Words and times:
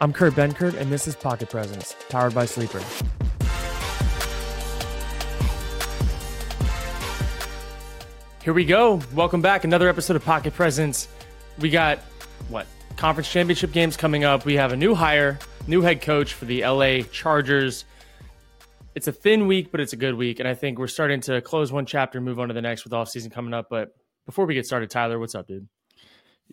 I'm 0.00 0.12
Kurt 0.12 0.34
Benkert, 0.34 0.74
and 0.74 0.92
this 0.92 1.08
is 1.08 1.16
Pocket 1.16 1.50
Presence, 1.50 1.96
powered 2.08 2.32
by 2.32 2.46
Sleeper. 2.46 2.80
Here 8.40 8.52
we 8.52 8.64
go. 8.64 9.00
Welcome 9.12 9.42
back. 9.42 9.64
Another 9.64 9.88
episode 9.88 10.14
of 10.14 10.24
Pocket 10.24 10.54
Presence. 10.54 11.08
We 11.58 11.68
got 11.68 11.98
what? 12.48 12.68
Conference 12.96 13.28
championship 13.28 13.72
games 13.72 13.96
coming 13.96 14.22
up. 14.22 14.44
We 14.44 14.54
have 14.54 14.72
a 14.72 14.76
new 14.76 14.94
hire, 14.94 15.36
new 15.66 15.82
head 15.82 16.00
coach 16.00 16.32
for 16.32 16.44
the 16.44 16.64
LA 16.64 17.00
Chargers. 17.10 17.84
It's 18.94 19.08
a 19.08 19.12
thin 19.12 19.48
week, 19.48 19.72
but 19.72 19.80
it's 19.80 19.94
a 19.94 19.96
good 19.96 20.14
week. 20.14 20.38
And 20.38 20.48
I 20.48 20.54
think 20.54 20.78
we're 20.78 20.86
starting 20.86 21.20
to 21.22 21.40
close 21.40 21.72
one 21.72 21.86
chapter 21.86 22.18
and 22.18 22.24
move 22.24 22.38
on 22.38 22.46
to 22.46 22.54
the 22.54 22.62
next 22.62 22.84
with 22.84 22.92
off 22.92 23.08
season 23.08 23.32
coming 23.32 23.52
up. 23.52 23.66
But 23.68 23.88
before 24.26 24.46
we 24.46 24.54
get 24.54 24.64
started, 24.64 24.90
Tyler, 24.90 25.18
what's 25.18 25.34
up, 25.34 25.48
dude? 25.48 25.66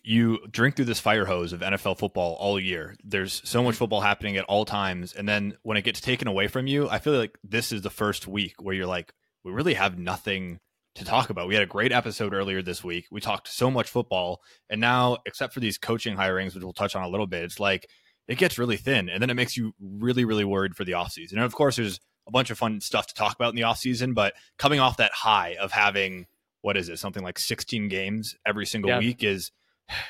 You 0.04 0.40
drink 0.52 0.76
through 0.76 0.86
this 0.86 1.00
fire 1.00 1.26
hose 1.26 1.54
of 1.54 1.62
NFL 1.62 1.98
football 1.98 2.36
all 2.40 2.60
year. 2.60 2.96
There's 3.04 3.42
so 3.44 3.64
much 3.64 3.76
football 3.76 4.02
happening 4.02 4.38
at 4.38 4.46
all 4.46 4.66
times. 4.66 5.14
And 5.14 5.28
then 5.28 5.58
when 5.64 5.78
it 5.78 5.84
gets 5.84 6.02
taken 6.02 6.28
away 6.28 6.48
from 6.48 6.68
you, 6.68 6.90
I 6.90 7.00
feel 7.00 7.14
like 7.14 7.38
this 7.44 7.72
is 7.72 7.82
the 7.82 7.90
first 7.90 8.28
week 8.28 8.56
where 8.62 8.76
you're 8.76 8.86
like, 8.86 9.14
we 9.44 9.52
really 9.52 9.74
have 9.74 9.98
nothing 9.98 10.60
to 10.96 11.06
talk 11.06 11.30
about. 11.30 11.48
We 11.48 11.56
had 11.56 11.64
a 11.64 11.68
great 11.68 11.92
episode 11.92 12.34
earlier 12.34 12.62
this 12.62 12.84
week. 12.84 13.06
We 13.12 13.22
talked 13.22 13.48
so 13.48 13.70
much 13.70 13.90
football. 13.90 14.42
And 14.70 14.80
now, 14.80 15.18
except 15.26 15.54
for 15.54 15.60
these 15.60 15.78
coaching 15.78 16.16
hirings, 16.16 16.56
which 16.56 16.64
we'll 16.64 16.74
touch 16.74 16.96
on 16.96 17.04
a 17.04 17.10
little 17.10 17.28
bit, 17.28 17.44
it's 17.44 17.60
like 17.60 17.88
it 18.28 18.38
gets 18.38 18.58
really 18.58 18.78
thin. 18.78 19.10
And 19.10 19.22
then 19.22 19.30
it 19.30 19.36
makes 19.36 19.58
you 19.58 19.74
really, 19.80 20.26
really 20.26 20.46
worried 20.46 20.76
for 20.76 20.84
the 20.84 20.94
offseason. 20.94 21.34
And 21.34 21.42
of 21.42 21.54
course, 21.54 21.76
there's 21.76 22.00
a 22.28 22.32
bunch 22.32 22.50
of 22.50 22.58
fun 22.58 22.82
stuff 22.82 23.08
to 23.08 23.14
talk 23.14 23.36
about 23.36 23.50
in 23.50 23.56
the 23.56 23.62
offseason. 23.64 24.14
But 24.14 24.34
coming 24.58 24.80
off 24.80 24.98
that 24.98 25.12
high 25.14 25.56
of 25.60 25.72
having, 25.72 26.28
what 26.62 26.78
is 26.78 26.90
it, 26.90 26.98
something 26.98 27.24
like 27.24 27.40
16 27.40 27.88
games 27.90 28.36
every 28.46 28.66
single 28.66 28.90
yeah. 28.90 29.00
week 29.00 29.24
is 29.24 29.52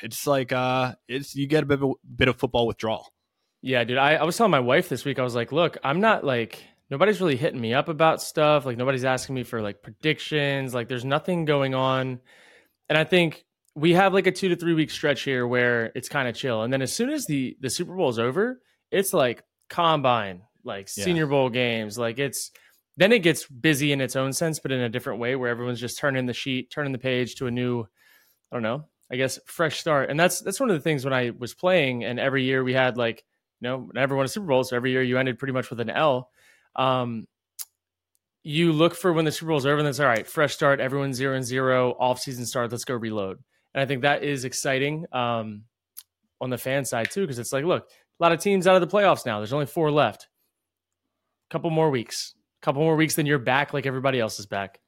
it's 0.01 0.25
like 0.25 0.51
uh 0.51 0.95
it's 1.07 1.35
you 1.35 1.47
get 1.47 1.63
a 1.63 1.65
bit 1.65 1.81
of, 1.81 1.93
bit 2.15 2.27
of 2.27 2.37
football 2.37 2.67
withdrawal. 2.67 3.11
Yeah, 3.61 3.83
dude. 3.83 3.97
I, 3.97 4.15
I 4.15 4.23
was 4.23 4.37
telling 4.37 4.51
my 4.51 4.59
wife 4.59 4.89
this 4.89 5.05
week, 5.05 5.17
I 5.17 5.23
was 5.23 5.33
like, 5.33 5.51
look, 5.51 5.77
I'm 5.83 5.99
not 5.99 6.23
like 6.23 6.63
nobody's 6.89 7.19
really 7.19 7.35
hitting 7.35 7.59
me 7.59 7.73
up 7.73 7.89
about 7.89 8.21
stuff. 8.21 8.65
Like 8.65 8.77
nobody's 8.77 9.05
asking 9.05 9.35
me 9.35 9.43
for 9.43 9.61
like 9.61 9.81
predictions. 9.81 10.73
Like 10.73 10.87
there's 10.87 11.05
nothing 11.05 11.45
going 11.45 11.73
on. 11.73 12.19
And 12.89 12.97
I 12.97 13.03
think 13.03 13.43
we 13.75 13.93
have 13.93 14.13
like 14.13 14.27
a 14.27 14.31
two 14.31 14.49
to 14.49 14.55
three 14.55 14.73
week 14.73 14.91
stretch 14.91 15.23
here 15.23 15.47
where 15.47 15.91
it's 15.95 16.09
kind 16.09 16.27
of 16.27 16.35
chill. 16.35 16.63
And 16.63 16.71
then 16.71 16.81
as 16.81 16.93
soon 16.93 17.09
as 17.09 17.25
the 17.25 17.57
the 17.59 17.69
Super 17.69 17.95
Bowl 17.95 18.09
is 18.09 18.19
over, 18.19 18.61
it's 18.91 19.13
like 19.13 19.43
combine, 19.69 20.41
like 20.63 20.87
yeah. 20.95 21.03
senior 21.03 21.27
bowl 21.27 21.49
games. 21.49 21.97
Like 21.97 22.19
it's 22.19 22.51
then 22.97 23.11
it 23.11 23.19
gets 23.19 23.45
busy 23.47 23.91
in 23.91 23.99
its 23.99 24.15
own 24.15 24.31
sense, 24.31 24.59
but 24.59 24.71
in 24.71 24.79
a 24.79 24.89
different 24.89 25.19
way 25.19 25.35
where 25.35 25.49
everyone's 25.49 25.81
just 25.81 25.97
turning 25.97 26.25
the 26.25 26.33
sheet, 26.33 26.71
turning 26.71 26.93
the 26.93 26.97
page 26.97 27.35
to 27.35 27.47
a 27.47 27.51
new, 27.51 27.81
I 27.81 28.55
don't 28.55 28.63
know, 28.63 28.85
I 29.11 29.15
guess 29.15 29.39
fresh 29.45 29.79
start. 29.79 30.09
And 30.09 30.19
that's 30.19 30.39
that's 30.41 30.59
one 30.59 30.69
of 30.69 30.75
the 30.75 30.81
things 30.81 31.03
when 31.03 31.13
I 31.13 31.31
was 31.37 31.53
playing, 31.53 32.03
and 32.03 32.19
every 32.19 32.43
year 32.43 32.63
we 32.63 32.73
had 32.73 32.97
like 32.97 33.23
you 33.59 33.67
know 33.67 33.89
never 33.93 34.15
won 34.15 34.25
a 34.25 34.29
Super 34.29 34.47
Bowl, 34.47 34.63
so 34.63 34.75
every 34.75 34.91
year 34.91 35.03
you 35.03 35.17
ended 35.17 35.39
pretty 35.39 35.53
much 35.53 35.69
with 35.69 35.79
an 35.79 35.89
L. 35.89 36.29
Um, 36.75 37.27
you 38.43 38.73
look 38.73 38.95
for 38.95 39.11
when 39.11 39.25
the 39.25 39.31
Super 39.31 39.49
Bowl's 39.49 39.65
over, 39.65 39.79
and 39.79 39.87
it's 39.87 39.99
all 39.99 40.05
right, 40.05 40.27
fresh 40.27 40.53
start, 40.53 40.79
everyone's 40.79 41.17
zero 41.17 41.35
and 41.35 41.43
zero, 41.43 41.95
off 41.99 42.19
season 42.19 42.45
start, 42.45 42.71
let's 42.71 42.85
go 42.85 42.93
reload. 42.93 43.39
And 43.73 43.81
I 43.81 43.87
think 43.87 44.03
that 44.03 44.23
is 44.23 44.45
exciting 44.45 45.05
um, 45.11 45.63
on 46.39 46.51
the 46.51 46.57
fan 46.57 46.85
side 46.85 47.09
too, 47.09 47.21
because 47.21 47.39
it's 47.39 47.51
like, 47.51 47.65
look, 47.65 47.89
a 48.19 48.23
lot 48.23 48.31
of 48.31 48.39
teams 48.39 48.67
out 48.67 48.75
of 48.75 48.87
the 48.87 48.95
playoffs 48.95 49.25
now. 49.25 49.39
There's 49.39 49.51
only 49.51 49.65
four 49.65 49.89
left. 49.89 50.27
A 51.49 51.51
couple 51.51 51.71
more 51.71 51.89
weeks, 51.89 52.35
a 52.61 52.65
couple 52.65 52.83
more 52.83 52.95
weeks, 52.95 53.15
then 53.15 53.25
you're 53.25 53.39
back 53.39 53.73
like 53.73 53.87
everybody 53.87 54.19
else 54.19 54.39
is 54.39 54.45
back. 54.45 54.79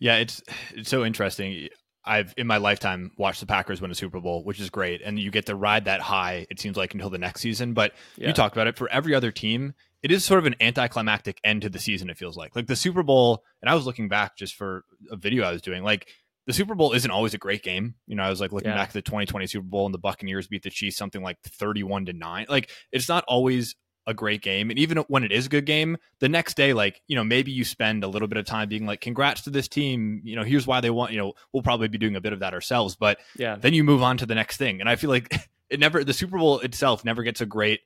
Yeah, 0.00 0.16
it's 0.16 0.42
it's 0.74 0.90
so 0.90 1.04
interesting. 1.04 1.68
I've 2.06 2.32
in 2.36 2.46
my 2.46 2.58
lifetime 2.58 3.10
watched 3.16 3.40
the 3.40 3.46
Packers 3.46 3.80
win 3.80 3.90
a 3.90 3.94
Super 3.94 4.20
Bowl, 4.20 4.44
which 4.44 4.60
is 4.60 4.70
great, 4.70 5.02
and 5.02 5.18
you 5.18 5.30
get 5.30 5.46
to 5.46 5.54
ride 5.54 5.86
that 5.86 6.00
high. 6.00 6.46
It 6.50 6.60
seems 6.60 6.76
like 6.76 6.94
until 6.94 7.10
the 7.10 7.18
next 7.18 7.40
season, 7.40 7.74
but 7.74 7.92
yeah. 8.16 8.28
you 8.28 8.32
talked 8.32 8.54
about 8.54 8.66
it 8.66 8.76
for 8.76 8.88
every 8.90 9.14
other 9.14 9.32
team. 9.32 9.74
It 10.02 10.12
is 10.12 10.24
sort 10.24 10.38
of 10.38 10.46
an 10.46 10.54
anticlimactic 10.60 11.40
end 11.42 11.62
to 11.62 11.68
the 11.68 11.80
season. 11.80 12.08
It 12.10 12.16
feels 12.16 12.36
like 12.36 12.54
like 12.54 12.68
the 12.68 12.76
Super 12.76 13.02
Bowl, 13.02 13.42
and 13.60 13.68
I 13.68 13.74
was 13.74 13.86
looking 13.86 14.08
back 14.08 14.36
just 14.36 14.54
for 14.54 14.84
a 15.10 15.16
video 15.16 15.44
I 15.44 15.52
was 15.52 15.62
doing. 15.62 15.82
Like 15.82 16.08
the 16.46 16.52
Super 16.52 16.76
Bowl 16.76 16.92
isn't 16.92 17.10
always 17.10 17.34
a 17.34 17.38
great 17.38 17.62
game. 17.62 17.96
You 18.06 18.14
know, 18.14 18.22
I 18.22 18.30
was 18.30 18.40
like 18.40 18.52
looking 18.52 18.70
yeah. 18.70 18.76
back 18.76 18.88
at 18.88 18.94
the 18.94 19.02
2020 19.02 19.46
Super 19.48 19.66
Bowl 19.66 19.84
and 19.84 19.94
the 19.94 19.98
Buccaneers 19.98 20.46
beat 20.46 20.62
the 20.62 20.70
Chiefs 20.70 20.96
something 20.96 21.22
like 21.22 21.40
31 21.42 22.06
to 22.06 22.12
9. 22.12 22.46
Like 22.48 22.70
it's 22.92 23.08
not 23.08 23.24
always 23.26 23.74
a 24.06 24.14
great 24.14 24.42
game. 24.42 24.70
And 24.70 24.78
even 24.78 24.98
when 25.08 25.24
it 25.24 25.32
is 25.32 25.46
a 25.46 25.48
good 25.48 25.66
game, 25.66 25.96
the 26.20 26.28
next 26.28 26.56
day, 26.56 26.72
like, 26.72 27.02
you 27.08 27.16
know, 27.16 27.24
maybe 27.24 27.50
you 27.50 27.64
spend 27.64 28.04
a 28.04 28.08
little 28.08 28.28
bit 28.28 28.38
of 28.38 28.46
time 28.46 28.68
being 28.68 28.86
like, 28.86 29.00
congrats 29.00 29.42
to 29.42 29.50
this 29.50 29.68
team. 29.68 30.20
You 30.24 30.36
know, 30.36 30.44
here's 30.44 30.66
why 30.66 30.80
they 30.80 30.90
want, 30.90 31.12
you 31.12 31.18
know, 31.18 31.32
we'll 31.52 31.62
probably 31.62 31.88
be 31.88 31.98
doing 31.98 32.16
a 32.16 32.20
bit 32.20 32.32
of 32.32 32.40
that 32.40 32.54
ourselves. 32.54 32.96
But 32.96 33.18
yeah, 33.36 33.56
then 33.56 33.74
you 33.74 33.82
move 33.84 34.02
on 34.02 34.18
to 34.18 34.26
the 34.26 34.34
next 34.34 34.56
thing. 34.58 34.80
And 34.80 34.88
I 34.88 34.96
feel 34.96 35.10
like 35.10 35.34
it 35.70 35.80
never, 35.80 36.04
the 36.04 36.12
Super 36.12 36.38
Bowl 36.38 36.60
itself 36.60 37.04
never 37.04 37.22
gets 37.22 37.40
a 37.40 37.46
great 37.46 37.80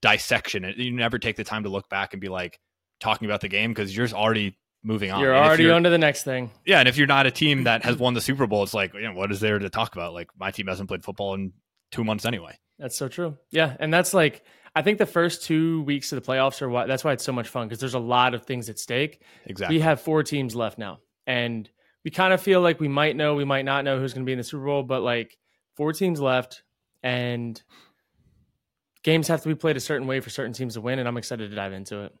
dissection. 0.00 0.72
You 0.76 0.92
never 0.92 1.18
take 1.18 1.36
the 1.36 1.44
time 1.44 1.64
to 1.64 1.68
look 1.68 1.88
back 1.88 2.14
and 2.14 2.20
be 2.20 2.28
like 2.28 2.58
talking 3.00 3.26
about 3.26 3.40
the 3.40 3.48
game 3.48 3.72
because 3.72 3.94
you're 3.94 4.08
already 4.08 4.56
moving 4.82 5.10
on. 5.10 5.20
You're 5.20 5.36
already 5.36 5.64
you're, 5.64 5.74
on 5.74 5.84
to 5.84 5.90
the 5.90 5.98
next 5.98 6.24
thing. 6.24 6.50
Yeah. 6.64 6.80
And 6.80 6.88
if 6.88 6.96
you're 6.96 7.06
not 7.06 7.26
a 7.26 7.30
team 7.30 7.64
that 7.64 7.84
has 7.84 7.96
won 7.96 8.14
the 8.14 8.20
Super 8.20 8.46
Bowl, 8.46 8.62
it's 8.62 8.74
like, 8.74 8.94
you 8.94 9.02
know, 9.02 9.12
what 9.12 9.30
is 9.30 9.40
there 9.40 9.58
to 9.58 9.68
talk 9.68 9.94
about? 9.94 10.14
Like 10.14 10.28
my 10.38 10.50
team 10.50 10.68
hasn't 10.68 10.88
played 10.88 11.04
football 11.04 11.34
in 11.34 11.52
two 11.92 12.04
months 12.04 12.24
anyway. 12.24 12.58
That's 12.78 12.96
so 12.96 13.08
true. 13.08 13.36
Yeah. 13.50 13.76
And 13.78 13.92
that's 13.92 14.14
like, 14.14 14.42
I 14.74 14.82
think 14.82 14.98
the 14.98 15.06
first 15.06 15.44
two 15.44 15.82
weeks 15.82 16.12
of 16.12 16.22
the 16.22 16.26
playoffs 16.26 16.62
are 16.62 16.68
why 16.68 16.86
that's 16.86 17.02
why 17.02 17.12
it's 17.12 17.24
so 17.24 17.32
much 17.32 17.48
fun 17.48 17.66
because 17.66 17.80
there's 17.80 17.94
a 17.94 17.98
lot 17.98 18.34
of 18.34 18.44
things 18.44 18.68
at 18.68 18.78
stake. 18.78 19.20
Exactly. 19.46 19.76
We 19.76 19.82
have 19.82 20.00
four 20.00 20.22
teams 20.22 20.54
left 20.54 20.78
now, 20.78 21.00
and 21.26 21.68
we 22.04 22.10
kind 22.10 22.32
of 22.32 22.40
feel 22.40 22.60
like 22.60 22.80
we 22.80 22.88
might 22.88 23.16
know, 23.16 23.34
we 23.34 23.44
might 23.44 23.64
not 23.64 23.84
know 23.84 23.98
who's 23.98 24.14
going 24.14 24.24
to 24.24 24.26
be 24.26 24.32
in 24.32 24.38
the 24.38 24.44
Super 24.44 24.64
Bowl, 24.64 24.82
but 24.82 25.02
like 25.02 25.36
four 25.76 25.92
teams 25.92 26.20
left, 26.20 26.62
and 27.02 27.60
games 29.02 29.28
have 29.28 29.42
to 29.42 29.48
be 29.48 29.54
played 29.54 29.76
a 29.76 29.80
certain 29.80 30.06
way 30.06 30.20
for 30.20 30.30
certain 30.30 30.52
teams 30.52 30.74
to 30.74 30.80
win, 30.80 30.98
and 30.98 31.08
I'm 31.08 31.16
excited 31.16 31.50
to 31.50 31.56
dive 31.56 31.72
into 31.72 32.04
it. 32.04 32.14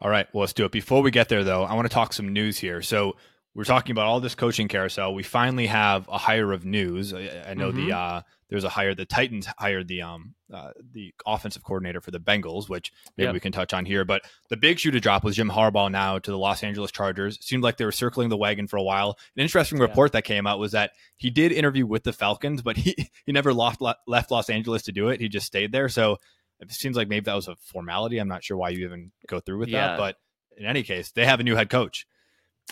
All 0.00 0.10
right, 0.10 0.26
well, 0.32 0.40
let's 0.40 0.52
do 0.52 0.64
it. 0.64 0.72
Before 0.72 1.02
we 1.02 1.10
get 1.10 1.28
there, 1.28 1.44
though, 1.44 1.64
I 1.64 1.74
want 1.74 1.86
to 1.86 1.94
talk 1.94 2.12
some 2.12 2.32
news 2.32 2.58
here. 2.58 2.82
So 2.82 3.16
we're 3.54 3.64
talking 3.64 3.92
about 3.92 4.06
all 4.06 4.20
this 4.20 4.34
coaching 4.34 4.66
carousel. 4.68 5.14
We 5.14 5.22
finally 5.22 5.66
have 5.66 6.08
a 6.08 6.18
hire 6.18 6.52
of 6.52 6.64
news. 6.64 7.14
I, 7.14 7.44
I 7.48 7.54
know 7.54 7.70
mm-hmm. 7.70 7.86
the 7.86 7.96
uh, 7.96 8.22
there's 8.48 8.64
a 8.64 8.68
hire. 8.68 8.94
The 8.94 9.04
Titans 9.04 9.46
hired 9.58 9.86
the 9.86 10.02
um 10.02 10.34
uh, 10.52 10.70
the 10.92 11.14
offensive 11.24 11.62
coordinator 11.62 12.00
for 12.00 12.10
the 12.10 12.18
Bengals, 12.18 12.68
which 12.68 12.92
maybe 13.16 13.32
we 13.32 13.40
can 13.40 13.52
touch 13.52 13.72
on 13.72 13.84
here. 13.84 14.04
But 14.04 14.22
the 14.50 14.56
big 14.56 14.78
shoe 14.78 14.90
to 14.90 15.00
drop 15.00 15.22
was 15.22 15.36
Jim 15.36 15.50
Harbaugh 15.50 15.90
now 15.90 16.18
to 16.18 16.30
the 16.30 16.38
Los 16.38 16.62
Angeles 16.62 16.90
Chargers. 16.90 17.38
Seemed 17.44 17.62
like 17.62 17.76
they 17.76 17.84
were 17.84 17.92
circling 17.92 18.28
the 18.28 18.36
wagon 18.36 18.66
for 18.66 18.76
a 18.76 18.82
while. 18.82 19.16
An 19.36 19.42
interesting 19.42 19.78
yeah. 19.78 19.84
report 19.84 20.12
that 20.12 20.22
came 20.22 20.46
out 20.46 20.58
was 20.58 20.72
that 20.72 20.92
he 21.16 21.30
did 21.30 21.52
interview 21.52 21.86
with 21.86 22.02
the 22.02 22.12
Falcons, 22.12 22.60
but 22.60 22.76
he 22.76 22.94
he 23.24 23.32
never 23.32 23.54
left 23.54 23.80
left 24.06 24.30
Los 24.30 24.50
Angeles 24.50 24.82
to 24.84 24.92
do 24.92 25.08
it. 25.08 25.20
He 25.20 25.28
just 25.28 25.46
stayed 25.46 25.70
there. 25.70 25.88
So 25.88 26.18
it 26.60 26.72
seems 26.72 26.96
like 26.96 27.08
maybe 27.08 27.24
that 27.24 27.34
was 27.34 27.48
a 27.48 27.56
formality. 27.56 28.18
I'm 28.18 28.28
not 28.28 28.42
sure 28.42 28.56
why 28.56 28.70
you 28.70 28.84
even 28.84 29.12
go 29.28 29.38
through 29.38 29.58
with 29.58 29.68
yeah. 29.68 29.88
that, 29.88 29.98
but 29.98 30.16
in 30.56 30.66
any 30.66 30.82
case, 30.82 31.12
they 31.12 31.26
have 31.26 31.40
a 31.40 31.44
new 31.44 31.56
head 31.56 31.70
coach. 31.70 32.06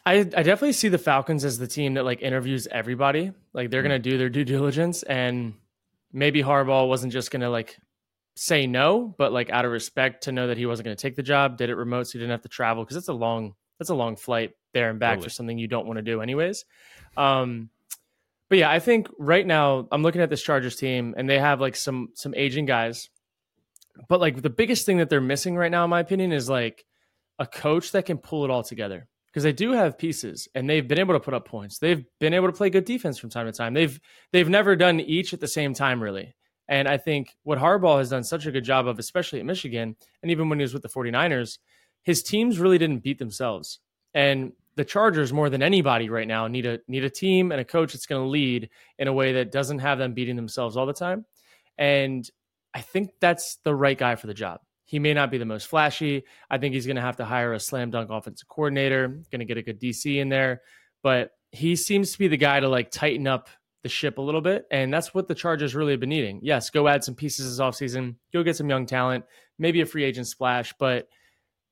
I, 0.05 0.15
I 0.15 0.23
definitely 0.23 0.73
see 0.73 0.89
the 0.89 0.99
Falcons 0.99 1.45
as 1.45 1.59
the 1.59 1.69
team 1.69 1.95
that 1.95 2.05
like 2.05 2.23
interviews 2.23 2.67
everybody. 2.71 3.33
Like 3.53 3.71
they're 3.71 3.83
gonna 3.83 3.99
do 3.99 4.19
their 4.19 4.29
due 4.29 4.45
diligence, 4.45 5.03
and 5.03 5.55
maybe 6.13 6.43
Harbaugh 6.43 6.89
wasn't 6.89 7.13
just 7.13 7.31
gonna 7.31 7.51
like 7.51 7.79
say 8.35 8.67
no, 8.67 9.15
but 9.17 9.33
like 9.33 9.51
out 9.51 9.65
of 9.65 9.71
respect 9.71 10.25
to 10.25 10.33
know 10.33 10.49
that 10.49 10.59
he 10.59 10.67
wasn't 10.67 10.87
gonna 10.87 10.97
take 10.97 11.15
the 11.15 11.23
job, 11.23 11.57
did 11.57 11.71
it 11.71 11.77
remote 11.77 12.05
so 12.05 12.13
he 12.13 12.19
didn't 12.19 12.33
have 12.33 12.43
to 12.43 12.49
travel 12.49 12.83
because 12.85 12.97
it's 12.97 13.09
a 13.09 13.13
long 13.13 13.55
that's 13.79 13.91
a 13.91 13.95
long 13.95 14.17
flight 14.17 14.53
there 14.73 14.91
and 14.91 14.99
back 14.99 15.15
totally. 15.15 15.25
for 15.25 15.31
something 15.31 15.59
you 15.59 15.69
don't 15.69 15.87
want 15.87 15.99
to 15.99 16.03
do 16.03 16.21
anyways. 16.21 16.65
Um, 17.17 17.71
but 18.49 18.59
yeah, 18.59 18.71
I 18.71 18.81
think 18.81 19.09
right 19.19 19.47
now 19.47 19.89
I'm 19.93 20.03
looking 20.03 20.21
at 20.21 20.31
this 20.31 20.43
Chargers 20.43 20.77
team 20.77 21.15
and 21.17 21.29
they 21.29 21.39
have 21.39 21.61
like 21.61 21.77
some 21.77 22.09
some 22.15 22.35
aging 22.35 22.67
guys, 22.67 23.09
but 24.09 24.21
like 24.21 24.43
the 24.43 24.51
biggest 24.51 24.85
thing 24.85 24.99
that 24.99 25.11
they're 25.11 25.21
missing 25.21 25.55
right 25.55 25.71
now, 25.71 25.85
in 25.85 25.91
my 25.91 26.01
opinion, 26.01 26.33
is 26.33 26.51
like 26.51 26.85
a 27.39 27.47
coach 27.47 27.93
that 27.93 28.07
can 28.07 28.19
pull 28.19 28.45
it 28.45 28.51
all 28.51 28.63
together 28.63 29.09
because 29.33 29.45
they 29.45 29.53
do 29.53 29.73
have 29.73 29.97
pieces 29.97 30.47
and 30.55 30.69
they've 30.69 30.87
been 30.87 30.99
able 30.99 31.15
to 31.15 31.21
put 31.21 31.33
up 31.33 31.49
points. 31.49 31.79
They've 31.79 32.05
been 32.21 32.35
able 32.35 32.49
to 32.49 32.53
play 32.53 32.69
good 32.69 32.85
defense 32.85 33.19
from 33.19 33.31
time 33.31 33.47
to 33.47 33.53
time. 33.53 33.73
They've 33.73 33.99
they've 34.33 34.49
never 34.49 34.77
done 34.77 35.01
each 35.01 35.33
at 35.33 35.41
the 35.41 35.49
same 35.49 35.73
time 35.73 36.03
really. 36.03 36.35
And 36.69 36.87
I 36.87 36.99
think 36.99 37.35
what 37.43 37.59
Harbaugh 37.59 37.99
has 37.99 38.11
done 38.11 38.25
such 38.25 38.47
a 38.47 38.53
good 38.53 38.65
job 38.65 38.87
of, 38.87 38.99
especially 38.99 39.41
at 39.41 39.47
Michigan, 39.47 39.97
and 40.23 40.31
even 40.31 40.49
when 40.49 40.59
he 40.59 40.63
was 40.63 40.73
with 40.73 40.83
the 40.83 40.89
49ers, 40.89 41.59
his 42.03 42.23
teams 42.23 42.59
really 42.59 42.79
didn't 42.79 43.03
beat 43.03 43.19
themselves. 43.19 43.81
And 44.15 44.53
the 44.77 44.85
Chargers, 44.85 45.33
more 45.33 45.51
than 45.51 45.63
anybody 45.63 46.09
right 46.09 46.29
now, 46.29 46.47
need 46.47 46.67
a 46.67 46.79
need 46.87 47.05
a 47.05 47.11
team 47.11 47.53
and 47.53 47.61
a 47.61 47.65
coach 47.65 47.93
that's 47.93 48.07
going 48.07 48.23
to 48.23 48.29
lead 48.29 48.69
in 48.99 49.09
a 49.09 49.13
way 49.13 49.33
that 49.35 49.53
doesn't 49.53 49.79
have 49.79 49.99
them 49.99 50.15
beating 50.15 50.37
themselves 50.37 50.77
all 50.77 50.87
the 50.87 50.93
time. 50.93 51.25
And 51.79 52.29
I 52.75 52.81
think 52.81 53.11
that's 53.21 53.59
the 53.65 53.75
right 53.75 53.99
guy 53.99 54.15
for 54.15 54.27
the 54.27 54.35
job. 54.35 54.61
He 54.93 54.99
may 54.99 55.15
not 55.15 55.31
be 55.31 55.39
the 55.39 55.47
most 55.47 55.69
flashy. 55.69 56.25
I 56.51 56.59
think 56.59 56.75
he's 56.75 56.85
going 56.85 56.97
to 56.97 57.03
have 57.03 57.17
to 57.17 57.25
hire 57.25 57.55
a 57.55 57.59
slam 57.59 57.89
dunk 57.89 58.11
offensive 58.11 58.47
coordinator, 58.47 59.09
going 59.09 59.39
to 59.39 59.47
get 59.47 59.57
a 59.57 59.63
good 59.63 59.81
DC 59.81 60.21
in 60.21 60.29
there, 60.29 60.61
but 61.03 61.31
he 61.51 61.77
seems 61.77 62.13
to 62.13 62.19
be 62.19 62.29
the 62.29 62.37
guy 62.37 62.61
to 62.61 62.69
like 62.69 62.91
tighten 62.91 63.27
up 63.27 63.49
the 63.83 63.89
ship 63.89 64.19
a 64.19 64.21
little 64.21 64.43
bit. 64.43 64.67
And 64.71 64.93
that's 64.93 65.15
what 65.15 65.29
the 65.29 65.35
Chargers 65.35 65.75
really 65.75 65.95
have 65.95 66.01
been 66.01 66.11
needing. 66.11 66.41
Yes, 66.43 66.69
go 66.69 66.89
add 66.89 67.05
some 67.05 67.15
pieces 67.15 67.49
this 67.49 67.59
offseason, 67.59 68.17
go 68.35 68.43
get 68.43 68.57
some 68.57 68.69
young 68.69 68.85
talent, 68.85 69.25
maybe 69.59 69.81
a 69.81 69.87
free 69.87 70.05
agent 70.05 70.27
splash, 70.27 70.75
but 70.79 71.09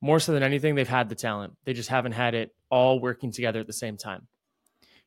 more 0.00 0.19
so 0.19 0.32
than 0.32 0.43
anything, 0.43 0.75
they've 0.75 0.88
had 0.88 1.11
the 1.11 1.14
talent. 1.14 1.52
They 1.67 1.75
just 1.75 1.90
haven't 1.90 2.12
had 2.12 2.34
it 2.34 2.55
all 2.70 3.00
working 3.00 3.32
together 3.32 3.61
at 3.61 3.67
the 3.67 3.75
same 3.75 3.99
time. 3.99 4.28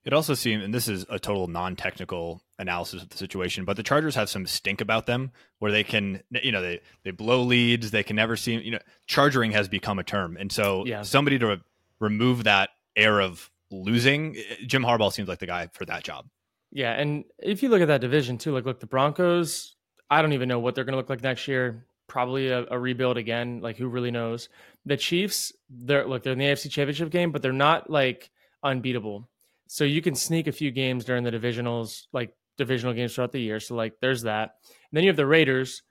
It 0.06 0.14
also 0.14 0.36
seemed, 0.36 0.62
and 0.62 0.72
this 0.72 0.88
is 0.88 1.04
a 1.10 1.18
total 1.18 1.48
non 1.48 1.76
technical 1.76 2.44
analysis 2.60 3.02
of 3.02 3.10
the 3.10 3.18
situation, 3.18 3.66
but 3.66 3.78
the 3.78 3.84
Chargers 3.84 4.16
have 4.16 4.30
some 4.30 4.46
stink 4.46 4.82
about 4.82 5.06
them 5.06 5.32
where 5.60 5.72
they 5.72 5.84
can, 5.84 6.22
you 6.32 6.52
know, 6.52 6.62
they 6.62 6.82
they 7.04 7.12
blow 7.12 7.42
leads, 7.42 7.92
they 7.92 8.04
can 8.04 8.16
never 8.16 8.36
seem, 8.36 8.62
you 8.62 8.72
know, 8.72 8.80
charging 9.08 9.52
has 9.52 9.68
become 9.68 10.00
a 10.00 10.04
term, 10.04 10.38
and 10.38 10.52
so 10.52 10.86
yeah. 10.86 11.02
somebody 11.02 11.40
to 11.40 11.62
remove 12.00 12.44
that 12.44 12.70
air 12.96 13.20
of 13.20 13.50
losing, 13.72 14.36
eh, 14.38 14.56
Jim 14.66 14.84
Harbaugh 14.84 15.12
seems 15.12 15.28
like 15.28 15.40
the 15.40 15.48
guy 15.48 15.70
for 15.74 15.86
that 15.86 16.04
job. 16.04 16.28
Yeah, 16.72 16.94
and 16.94 17.26
if 17.40 17.62
you 17.62 17.70
look 17.70 17.82
at 17.82 17.88
that 17.88 18.02
division 18.02 18.38
too, 18.38 18.54
like 18.54 18.66
look 18.66 18.80
the 18.80 18.88
Broncos, 18.88 19.76
I 20.10 20.22
don't 20.22 20.34
even 20.34 20.50
know 20.50 20.60
what 20.60 20.76
they're 20.76 20.84
going 20.84 20.94
to 20.94 20.98
look 20.98 21.10
like 21.10 21.24
next 21.24 21.48
year. 21.48 21.86
Probably 22.08 22.50
a, 22.50 22.66
a, 22.70 22.78
rebuild 22.78 23.18
again. 23.18 23.62
Like 23.62 23.78
who 23.78 23.88
really 23.88 24.12
knows? 24.12 24.50
The 24.86 24.98
Chiefs, 24.98 25.54
they're 25.70 26.06
look, 26.06 26.24
they're 26.24 26.34
in 26.34 26.40
the 26.40 26.46
AFC 26.46 26.70
Championship 26.70 27.10
game, 27.10 27.32
but 27.32 27.42
they're 27.42 27.54
not 27.54 27.90
like 27.90 28.30
unbeatable. 28.64 29.30
So 29.68 29.84
you 29.84 30.02
can 30.02 30.14
sneak 30.14 30.48
a 30.48 30.52
few 30.52 30.72
games 30.72 31.06
during 31.06 31.24
the 31.24 31.32
divisionals, 31.32 32.04
like 32.12 32.34
divisional 32.58 32.94
games 32.94 33.16
throughout 33.16 33.32
the 33.32 33.42
year. 33.42 33.60
So 33.60 33.76
like 33.76 33.94
there's 34.02 34.24
that. 34.24 34.56
And 34.66 34.98
then 34.98 35.04
you 35.04 35.10
have 35.10 35.18
the 35.18 35.26
Raiders. 35.26 35.84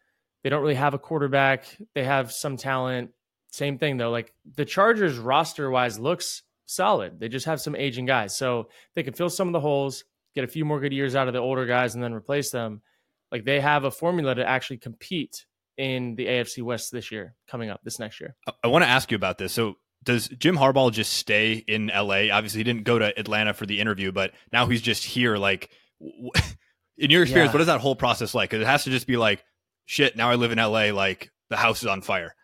They 0.43 0.51
don't 0.51 0.63
really 0.63 0.75
have 0.75 0.95
a 0.95 0.99
quarterback. 0.99 1.65
They 1.95 2.05
have 2.05 2.33
some 2.33 2.57
talent. 2.57 3.11
Same 3.51 3.79
thing 3.79 3.97
though. 3.97 4.11
Like 4.11 4.33
the 4.57 4.65
Chargers 4.65 5.19
roster 5.19 5.71
wise 5.71 5.99
looks 5.99 6.43
solid. 6.67 7.21
They 7.21 7.29
just 7.29 7.47
have 7.47 7.61
some 7.61 7.77
aging 7.77 8.07
guys. 8.07 8.37
So 8.37 8.69
they 8.95 9.03
can 9.03 9.15
fill 9.15 9.31
some 9.31 9.49
of 9.49 9.53
the 9.53 9.61
holes, 9.61 10.05
get 10.35 10.45
a 10.45 10.49
few 10.49 10.65
more 10.65 10.81
good 10.81 10.93
years 10.93 11.15
out 11.15 11.29
of 11.29 11.35
the 11.35 11.41
older 11.41 11.67
guys 11.67 11.95
and 11.95 12.03
then 12.03 12.15
replace 12.15 12.51
them. 12.51 12.83
Like 13.31 13.45
they 13.45 13.61
have 13.61 13.85
a 13.85 13.91
formula 13.91 14.35
to 14.35 14.49
actually 14.49 14.79
compete 14.79 15.47
in 15.77 16.15
the 16.17 16.27
AFC 16.27 16.63
West 16.63 16.93
this 16.93 17.11
year, 17.11 17.35
coming 17.49 17.71
up 17.71 17.81
this 17.83 17.99
next 17.99 18.21
year. 18.21 18.37
I, 18.47 18.53
I 18.65 18.67
want 18.69 18.85
to 18.85 18.89
ask 18.91 19.11
you 19.11 19.17
about 19.17 19.39
this. 19.39 19.53
So 19.53 19.77
does 20.05 20.29
Jim 20.29 20.57
Harbaugh 20.57 20.93
just 20.93 21.13
stay 21.13 21.65
in 21.67 21.87
LA? 21.87 22.31
Obviously, 22.33 22.59
he 22.59 22.65
didn't 22.65 22.85
go 22.85 22.99
to 22.99 23.19
Atlanta 23.19 23.55
for 23.55 23.67
the 23.67 23.81
interview, 23.81 24.13
but 24.13 24.33
now 24.53 24.67
he's 24.67 24.83
just 24.83 25.05
here. 25.05 25.37
Like, 25.37 25.71
in 26.99 27.11
your 27.11 27.23
experience, 27.23 27.51
yeah. 27.51 27.53
what 27.53 27.61
is 27.61 27.67
that 27.67 27.81
whole 27.81 27.97
process 27.97 28.35
like? 28.35 28.53
It 28.53 28.67
has 28.67 28.85
to 28.85 28.91
just 28.91 29.07
be 29.07 29.17
like, 29.17 29.45
shit. 29.87 30.17
Now 30.17 30.31
I 30.31 30.35
live 30.35 30.53
in 30.53 30.59
LA. 30.59 30.93
Like 30.93 31.31
the 31.51 31.57
house 31.57 31.83
is 31.83 31.87
on 31.87 32.03
fire. 32.03 32.35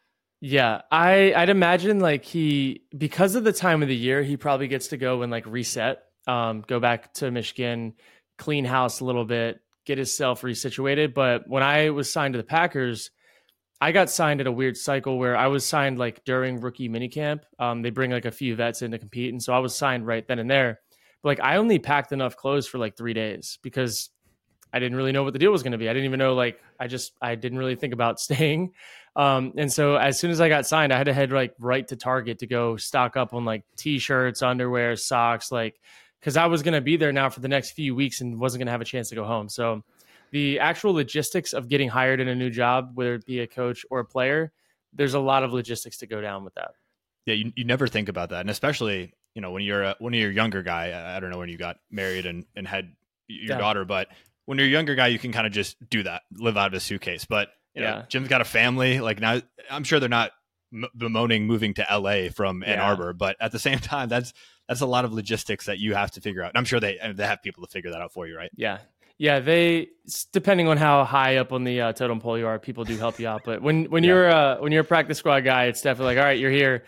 Yeah, 0.40 0.82
I 0.90 1.32
I'd 1.34 1.48
imagine 1.48 1.98
like 1.98 2.24
he 2.24 2.82
because 2.96 3.34
of 3.34 3.44
the 3.44 3.52
time 3.52 3.82
of 3.82 3.88
the 3.88 3.96
year, 3.96 4.22
he 4.22 4.36
probably 4.36 4.68
gets 4.68 4.88
to 4.88 4.96
go 4.96 5.22
and 5.22 5.32
like 5.32 5.46
reset, 5.46 6.02
um, 6.26 6.62
go 6.66 6.78
back 6.78 7.12
to 7.14 7.30
Michigan, 7.30 7.94
clean 8.36 8.64
house 8.64 9.00
a 9.00 9.04
little 9.04 9.24
bit, 9.24 9.60
get 9.84 9.98
himself 9.98 10.42
resituated. 10.42 11.12
But 11.12 11.48
when 11.48 11.64
I 11.64 11.90
was 11.90 12.12
signed 12.12 12.34
to 12.34 12.38
the 12.38 12.44
Packers, 12.44 13.10
I 13.80 13.90
got 13.90 14.10
signed 14.10 14.40
at 14.40 14.46
a 14.46 14.52
weird 14.52 14.76
cycle 14.76 15.18
where 15.18 15.36
I 15.36 15.48
was 15.48 15.66
signed 15.66 15.98
like 15.98 16.24
during 16.24 16.60
rookie 16.60 16.88
minicamp. 16.88 17.40
Um, 17.58 17.82
they 17.82 17.90
bring 17.90 18.12
like 18.12 18.24
a 18.24 18.30
few 18.30 18.54
vets 18.54 18.82
in 18.82 18.92
to 18.92 18.98
compete, 18.98 19.32
and 19.32 19.42
so 19.42 19.52
I 19.52 19.58
was 19.58 19.76
signed 19.76 20.06
right 20.06 20.26
then 20.26 20.38
and 20.38 20.50
there. 20.50 20.80
But 21.22 21.28
like 21.30 21.40
I 21.40 21.56
only 21.56 21.78
packed 21.78 22.12
enough 22.12 22.36
clothes 22.36 22.66
for 22.66 22.78
like 22.78 22.96
three 22.96 23.14
days 23.14 23.58
because 23.62 24.10
I 24.72 24.78
didn't 24.78 24.96
really 24.96 25.12
know 25.12 25.24
what 25.24 25.32
the 25.32 25.38
deal 25.38 25.50
was 25.50 25.62
going 25.62 25.72
to 25.72 25.78
be. 25.78 25.88
I 25.88 25.92
didn't 25.92 26.06
even 26.06 26.18
know 26.18 26.34
like 26.34 26.60
I 26.78 26.86
just 26.86 27.12
I 27.20 27.34
didn't 27.34 27.58
really 27.58 27.76
think 27.76 27.92
about 27.92 28.20
staying. 28.20 28.72
Um, 29.16 29.52
and 29.56 29.72
so 29.72 29.96
as 29.96 30.18
soon 30.18 30.30
as 30.30 30.40
I 30.40 30.48
got 30.48 30.66
signed, 30.66 30.92
I 30.92 30.96
had 30.96 31.06
to 31.06 31.14
head 31.14 31.32
like 31.32 31.54
right 31.58 31.86
to 31.88 31.96
Target 31.96 32.38
to 32.40 32.46
go 32.46 32.76
stock 32.76 33.16
up 33.16 33.34
on 33.34 33.44
like 33.44 33.64
t-shirts, 33.76 34.42
underwear, 34.42 34.94
socks, 34.96 35.50
like 35.50 35.80
because 36.20 36.36
I 36.36 36.46
was 36.46 36.62
going 36.62 36.74
to 36.74 36.80
be 36.80 36.96
there 36.96 37.12
now 37.12 37.28
for 37.30 37.40
the 37.40 37.48
next 37.48 37.72
few 37.72 37.94
weeks 37.94 38.20
and 38.20 38.38
wasn't 38.38 38.60
going 38.60 38.66
to 38.66 38.72
have 38.72 38.80
a 38.80 38.84
chance 38.84 39.08
to 39.08 39.14
go 39.14 39.24
home. 39.24 39.48
So 39.48 39.82
the 40.30 40.60
actual 40.60 40.92
logistics 40.92 41.52
of 41.52 41.68
getting 41.68 41.88
hired 41.88 42.20
in 42.20 42.28
a 42.28 42.34
new 42.34 42.50
job, 42.50 42.92
whether 42.94 43.14
it 43.14 43.24
be 43.24 43.40
a 43.40 43.46
coach 43.46 43.84
or 43.90 44.00
a 44.00 44.04
player, 44.04 44.52
there's 44.92 45.14
a 45.14 45.20
lot 45.20 45.42
of 45.42 45.52
logistics 45.52 45.98
to 45.98 46.06
go 46.06 46.20
down 46.20 46.44
with 46.44 46.54
that. 46.54 46.72
Yeah, 47.26 47.34
you, 47.34 47.52
you 47.56 47.64
never 47.64 47.86
think 47.86 48.08
about 48.08 48.30
that, 48.30 48.40
and 48.40 48.50
especially 48.50 49.12
you 49.38 49.42
know 49.42 49.52
when 49.52 49.62
you're 49.62 49.84
a, 49.84 49.96
when 50.00 50.14
you're 50.14 50.30
a 50.30 50.34
younger 50.34 50.64
guy. 50.64 51.14
I 51.16 51.20
don't 51.20 51.30
know 51.30 51.38
when 51.38 51.48
you 51.48 51.56
got 51.56 51.76
married 51.92 52.26
and 52.26 52.44
and 52.56 52.66
had 52.66 52.92
your 53.28 53.54
yeah. 53.54 53.58
daughter, 53.58 53.84
but 53.84 54.08
when 54.46 54.58
you're 54.58 54.66
a 54.66 54.70
younger 54.70 54.96
guy, 54.96 55.06
you 55.06 55.18
can 55.20 55.30
kind 55.30 55.46
of 55.46 55.52
just 55.52 55.76
do 55.88 56.02
that, 56.02 56.22
live 56.32 56.56
out 56.56 56.66
of 56.66 56.74
a 56.74 56.80
suitcase. 56.80 57.24
But 57.24 57.50
you 57.72 57.82
know. 57.82 58.02
Jim's 58.08 58.26
got 58.26 58.40
a 58.40 58.44
family. 58.44 58.98
Like 58.98 59.20
now, 59.20 59.40
I'm 59.70 59.84
sure 59.84 60.00
they're 60.00 60.08
not 60.08 60.32
bemoaning 60.96 61.46
moving 61.46 61.72
to 61.74 61.86
LA 61.88 62.30
from 62.34 62.64
Ann 62.64 62.78
yeah. 62.78 62.82
Arbor, 62.82 63.12
but 63.12 63.36
at 63.38 63.52
the 63.52 63.60
same 63.60 63.78
time, 63.78 64.08
that's 64.08 64.32
that's 64.66 64.80
a 64.80 64.86
lot 64.86 65.04
of 65.04 65.12
logistics 65.12 65.66
that 65.66 65.78
you 65.78 65.94
have 65.94 66.10
to 66.10 66.20
figure 66.20 66.42
out. 66.42 66.48
And 66.48 66.58
I'm 66.58 66.64
sure 66.64 66.80
they 66.80 66.98
they 67.14 67.24
have 67.24 67.40
people 67.40 67.64
to 67.64 67.70
figure 67.70 67.92
that 67.92 68.00
out 68.00 68.12
for 68.12 68.26
you, 68.26 68.36
right? 68.36 68.50
Yeah, 68.56 68.78
yeah, 69.18 69.38
they 69.38 69.90
depending 70.32 70.66
on 70.66 70.78
how 70.78 71.04
high 71.04 71.36
up 71.36 71.52
on 71.52 71.62
the 71.62 71.80
uh, 71.80 71.92
totem 71.92 72.18
pole 72.18 72.36
you 72.36 72.48
are, 72.48 72.58
people 72.58 72.82
do 72.82 72.96
help 72.96 73.20
you 73.20 73.28
out. 73.28 73.42
But 73.44 73.62
when 73.62 73.84
when 73.84 74.02
yeah. 74.02 74.08
you're 74.08 74.30
uh, 74.30 74.56
when 74.58 74.72
you're 74.72 74.82
a 74.82 74.84
practice 74.84 75.18
squad 75.18 75.42
guy, 75.42 75.66
it's 75.66 75.82
definitely 75.82 76.16
like, 76.16 76.20
all 76.20 76.28
right, 76.28 76.40
you're 76.40 76.50
here, 76.50 76.82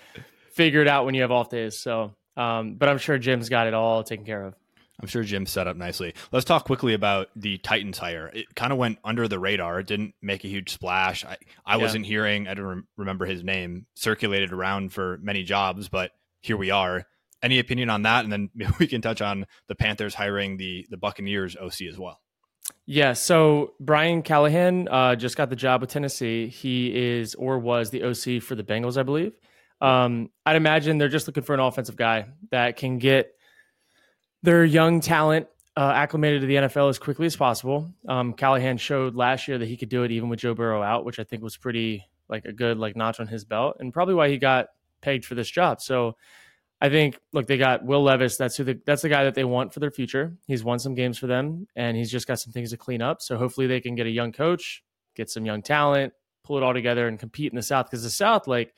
figure 0.52 0.82
it 0.82 0.88
out 0.88 1.06
when 1.06 1.14
you 1.14 1.22
have 1.22 1.30
off 1.30 1.48
days. 1.48 1.78
So, 1.78 2.14
um, 2.36 2.74
but 2.74 2.88
I'm 2.88 2.98
sure 2.98 3.18
Jim's 3.18 3.48
got 3.48 3.66
it 3.66 3.74
all 3.74 4.02
taken 4.02 4.24
care 4.24 4.44
of. 4.44 4.54
I'm 5.00 5.08
sure 5.08 5.22
Jim's 5.22 5.50
set 5.50 5.66
up 5.66 5.76
nicely. 5.76 6.14
Let's 6.30 6.44
talk 6.44 6.64
quickly 6.64 6.92
about 6.92 7.28
the 7.34 7.56
Titans 7.58 7.96
hire. 7.96 8.30
It 8.34 8.54
kind 8.54 8.70
of 8.70 8.78
went 8.78 8.98
under 9.02 9.28
the 9.28 9.38
radar. 9.38 9.80
It 9.80 9.86
didn't 9.86 10.14
make 10.20 10.44
a 10.44 10.48
huge 10.48 10.70
splash. 10.70 11.24
I, 11.24 11.38
I 11.64 11.76
yeah. 11.76 11.82
wasn't 11.82 12.04
hearing, 12.04 12.46
I 12.46 12.54
don't 12.54 12.66
re- 12.66 12.82
remember 12.98 13.24
his 13.24 13.42
name, 13.42 13.86
circulated 13.94 14.52
around 14.52 14.92
for 14.92 15.18
many 15.22 15.42
jobs, 15.42 15.88
but 15.88 16.10
here 16.42 16.56
we 16.56 16.70
are. 16.70 17.06
Any 17.42 17.58
opinion 17.58 17.88
on 17.88 18.02
that? 18.02 18.24
And 18.24 18.32
then 18.32 18.50
we 18.78 18.86
can 18.86 19.00
touch 19.00 19.22
on 19.22 19.46
the 19.68 19.74
Panthers 19.74 20.14
hiring 20.14 20.58
the 20.58 20.86
the 20.90 20.98
Buccaneers 20.98 21.56
OC 21.56 21.82
as 21.88 21.98
well. 21.98 22.20
Yeah, 22.84 23.14
so 23.14 23.72
Brian 23.80 24.22
Callahan 24.22 24.88
uh, 24.88 25.16
just 25.16 25.36
got 25.36 25.48
the 25.48 25.56
job 25.56 25.80
with 25.80 25.90
Tennessee. 25.90 26.48
He 26.48 26.94
is 26.94 27.34
or 27.34 27.58
was 27.58 27.90
the 27.90 28.02
OC 28.02 28.42
for 28.42 28.54
the 28.54 28.62
Bengals, 28.62 28.98
I 28.98 29.02
believe. 29.02 29.32
Um, 29.80 30.30
I'd 30.44 30.56
imagine 30.56 30.98
they're 30.98 31.08
just 31.08 31.26
looking 31.26 31.42
for 31.42 31.54
an 31.54 31.60
offensive 31.60 31.96
guy 31.96 32.26
that 32.50 32.76
can 32.76 32.98
get 32.98 33.34
their 34.42 34.64
young 34.64 35.00
talent 35.00 35.46
uh, 35.76 35.92
acclimated 35.94 36.42
to 36.42 36.46
the 36.46 36.56
NFL 36.56 36.90
as 36.90 36.98
quickly 36.98 37.26
as 37.26 37.36
possible. 37.36 37.92
Um, 38.08 38.34
Callahan 38.34 38.76
showed 38.76 39.14
last 39.14 39.48
year 39.48 39.58
that 39.58 39.66
he 39.66 39.76
could 39.76 39.88
do 39.88 40.02
it 40.02 40.10
even 40.10 40.28
with 40.28 40.40
Joe 40.40 40.54
Burrow 40.54 40.82
out, 40.82 41.04
which 41.04 41.18
I 41.18 41.24
think 41.24 41.42
was 41.42 41.56
pretty 41.56 42.04
like 42.28 42.44
a 42.44 42.52
good 42.52 42.78
like 42.78 42.96
notch 42.96 43.20
on 43.20 43.26
his 43.26 43.44
belt, 43.44 43.76
and 43.80 43.92
probably 43.92 44.14
why 44.14 44.28
he 44.28 44.38
got 44.38 44.66
pegged 45.00 45.24
for 45.24 45.34
this 45.34 45.50
job. 45.50 45.80
So 45.80 46.16
I 46.80 46.88
think 46.88 47.18
look, 47.32 47.46
they 47.46 47.58
got 47.58 47.84
Will 47.84 48.02
Levis. 48.02 48.36
That's 48.36 48.56
who 48.56 48.64
the, 48.64 48.80
that's 48.84 49.02
the 49.02 49.08
guy 49.08 49.24
that 49.24 49.34
they 49.34 49.44
want 49.44 49.72
for 49.72 49.80
their 49.80 49.90
future. 49.90 50.36
He's 50.46 50.64
won 50.64 50.78
some 50.78 50.94
games 50.94 51.18
for 51.18 51.26
them, 51.26 51.66
and 51.76 51.96
he's 51.96 52.10
just 52.10 52.26
got 52.26 52.40
some 52.40 52.52
things 52.52 52.70
to 52.70 52.76
clean 52.76 53.02
up. 53.02 53.20
So 53.22 53.36
hopefully 53.36 53.66
they 53.66 53.80
can 53.80 53.94
get 53.94 54.06
a 54.06 54.10
young 54.10 54.32
coach, 54.32 54.82
get 55.14 55.30
some 55.30 55.44
young 55.44 55.62
talent, 55.62 56.12
pull 56.42 56.56
it 56.56 56.62
all 56.62 56.74
together, 56.74 57.06
and 57.06 57.18
compete 57.18 57.52
in 57.52 57.56
the 57.56 57.62
South. 57.62 57.86
Because 57.86 58.02
the 58.02 58.10
South, 58.10 58.46
like 58.46 58.74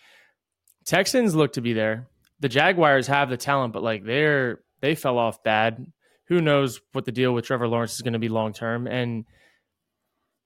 Texans, 0.85 1.35
look 1.35 1.55
to 1.55 1.61
be 1.61 1.73
there. 1.73 2.09
The 2.41 2.49
Jaguars 2.49 3.07
have 3.07 3.31
the 3.31 3.37
talent, 3.37 3.73
but 3.73 3.83
like 3.83 4.05
they're 4.05 4.61
they 4.81 4.95
fell 4.95 5.19
off 5.19 5.43
bad. 5.43 5.87
Who 6.27 6.41
knows 6.41 6.81
what 6.93 7.05
the 7.05 7.13
deal 7.13 7.33
with 7.33 7.45
Trevor 7.45 7.69
Lawrence 7.69 7.95
is 7.95 8.03
going 8.03 8.15
to 8.15 8.19
be 8.19 8.29
long 8.29 8.53
term? 8.53 8.87
And 8.87 9.25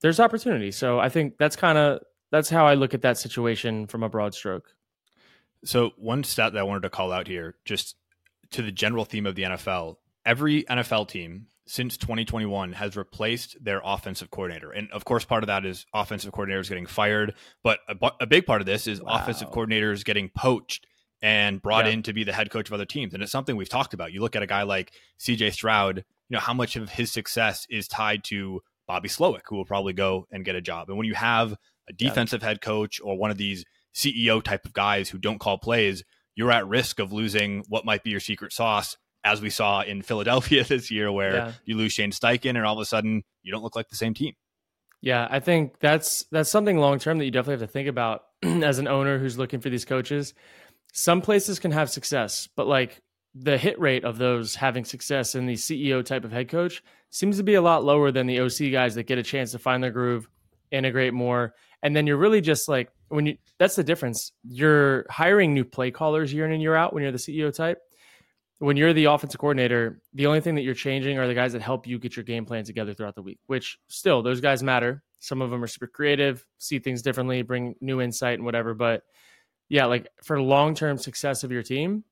there's 0.01 0.19
opportunity. 0.19 0.71
So 0.71 0.99
I 0.99 1.09
think 1.09 1.37
that's 1.37 1.55
kind 1.55 1.77
of 1.77 2.01
that's 2.31 2.49
how 2.49 2.67
I 2.67 2.75
look 2.75 2.93
at 2.93 3.01
that 3.01 3.17
situation 3.17 3.87
from 3.87 4.03
a 4.03 4.09
broad 4.09 4.33
stroke. 4.33 4.69
So 5.65 5.91
one 5.97 6.23
stat 6.23 6.53
that 6.53 6.59
I 6.59 6.63
wanted 6.63 6.83
to 6.83 6.89
call 6.89 7.11
out 7.11 7.27
here, 7.27 7.55
just 7.65 7.95
to 8.51 8.61
the 8.61 8.71
general 8.71 9.05
theme 9.05 9.25
of 9.25 9.35
the 9.35 9.43
NFL, 9.43 9.97
every 10.25 10.63
NFL 10.63 11.07
team 11.07 11.47
since 11.67 11.97
2021 11.97 12.73
has 12.73 12.95
replaced 12.95 13.63
their 13.63 13.81
offensive 13.83 14.31
coordinator. 14.31 14.71
And 14.71 14.89
of 14.91 15.05
course, 15.05 15.25
part 15.25 15.43
of 15.43 15.47
that 15.47 15.65
is 15.65 15.85
offensive 15.93 16.31
coordinators 16.31 16.69
getting 16.69 16.85
fired. 16.85 17.35
But 17.63 17.79
a, 17.89 18.11
a 18.21 18.25
big 18.25 18.45
part 18.45 18.61
of 18.61 18.65
this 18.65 18.87
is 18.87 19.01
wow. 19.01 19.19
offensive 19.19 19.51
coordinators 19.51 20.03
getting 20.05 20.29
poached 20.29 20.87
and 21.21 21.61
brought 21.61 21.85
yeah. 21.85 21.91
in 21.93 22.03
to 22.03 22.13
be 22.13 22.23
the 22.23 22.33
head 22.33 22.49
coach 22.49 22.69
of 22.69 22.73
other 22.73 22.85
teams. 22.85 23.13
And 23.13 23.21
it's 23.21 23.31
something 23.31 23.55
we've 23.55 23.69
talked 23.69 23.93
about. 23.93 24.13
You 24.13 24.21
look 24.21 24.35
at 24.35 24.43
a 24.43 24.47
guy 24.47 24.63
like 24.63 24.91
CJ 25.19 25.53
Stroud, 25.53 25.97
you 25.97 26.35
know, 26.35 26.39
how 26.39 26.53
much 26.53 26.75
of 26.75 26.89
his 26.89 27.11
success 27.11 27.65
is 27.69 27.87
tied 27.87 28.23
to 28.25 28.61
Bobby 28.87 29.09
Slowik, 29.09 29.41
who 29.47 29.57
will 29.57 29.65
probably 29.65 29.93
go 29.93 30.27
and 30.31 30.45
get 30.45 30.55
a 30.55 30.61
job. 30.61 30.89
And 30.89 30.97
when 30.97 31.07
you 31.07 31.15
have 31.15 31.55
a 31.89 31.93
defensive 31.93 32.41
yeah. 32.41 32.49
head 32.49 32.61
coach 32.61 33.01
or 33.03 33.17
one 33.17 33.31
of 33.31 33.37
these 33.37 33.65
CEO 33.93 34.41
type 34.41 34.65
of 34.65 34.73
guys 34.73 35.09
who 35.09 35.17
don't 35.17 35.39
call 35.39 35.57
plays, 35.57 36.03
you're 36.35 36.51
at 36.51 36.67
risk 36.67 36.99
of 36.99 37.11
losing 37.11 37.63
what 37.67 37.83
might 37.83 38.03
be 38.03 38.11
your 38.11 38.19
secret 38.19 38.53
sauce, 38.53 38.95
as 39.31 39.41
we 39.41 39.49
saw 39.49 39.81
in 39.81 40.01
Philadelphia 40.01 40.63
this 40.67 40.89
year, 40.89 41.11
where 41.11 41.35
yeah. 41.35 41.51
you 41.65 41.75
lose 41.75 41.93
Shane 41.93 42.11
Steichen 42.11 42.51
and 42.51 42.65
all 42.65 42.73
of 42.73 42.79
a 42.79 42.85
sudden 42.85 43.23
you 43.43 43.51
don't 43.51 43.63
look 43.63 43.75
like 43.75 43.89
the 43.89 43.95
same 43.95 44.13
team. 44.13 44.33
Yeah, 45.01 45.27
I 45.29 45.39
think 45.39 45.79
that's 45.79 46.25
that's 46.31 46.49
something 46.49 46.77
long 46.77 46.99
term 46.99 47.17
that 47.19 47.25
you 47.25 47.31
definitely 47.31 47.61
have 47.61 47.69
to 47.69 47.73
think 47.73 47.87
about 47.87 48.23
as 48.43 48.79
an 48.79 48.87
owner 48.87 49.19
who's 49.19 49.37
looking 49.37 49.59
for 49.59 49.69
these 49.69 49.85
coaches. 49.85 50.33
Some 50.93 51.21
places 51.21 51.59
can 51.59 51.71
have 51.71 51.89
success, 51.89 52.47
but 52.55 52.67
like 52.67 53.01
the 53.35 53.57
hit 53.57 53.79
rate 53.79 54.03
of 54.03 54.17
those 54.17 54.55
having 54.55 54.83
success 54.83 55.35
in 55.35 55.45
the 55.45 55.53
CEO 55.53 56.03
type 56.03 56.23
of 56.23 56.31
head 56.31 56.49
coach 56.49 56.81
seems 57.11 57.37
to 57.37 57.43
be 57.43 57.53
a 57.53 57.61
lot 57.61 57.83
lower 57.83 58.11
than 58.11 58.25
the 58.25 58.39
OC 58.39 58.71
guys 58.71 58.95
that 58.95 59.03
get 59.03 59.19
a 59.19 59.23
chance 59.23 59.51
to 59.51 59.59
find 59.59 59.83
their 59.83 59.91
groove, 59.91 60.27
integrate 60.71 61.13
more, 61.13 61.53
and 61.83 61.95
then 61.95 62.07
you're 62.07 62.17
really 62.17 62.41
just 62.41 62.67
like 62.67 62.89
when 63.09 63.27
you 63.27 63.37
that's 63.59 63.75
the 63.75 63.83
difference. 63.83 64.31
You're 64.43 65.05
hiring 65.09 65.53
new 65.53 65.63
play 65.63 65.91
callers 65.91 66.33
year 66.33 66.45
in 66.45 66.51
and 66.51 66.61
year 66.61 66.75
out 66.75 66.93
when 66.93 67.03
you're 67.03 67.11
the 67.11 67.17
CEO 67.17 67.53
type. 67.53 67.79
When 68.59 68.75
you're 68.75 68.93
the 68.93 69.05
offensive 69.05 69.39
coordinator, 69.39 70.01
the 70.13 70.25
only 70.25 70.41
thing 70.41 70.55
that 70.55 70.63
you're 70.63 70.73
changing 70.73 71.19
are 71.19 71.27
the 71.27 71.35
guys 71.35 71.53
that 71.53 71.61
help 71.61 71.85
you 71.85 71.99
get 71.99 72.15
your 72.15 72.23
game 72.23 72.45
plan 72.45 72.63
together 72.63 72.93
throughout 72.93 73.15
the 73.15 73.21
week, 73.21 73.39
which 73.45 73.77
still 73.87 74.23
those 74.23 74.41
guys 74.41 74.63
matter. 74.63 75.03
Some 75.19 75.41
of 75.41 75.51
them 75.51 75.63
are 75.63 75.67
super 75.67 75.87
creative, 75.87 76.45
see 76.57 76.79
things 76.79 77.01
differently, 77.01 77.41
bring 77.43 77.75
new 77.81 78.01
insight 78.01 78.35
and 78.35 78.45
whatever. 78.45 78.73
But 78.73 79.03
yeah, 79.69 79.85
like 79.85 80.07
for 80.23 80.41
long 80.41 80.73
term 80.73 80.97
success 80.97 81.43
of 81.43 81.51
your 81.51 81.63
team, 81.63 82.03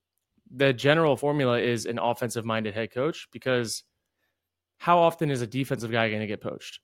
the 0.55 0.71
general 0.73 1.15
formula 1.15 1.59
is 1.59 1.85
an 1.85 1.97
offensive 1.97 2.45
minded 2.45 2.75
head 2.75 2.91
coach 2.91 3.27
because 3.31 3.83
how 4.77 4.99
often 4.99 5.31
is 5.31 5.41
a 5.41 5.47
defensive 5.47 5.91
guy 5.91 6.09
going 6.09 6.21
to 6.21 6.27
get 6.27 6.41
poached? 6.41 6.79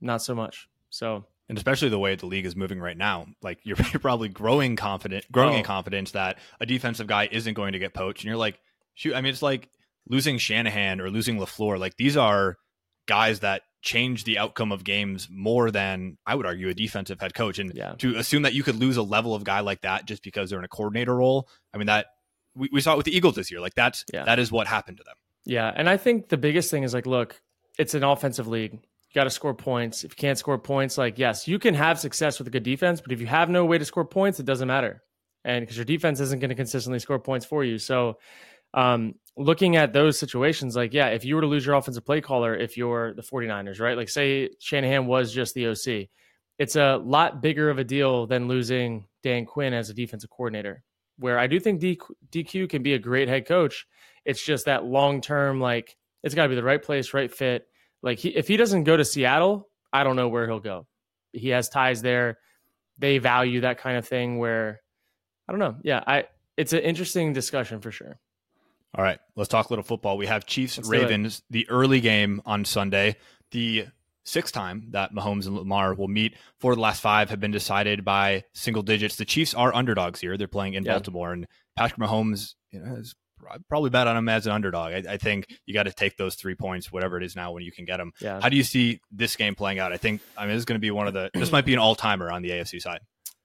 Not 0.00 0.22
so 0.22 0.34
much. 0.34 0.68
So 0.90 1.24
and 1.50 1.58
especially 1.58 1.88
the 1.88 1.98
way 1.98 2.14
the 2.14 2.26
league 2.26 2.46
is 2.46 2.54
moving 2.54 2.78
right 2.78 2.96
now, 2.96 3.26
like 3.42 3.58
you're, 3.64 3.76
you're 3.92 3.98
probably 3.98 4.28
growing 4.28 4.76
confident, 4.76 5.26
growing 5.32 5.54
oh. 5.54 5.58
in 5.58 5.64
confidence 5.64 6.12
that 6.12 6.38
a 6.60 6.64
defensive 6.64 7.08
guy 7.08 7.28
isn't 7.30 7.54
going 7.54 7.72
to 7.72 7.80
get 7.80 7.92
poached, 7.92 8.22
and 8.22 8.28
you're 8.28 8.36
like, 8.36 8.60
shoot, 9.00 9.14
I 9.14 9.22
mean, 9.22 9.32
it's 9.32 9.42
like 9.42 9.68
losing 10.08 10.36
Shanahan 10.36 11.00
or 11.00 11.10
losing 11.10 11.38
Lafleur. 11.38 11.78
Like 11.78 11.96
these 11.96 12.16
are 12.16 12.56
guys 13.06 13.40
that 13.40 13.62
change 13.80 14.24
the 14.24 14.38
outcome 14.38 14.72
of 14.72 14.84
games 14.84 15.26
more 15.30 15.70
than 15.70 16.18
I 16.26 16.34
would 16.34 16.44
argue 16.44 16.68
a 16.68 16.74
defensive 16.74 17.18
head 17.18 17.32
coach. 17.32 17.58
And 17.58 17.72
yeah. 17.74 17.94
to 17.98 18.16
assume 18.16 18.42
that 18.42 18.52
you 18.52 18.62
could 18.62 18.76
lose 18.76 18.98
a 18.98 19.02
level 19.02 19.34
of 19.34 19.42
guy 19.42 19.60
like 19.60 19.80
that 19.82 20.04
just 20.04 20.22
because 20.22 20.50
they're 20.50 20.58
in 20.58 20.66
a 20.66 20.68
coordinator 20.68 21.16
role, 21.16 21.48
I 21.72 21.78
mean 21.78 21.86
that 21.86 22.06
we, 22.54 22.68
we 22.70 22.82
saw 22.82 22.92
it 22.92 22.98
with 22.98 23.06
the 23.06 23.16
Eagles 23.16 23.36
this 23.36 23.50
year. 23.50 23.60
Like 23.60 23.74
that's 23.74 24.04
yeah. 24.12 24.24
that 24.24 24.38
is 24.38 24.52
what 24.52 24.66
happened 24.66 24.98
to 24.98 25.04
them. 25.04 25.16
Yeah, 25.46 25.72
and 25.74 25.88
I 25.88 25.96
think 25.96 26.28
the 26.28 26.36
biggest 26.36 26.70
thing 26.70 26.82
is 26.82 26.92
like, 26.92 27.06
look, 27.06 27.40
it's 27.78 27.94
an 27.94 28.04
offensive 28.04 28.46
league. 28.46 28.74
You 28.74 29.14
got 29.14 29.24
to 29.24 29.30
score 29.30 29.54
points. 29.54 30.04
If 30.04 30.12
you 30.12 30.16
can't 30.16 30.38
score 30.38 30.58
points, 30.58 30.98
like 30.98 31.18
yes, 31.18 31.48
you 31.48 31.58
can 31.58 31.72
have 31.72 31.98
success 31.98 32.38
with 32.38 32.48
a 32.48 32.50
good 32.50 32.64
defense, 32.64 33.00
but 33.00 33.12
if 33.12 33.20
you 33.22 33.26
have 33.28 33.48
no 33.48 33.64
way 33.64 33.78
to 33.78 33.84
score 33.86 34.04
points, 34.04 34.38
it 34.38 34.46
doesn't 34.46 34.68
matter. 34.68 35.02
And 35.42 35.62
because 35.62 35.76
your 35.78 35.86
defense 35.86 36.20
isn't 36.20 36.38
going 36.38 36.50
to 36.50 36.54
consistently 36.54 36.98
score 36.98 37.18
points 37.18 37.46
for 37.46 37.64
you, 37.64 37.78
so 37.78 38.18
um, 38.74 39.14
looking 39.36 39.76
at 39.76 39.92
those 39.92 40.18
situations, 40.18 40.76
like, 40.76 40.92
yeah, 40.92 41.08
if 41.08 41.24
you 41.24 41.34
were 41.34 41.40
to 41.40 41.46
lose 41.46 41.64
your 41.64 41.74
offensive 41.74 42.04
play 42.04 42.20
caller, 42.20 42.54
if 42.54 42.76
you're 42.76 43.14
the 43.14 43.22
49ers, 43.22 43.80
right? 43.80 43.96
Like, 43.96 44.08
say 44.08 44.50
Shanahan 44.60 45.06
was 45.06 45.32
just 45.32 45.54
the 45.54 45.68
OC, 45.68 46.08
it's 46.58 46.76
a 46.76 46.96
lot 46.96 47.40
bigger 47.40 47.70
of 47.70 47.78
a 47.78 47.84
deal 47.84 48.26
than 48.26 48.48
losing 48.48 49.06
Dan 49.22 49.46
Quinn 49.46 49.72
as 49.72 49.88
a 49.88 49.94
defensive 49.94 50.30
coordinator, 50.30 50.82
where 51.18 51.38
I 51.38 51.46
do 51.46 51.58
think 51.58 51.80
DQ 51.80 52.68
can 52.68 52.82
be 52.82 52.94
a 52.94 52.98
great 52.98 53.28
head 53.28 53.46
coach. 53.46 53.86
It's 54.24 54.44
just 54.44 54.66
that 54.66 54.84
long 54.84 55.20
term, 55.20 55.60
like, 55.60 55.96
it's 56.22 56.34
got 56.34 56.42
to 56.42 56.48
be 56.50 56.54
the 56.54 56.62
right 56.62 56.82
place, 56.82 57.14
right 57.14 57.32
fit. 57.32 57.66
Like, 58.02 58.18
he, 58.18 58.28
if 58.28 58.46
he 58.46 58.56
doesn't 58.58 58.84
go 58.84 58.96
to 58.96 59.04
Seattle, 59.04 59.68
I 59.92 60.04
don't 60.04 60.16
know 60.16 60.28
where 60.28 60.46
he'll 60.46 60.60
go. 60.60 60.86
He 61.32 61.48
has 61.48 61.68
ties 61.68 62.02
there. 62.02 62.38
They 62.98 63.18
value 63.18 63.62
that 63.62 63.78
kind 63.78 63.96
of 63.96 64.06
thing 64.06 64.38
where, 64.38 64.80
I 65.48 65.52
don't 65.52 65.60
know. 65.60 65.76
Yeah, 65.82 66.04
I, 66.06 66.24
it's 66.56 66.74
an 66.74 66.80
interesting 66.80 67.32
discussion 67.32 67.80
for 67.80 67.90
sure. 67.90 68.18
All 68.94 69.04
right, 69.04 69.18
let's 69.36 69.48
talk 69.48 69.68
a 69.68 69.72
little 69.72 69.84
football. 69.84 70.16
We 70.16 70.26
have 70.26 70.46
Chiefs 70.46 70.78
let's 70.78 70.88
Ravens, 70.88 71.42
the 71.48 71.68
early 71.68 72.00
game 72.00 72.42
on 72.44 72.64
Sunday. 72.64 73.16
The 73.52 73.86
sixth 74.24 74.52
time 74.52 74.88
that 74.90 75.14
Mahomes 75.14 75.46
and 75.46 75.56
Lamar 75.56 75.94
will 75.94 76.08
meet. 76.08 76.34
For 76.58 76.74
the 76.74 76.80
last 76.80 77.00
five 77.00 77.30
have 77.30 77.40
been 77.40 77.50
decided 77.52 78.04
by 78.04 78.44
single 78.52 78.82
digits. 78.82 79.16
The 79.16 79.24
Chiefs 79.24 79.54
are 79.54 79.74
underdogs 79.74 80.20
here. 80.20 80.36
They're 80.36 80.48
playing 80.48 80.74
in 80.74 80.84
yeah. 80.84 80.92
Baltimore, 80.92 81.32
and 81.32 81.46
Patrick 81.76 82.00
Mahomes 82.00 82.54
you 82.72 82.80
know, 82.80 82.96
is 82.96 83.14
probably 83.68 83.90
bet 83.90 84.06
on 84.06 84.16
him 84.16 84.28
as 84.28 84.46
an 84.46 84.52
underdog. 84.52 84.92
I, 84.92 85.12
I 85.12 85.16
think 85.16 85.46
you 85.66 85.74
got 85.74 85.84
to 85.84 85.92
take 85.92 86.16
those 86.16 86.34
three 86.34 86.54
points, 86.54 86.92
whatever 86.92 87.16
it 87.16 87.22
is 87.22 87.36
now, 87.36 87.52
when 87.52 87.62
you 87.62 87.72
can 87.72 87.84
get 87.84 87.98
them. 87.98 88.12
Yeah. 88.20 88.40
How 88.40 88.48
do 88.48 88.56
you 88.56 88.64
see 88.64 89.00
this 89.10 89.36
game 89.36 89.54
playing 89.54 89.78
out? 89.78 89.92
I 89.92 89.96
think 89.96 90.20
I 90.36 90.42
mean 90.42 90.54
this 90.54 90.60
is 90.60 90.64
going 90.64 90.78
to 90.78 90.80
be 90.80 90.90
one 90.90 91.06
of 91.06 91.14
the. 91.14 91.30
This 91.32 91.52
might 91.52 91.64
be 91.64 91.72
an 91.72 91.78
all 91.78 91.94
timer 91.94 92.30
on 92.30 92.42
the 92.42 92.50
AFC 92.50 92.80
side. 92.80 93.00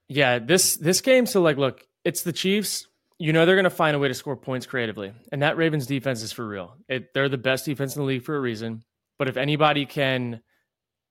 Yeah, 0.08 0.38
this 0.38 0.76
this 0.76 1.00
game. 1.00 1.26
So 1.26 1.40
like, 1.42 1.56
look, 1.56 1.86
it's 2.04 2.22
the 2.22 2.32
Chiefs 2.32 2.86
you 3.18 3.32
know 3.32 3.46
they're 3.46 3.56
going 3.56 3.64
to 3.64 3.70
find 3.70 3.96
a 3.96 3.98
way 3.98 4.08
to 4.08 4.14
score 4.14 4.36
points 4.36 4.66
creatively. 4.66 5.12
And 5.32 5.42
that 5.42 5.56
Ravens 5.56 5.86
defense 5.86 6.22
is 6.22 6.32
for 6.32 6.46
real. 6.46 6.76
It, 6.88 7.14
they're 7.14 7.28
the 7.28 7.38
best 7.38 7.64
defense 7.64 7.96
in 7.96 8.02
the 8.02 8.06
league 8.06 8.24
for 8.24 8.36
a 8.36 8.40
reason. 8.40 8.82
But 9.18 9.28
if 9.28 9.36
anybody 9.36 9.86
can 9.86 10.42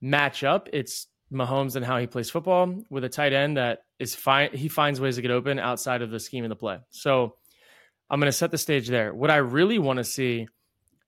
match 0.02 0.44
up, 0.44 0.70
it's 0.72 1.08
Mahomes 1.34 1.76
and 1.76 1.84
how 1.86 1.98
he 1.98 2.08
plays 2.08 2.30
football 2.30 2.84
with 2.90 3.04
a 3.04 3.10
tight 3.10 3.34
end 3.34 3.58
that 3.58 3.80
is 4.00 4.14
fine. 4.14 4.52
He 4.54 4.68
finds 4.68 5.02
ways 5.02 5.16
to 5.16 5.22
get 5.22 5.32
open 5.32 5.58
outside 5.58 6.02
of 6.02 6.12
the 6.12 6.20
scheme 6.20 6.44
of 6.44 6.50
the 6.50 6.56
play. 6.56 6.78
So 6.92 7.36
I'm 8.10 8.20
going 8.20 8.32
to 8.32 8.38
set 8.38 8.52
the 8.52 8.58
stage 8.58 8.88
there. 8.88 9.14
What 9.14 9.32
I 9.32 9.38
really 9.38 9.80
want 9.80 9.98
to 9.98 10.04
see, 10.04 10.48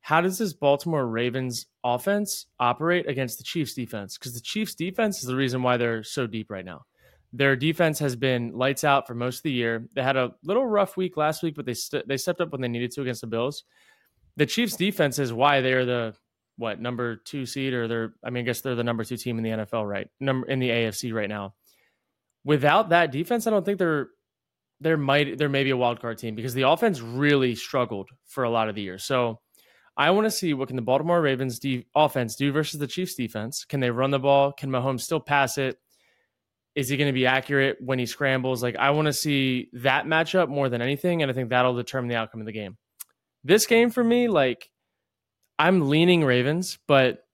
how 0.01 0.21
does 0.21 0.39
this 0.39 0.53
Baltimore 0.53 1.05
Ravens 1.05 1.67
offense 1.83 2.47
operate 2.59 3.07
against 3.07 3.37
the 3.37 3.43
Chiefs 3.43 3.75
defense? 3.75 4.17
Because 4.17 4.33
the 4.33 4.41
Chiefs 4.41 4.73
defense 4.73 5.19
is 5.19 5.27
the 5.27 5.35
reason 5.35 5.61
why 5.61 5.77
they're 5.77 6.03
so 6.03 6.25
deep 6.25 6.49
right 6.49 6.65
now. 6.65 6.85
Their 7.33 7.55
defense 7.55 7.99
has 7.99 8.15
been 8.15 8.53
lights 8.53 8.83
out 8.83 9.05
for 9.05 9.13
most 9.13 9.37
of 9.37 9.43
the 9.43 9.51
year. 9.51 9.87
They 9.93 10.01
had 10.01 10.15
a 10.15 10.31
little 10.43 10.65
rough 10.65 10.95
week 10.95 11.17
last 11.17 11.43
week, 11.43 11.55
but 11.55 11.65
they 11.65 11.73
st- 11.73 12.07
they 12.07 12.17
stepped 12.17 12.41
up 12.41 12.51
when 12.51 12.61
they 12.61 12.67
needed 12.67 12.91
to 12.91 13.01
against 13.01 13.21
the 13.21 13.27
Bills. 13.27 13.63
The 14.37 14.45
Chiefs' 14.45 14.75
defense 14.75 15.19
is 15.19 15.33
why 15.33 15.61
they're 15.61 15.85
the 15.85 16.15
what 16.57 16.79
number 16.79 17.17
two 17.17 17.45
seed, 17.45 17.73
or 17.73 17.87
they're 17.87 18.13
I 18.23 18.29
mean 18.29 18.43
I 18.43 18.45
guess 18.45 18.61
they're 18.61 18.75
the 18.75 18.83
number 18.83 19.03
two 19.03 19.17
team 19.17 19.37
in 19.37 19.43
the 19.43 19.49
NFL 19.65 19.87
right 19.87 20.07
number 20.19 20.47
in 20.47 20.59
the 20.59 20.69
AFC 20.69 21.13
right 21.13 21.29
now. 21.29 21.55
Without 22.45 22.89
that 22.89 23.11
defense, 23.11 23.45
I 23.45 23.49
don't 23.49 23.65
think 23.65 23.77
they're 23.77 24.07
there 24.79 24.97
might 24.97 25.37
there 25.37 25.49
may 25.49 25.63
be 25.63 25.71
a 25.71 25.77
wild 25.77 25.99
card 25.99 26.17
team 26.17 26.35
because 26.35 26.53
the 26.53 26.67
offense 26.69 27.01
really 27.01 27.55
struggled 27.55 28.09
for 28.25 28.43
a 28.43 28.49
lot 28.49 28.69
of 28.69 28.75
the 28.75 28.81
year. 28.81 28.97
So 28.97 29.39
I 29.97 30.11
want 30.11 30.25
to 30.25 30.31
see 30.31 30.53
what 30.53 30.67
can 30.67 30.75
the 30.75 30.83
Baltimore 30.83 31.21
Ravens 31.21 31.59
de- 31.59 31.85
offense 31.95 32.35
do 32.35 32.51
versus 32.51 32.79
the 32.79 32.87
Chiefs 32.87 33.15
defense. 33.15 33.65
Can 33.65 33.79
they 33.79 33.89
run 33.89 34.11
the 34.11 34.19
ball? 34.19 34.51
Can 34.51 34.69
Mahomes 34.69 35.01
still 35.01 35.19
pass 35.19 35.57
it? 35.57 35.79
Is 36.77 36.89
he 36.89 36.95
going 36.95 37.07
to 37.07 37.13
be 37.13 37.25
accurate 37.25 37.77
when 37.79 37.97
he 37.97 38.05
scrambles? 38.05 38.61
Like, 38.61 38.75
I 38.75 38.91
want 38.91 39.07
to 39.07 39.13
see 39.13 39.69
that 39.73 40.05
matchup 40.05 40.47
more 40.47 40.69
than 40.69 40.79
anything. 40.79 41.23
And 41.23 41.31
I 41.31 41.33
think 41.33 41.49
that'll 41.49 41.73
determine 41.73 42.07
the 42.07 42.17
outcome 42.17 42.39
of 42.39 42.45
the 42.45 42.51
game. 42.51 42.77
This 43.43 43.65
game 43.65 43.89
for 43.89 44.03
me, 44.03 44.27
like, 44.27 44.69
I'm 45.57 45.89
leaning 45.89 46.23
Ravens, 46.23 46.77
but 46.87 47.25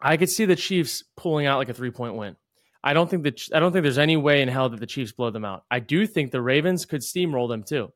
I 0.00 0.16
could 0.16 0.30
see 0.30 0.44
the 0.44 0.54
Chiefs 0.54 1.02
pulling 1.16 1.44
out 1.44 1.58
like 1.58 1.70
a 1.70 1.74
three 1.74 1.90
point 1.90 2.14
win. 2.14 2.36
I 2.84 2.92
don't 2.92 3.10
think 3.10 3.24
that 3.24 3.42
I 3.52 3.58
don't 3.58 3.72
think 3.72 3.82
there's 3.82 3.98
any 3.98 4.16
way 4.16 4.42
in 4.42 4.48
hell 4.48 4.68
that 4.68 4.78
the 4.78 4.86
Chiefs 4.86 5.10
blow 5.10 5.30
them 5.30 5.44
out. 5.44 5.64
I 5.68 5.80
do 5.80 6.06
think 6.06 6.30
the 6.30 6.40
Ravens 6.40 6.84
could 6.84 7.00
steamroll 7.00 7.48
them 7.48 7.64
too. 7.64 7.92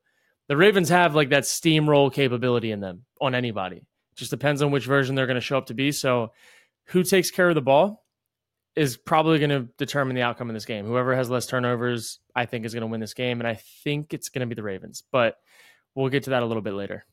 The 0.49 0.57
Ravens 0.57 0.89
have 0.89 1.15
like 1.15 1.31
that 1.31 1.45
steamroll 1.45 2.13
capability 2.13 2.73
in 2.73 2.81
them 2.81 3.05
on 3.21 3.37
anybody. 3.37 3.87
Just 4.17 4.33
depends 4.33 4.63
on 4.63 4.73
which 4.73 4.87
version 4.87 5.15
they're 5.15 5.27
going 5.27 5.37
to 5.37 5.41
show 5.41 5.59
up 5.59 5.67
to 5.67 5.75
be. 5.75 5.93
So, 5.93 6.33
who 6.87 7.05
takes 7.05 7.31
care 7.31 7.49
of 7.49 7.55
the 7.55 7.63
ball? 7.63 8.05
Is 8.77 8.97
probably 8.97 9.39
going 9.39 9.51
to 9.51 9.69
determine 9.79 10.15
the 10.15 10.23
outcome 10.23 10.51
of 10.51 10.55
this 10.55 10.67
game. 10.67 10.85
Whoever 10.85 11.17
has 11.17 11.31
less 11.31 11.47
turnovers, 11.47 12.21
I 12.35 12.47
think, 12.47 12.67
is 12.67 12.75
going 12.75 12.83
to 12.83 12.87
win 12.87 13.01
this 13.01 13.15
game, 13.15 13.41
and 13.41 13.49
I 13.49 13.59
think 13.83 14.13
it's 14.13 14.29
going 14.29 14.41
to 14.41 14.47
be 14.47 14.55
the 14.55 14.63
Ravens. 14.63 15.03
But 15.11 15.37
we'll 15.95 16.11
get 16.11 16.25
to 16.25 16.31
that 16.31 16.43
a 16.43 16.47
little 16.47 16.63
bit 16.63 16.75
later. 16.75 17.07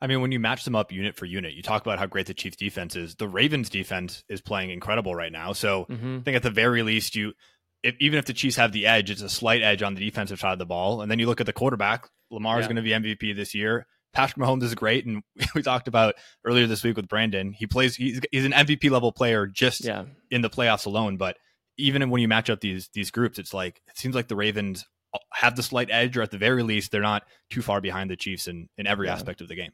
I 0.00 0.08
mean, 0.08 0.20
when 0.20 0.32
you 0.32 0.40
match 0.40 0.64
them 0.64 0.74
up 0.74 0.90
unit 0.90 1.14
for 1.14 1.26
unit, 1.26 1.54
you 1.54 1.62
talk 1.62 1.82
about 1.82 2.00
how 2.00 2.06
great 2.06 2.26
the 2.26 2.34
Chiefs 2.34 2.56
defense 2.56 2.96
is. 2.96 3.14
The 3.14 3.28
Ravens 3.28 3.70
defense 3.70 4.24
is 4.28 4.40
playing 4.40 4.70
incredible 4.70 5.14
right 5.14 5.30
now. 5.30 5.52
So 5.52 5.86
mm-hmm. 5.88 6.18
I 6.18 6.22
think 6.22 6.36
at 6.36 6.42
the 6.42 6.50
very 6.50 6.82
least, 6.82 7.14
you 7.14 7.34
if, 7.82 7.94
even 8.00 8.18
if 8.18 8.24
the 8.24 8.32
Chiefs 8.32 8.56
have 8.56 8.72
the 8.72 8.86
edge, 8.86 9.10
it's 9.10 9.22
a 9.22 9.28
slight 9.28 9.62
edge 9.62 9.82
on 9.82 9.94
the 9.94 10.04
defensive 10.04 10.40
side 10.40 10.52
of 10.52 10.58
the 10.58 10.66
ball. 10.66 11.02
And 11.02 11.10
then 11.10 11.18
you 11.18 11.26
look 11.26 11.40
at 11.40 11.46
the 11.46 11.52
quarterback. 11.52 12.08
Lamar 12.30 12.58
is 12.60 12.66
going 12.66 12.76
to 12.76 12.82
be 12.82 12.90
MVP 12.90 13.36
this 13.36 13.54
year. 13.54 13.86
Patrick 14.12 14.44
Mahomes 14.44 14.62
is 14.62 14.74
great, 14.74 15.06
and 15.06 15.22
we 15.54 15.62
talked 15.62 15.88
about 15.88 16.14
earlier 16.44 16.66
this 16.66 16.84
week 16.84 16.96
with 16.96 17.08
Brandon. 17.08 17.52
He 17.52 17.66
plays; 17.66 17.96
he's, 17.96 18.20
he's 18.30 18.44
an 18.44 18.52
MVP 18.52 18.90
level 18.90 19.12
player 19.12 19.46
just 19.46 19.84
yeah. 19.84 20.04
in 20.30 20.42
the 20.42 20.50
playoffs 20.50 20.86
alone. 20.86 21.16
But 21.16 21.36
even 21.78 22.08
when 22.10 22.20
you 22.20 22.28
match 22.28 22.50
up 22.50 22.60
these 22.60 22.88
these 22.92 23.10
groups, 23.10 23.38
it's 23.38 23.54
like 23.54 23.80
it 23.88 23.96
seems 23.96 24.14
like 24.14 24.28
the 24.28 24.36
Ravens 24.36 24.86
have 25.32 25.56
the 25.56 25.62
slight 25.62 25.88
edge, 25.90 26.16
or 26.16 26.22
at 26.22 26.30
the 26.30 26.38
very 26.38 26.62
least, 26.62 26.90
they're 26.90 27.00
not 27.00 27.24
too 27.50 27.62
far 27.62 27.80
behind 27.80 28.10
the 28.10 28.16
Chiefs 28.16 28.48
in 28.48 28.68
in 28.76 28.86
every 28.86 29.06
yeah. 29.06 29.14
aspect 29.14 29.40
of 29.40 29.48
the 29.48 29.54
game. 29.54 29.72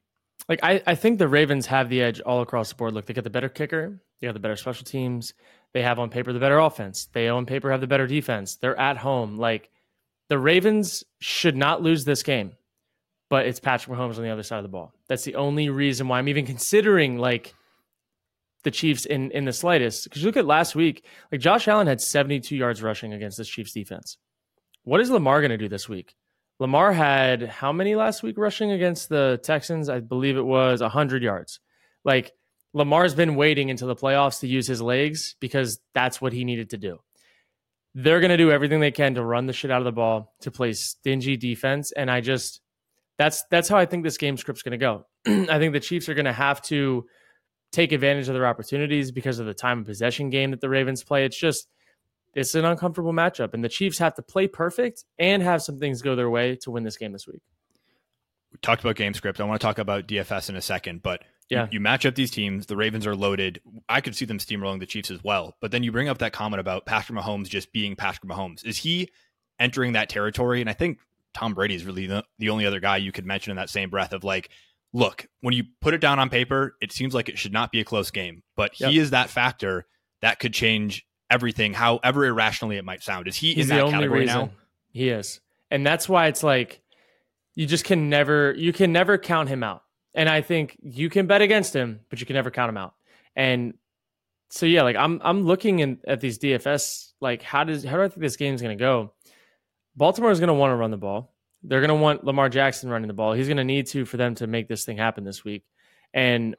Like 0.48 0.60
I, 0.62 0.82
I 0.86 0.94
think 0.94 1.18
the 1.18 1.28
Ravens 1.28 1.66
have 1.66 1.88
the 1.88 2.00
edge 2.00 2.20
all 2.20 2.40
across 2.40 2.68
the 2.70 2.76
board. 2.76 2.94
Look, 2.94 3.06
they 3.06 3.14
got 3.14 3.24
the 3.24 3.30
better 3.30 3.48
kicker, 3.48 4.00
they 4.20 4.26
got 4.26 4.34
the 4.34 4.40
better 4.40 4.56
special 4.56 4.84
teams, 4.84 5.34
they 5.74 5.82
have 5.82 5.98
on 5.98 6.10
paper 6.10 6.32
the 6.32 6.38
better 6.38 6.58
offense, 6.58 7.08
they 7.12 7.28
on 7.28 7.44
paper 7.44 7.70
have 7.70 7.80
the 7.80 7.86
better 7.86 8.06
defense. 8.06 8.56
They're 8.56 8.78
at 8.78 8.96
home. 8.98 9.36
Like 9.36 9.70
the 10.28 10.38
Ravens 10.38 11.04
should 11.20 11.56
not 11.56 11.82
lose 11.82 12.04
this 12.04 12.22
game 12.22 12.52
but 13.28 13.46
it's 13.46 13.60
Patrick 13.60 13.96
Mahomes 13.96 14.16
on 14.16 14.22
the 14.22 14.30
other 14.30 14.42
side 14.42 14.58
of 14.58 14.62
the 14.62 14.68
ball. 14.68 14.92
That's 15.08 15.24
the 15.24 15.36
only 15.36 15.68
reason 15.68 16.08
why 16.08 16.18
I'm 16.18 16.28
even 16.28 16.46
considering 16.46 17.18
like 17.18 17.54
the 18.64 18.70
Chiefs 18.70 19.06
in 19.06 19.30
in 19.30 19.44
the 19.44 19.52
slightest. 19.52 20.04
Because 20.04 20.22
you 20.22 20.28
look 20.28 20.36
at 20.36 20.46
last 20.46 20.74
week, 20.74 21.04
like 21.30 21.40
Josh 21.40 21.68
Allen 21.68 21.86
had 21.86 22.00
72 22.00 22.56
yards 22.56 22.82
rushing 22.82 23.12
against 23.12 23.38
this 23.38 23.48
Chiefs 23.48 23.72
defense. 23.72 24.16
What 24.84 25.00
is 25.00 25.10
Lamar 25.10 25.40
going 25.40 25.50
to 25.50 25.58
do 25.58 25.68
this 25.68 25.88
week? 25.88 26.14
Lamar 26.60 26.92
had 26.92 27.42
how 27.42 27.72
many 27.72 27.94
last 27.94 28.22
week 28.22 28.36
rushing 28.36 28.72
against 28.72 29.08
the 29.08 29.38
Texans? 29.42 29.88
I 29.88 30.00
believe 30.00 30.36
it 30.36 30.44
was 30.44 30.80
100 30.80 31.22
yards. 31.22 31.60
Like 32.04 32.32
Lamar's 32.74 33.14
been 33.14 33.36
waiting 33.36 33.70
until 33.70 33.88
the 33.88 33.96
playoffs 33.96 34.40
to 34.40 34.48
use 34.48 34.66
his 34.66 34.82
legs 34.82 35.36
because 35.40 35.78
that's 35.94 36.20
what 36.20 36.32
he 36.32 36.44
needed 36.44 36.70
to 36.70 36.78
do. 36.78 36.98
They're 37.94 38.20
going 38.20 38.30
to 38.30 38.36
do 38.36 38.50
everything 38.50 38.80
they 38.80 38.90
can 38.90 39.14
to 39.14 39.24
run 39.24 39.46
the 39.46 39.52
shit 39.52 39.70
out 39.70 39.80
of 39.80 39.84
the 39.84 39.92
ball, 39.92 40.34
to 40.42 40.50
play 40.50 40.72
stingy 40.72 41.36
defense. 41.36 41.90
And 41.92 42.10
I 42.10 42.20
just, 42.20 42.60
that's 43.18 43.42
that's 43.50 43.68
how 43.68 43.76
I 43.76 43.84
think 43.84 44.04
this 44.04 44.16
game 44.16 44.36
script's 44.36 44.62
going 44.62 44.78
to 44.78 44.78
go. 44.78 45.06
I 45.52 45.58
think 45.58 45.72
the 45.72 45.80
Chiefs 45.80 46.08
are 46.08 46.14
going 46.14 46.24
to 46.24 46.32
have 46.32 46.62
to 46.62 47.04
take 47.72 47.92
advantage 47.92 48.28
of 48.28 48.34
their 48.34 48.46
opportunities 48.46 49.10
because 49.10 49.38
of 49.38 49.46
the 49.46 49.54
time 49.54 49.80
of 49.80 49.86
possession 49.86 50.30
game 50.30 50.52
that 50.52 50.60
the 50.60 50.68
Ravens 50.68 51.02
play. 51.02 51.24
It's 51.24 51.38
just 51.38 51.68
it's 52.34 52.54
an 52.54 52.64
uncomfortable 52.64 53.12
matchup, 53.12 53.54
and 53.54 53.64
the 53.64 53.68
Chiefs 53.68 53.98
have 53.98 54.14
to 54.14 54.22
play 54.22 54.46
perfect 54.46 55.04
and 55.18 55.42
have 55.42 55.62
some 55.62 55.78
things 55.78 56.00
go 56.00 56.14
their 56.14 56.30
way 56.30 56.56
to 56.62 56.70
win 56.70 56.84
this 56.84 56.96
game 56.96 57.12
this 57.12 57.26
week. 57.26 57.42
We 58.52 58.58
talked 58.62 58.82
about 58.82 58.96
game 58.96 59.14
script. 59.14 59.40
I 59.40 59.44
want 59.44 59.60
to 59.60 59.66
talk 59.66 59.78
about 59.78 60.06
DFS 60.06 60.48
in 60.48 60.56
a 60.56 60.62
second, 60.62 61.02
but 61.02 61.22
yeah. 61.50 61.64
You, 61.64 61.68
you, 61.72 61.80
match 61.80 62.04
up 62.04 62.14
these 62.14 62.30
teams. 62.30 62.66
The 62.66 62.76
Ravens 62.76 63.06
are 63.06 63.16
loaded. 63.16 63.60
I 63.88 64.02
could 64.02 64.14
see 64.14 64.26
them 64.26 64.38
steamrolling 64.38 64.80
the 64.80 64.86
Chiefs 64.86 65.10
as 65.10 65.24
well. 65.24 65.56
But 65.60 65.70
then 65.70 65.82
you 65.82 65.90
bring 65.90 66.08
up 66.08 66.18
that 66.18 66.32
comment 66.32 66.60
about 66.60 66.84
Patrick 66.84 67.18
Mahomes 67.18 67.48
just 67.48 67.72
being 67.72 67.96
Patrick 67.96 68.30
Mahomes. 68.30 68.64
Is 68.66 68.76
he 68.76 69.10
entering 69.58 69.92
that 69.94 70.10
territory? 70.10 70.60
And 70.60 70.68
I 70.68 70.74
think 70.74 70.98
Tom 71.38 71.54
Brady 71.54 71.76
is 71.76 71.84
really 71.84 72.08
the, 72.08 72.24
the 72.40 72.50
only 72.50 72.66
other 72.66 72.80
guy 72.80 72.96
you 72.96 73.12
could 73.12 73.24
mention 73.24 73.52
in 73.52 73.56
that 73.58 73.70
same 73.70 73.90
breath 73.90 74.12
of 74.12 74.24
like, 74.24 74.50
look, 74.92 75.28
when 75.40 75.54
you 75.54 75.62
put 75.80 75.94
it 75.94 76.00
down 76.00 76.18
on 76.18 76.28
paper, 76.28 76.74
it 76.80 76.90
seems 76.90 77.14
like 77.14 77.28
it 77.28 77.38
should 77.38 77.52
not 77.52 77.70
be 77.70 77.78
a 77.78 77.84
close 77.84 78.10
game, 78.10 78.42
but 78.56 78.78
yep. 78.80 78.90
he 78.90 78.98
is 78.98 79.10
that 79.10 79.30
factor 79.30 79.86
that 80.20 80.40
could 80.40 80.52
change 80.52 81.06
everything, 81.30 81.74
however 81.74 82.26
irrationally 82.26 82.76
it 82.76 82.84
might 82.84 83.04
sound. 83.04 83.28
Is 83.28 83.36
he 83.36 83.54
He's 83.54 83.70
in 83.70 83.76
that 83.76 83.88
category 83.88 84.20
reason. 84.20 84.36
now? 84.36 84.50
He 84.90 85.10
is. 85.10 85.40
And 85.70 85.86
that's 85.86 86.08
why 86.08 86.26
it's 86.26 86.42
like 86.42 86.80
you 87.54 87.66
just 87.66 87.84
can 87.84 88.08
never 88.10 88.52
you 88.56 88.72
can 88.72 88.92
never 88.92 89.16
count 89.16 89.48
him 89.48 89.62
out. 89.62 89.84
And 90.14 90.28
I 90.28 90.40
think 90.40 90.76
you 90.82 91.08
can 91.08 91.28
bet 91.28 91.40
against 91.40 91.72
him, 91.72 92.00
but 92.10 92.18
you 92.18 92.26
can 92.26 92.34
never 92.34 92.50
count 92.50 92.70
him 92.70 92.78
out. 92.78 92.94
And 93.36 93.74
so 94.48 94.66
yeah, 94.66 94.82
like 94.82 94.96
I'm 94.96 95.20
I'm 95.22 95.44
looking 95.44 95.78
in, 95.78 95.98
at 96.04 96.20
these 96.20 96.38
DFS 96.38 97.12
like 97.20 97.42
how 97.42 97.62
does 97.62 97.84
how 97.84 97.96
do 97.96 98.02
I 98.02 98.08
think 98.08 98.22
this 98.22 98.36
game's 98.36 98.60
going 98.60 98.76
to 98.76 98.82
go? 98.82 99.12
Baltimore 99.98 100.30
is 100.30 100.38
going 100.38 100.48
to 100.48 100.54
want 100.54 100.70
to 100.70 100.76
run 100.76 100.92
the 100.92 100.96
ball. 100.96 101.34
They're 101.64 101.80
going 101.80 101.88
to 101.88 101.96
want 101.96 102.24
Lamar 102.24 102.48
Jackson 102.48 102.88
running 102.88 103.08
the 103.08 103.14
ball. 103.14 103.32
He's 103.32 103.48
going 103.48 103.56
to 103.56 103.64
need 103.64 103.88
to 103.88 104.04
for 104.04 104.16
them 104.16 104.36
to 104.36 104.46
make 104.46 104.68
this 104.68 104.84
thing 104.84 104.96
happen 104.96 105.24
this 105.24 105.44
week. 105.44 105.64
And 106.14 106.54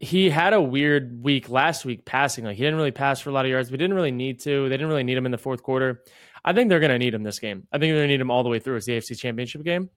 he 0.00 0.30
had 0.30 0.52
a 0.52 0.60
weird 0.60 1.22
week 1.22 1.48
last 1.48 1.84
week 1.84 2.04
passing. 2.04 2.44
Like 2.44 2.56
he 2.56 2.64
didn't 2.64 2.76
really 2.76 2.90
pass 2.90 3.20
for 3.20 3.30
a 3.30 3.32
lot 3.32 3.44
of 3.44 3.50
yards. 3.50 3.70
We 3.70 3.78
didn't 3.78 3.94
really 3.94 4.10
need 4.10 4.40
to. 4.40 4.68
They 4.68 4.74
didn't 4.76 4.88
really 4.88 5.04
need 5.04 5.16
him 5.16 5.26
in 5.26 5.32
the 5.32 5.38
fourth 5.38 5.62
quarter. 5.62 6.02
I 6.44 6.52
think 6.52 6.70
they're 6.70 6.80
going 6.80 6.90
to 6.90 6.98
need 6.98 7.14
him 7.14 7.22
this 7.22 7.38
game. 7.38 7.68
I 7.70 7.78
think 7.78 7.90
they're 7.90 7.98
going 7.98 8.08
to 8.08 8.14
need 8.14 8.20
him 8.20 8.32
all 8.32 8.42
the 8.42 8.48
way 8.48 8.58
through. 8.58 8.76
It's 8.76 8.86
the 8.86 8.96
AFC 8.96 9.16
Championship 9.16 9.62
game. 9.62 9.90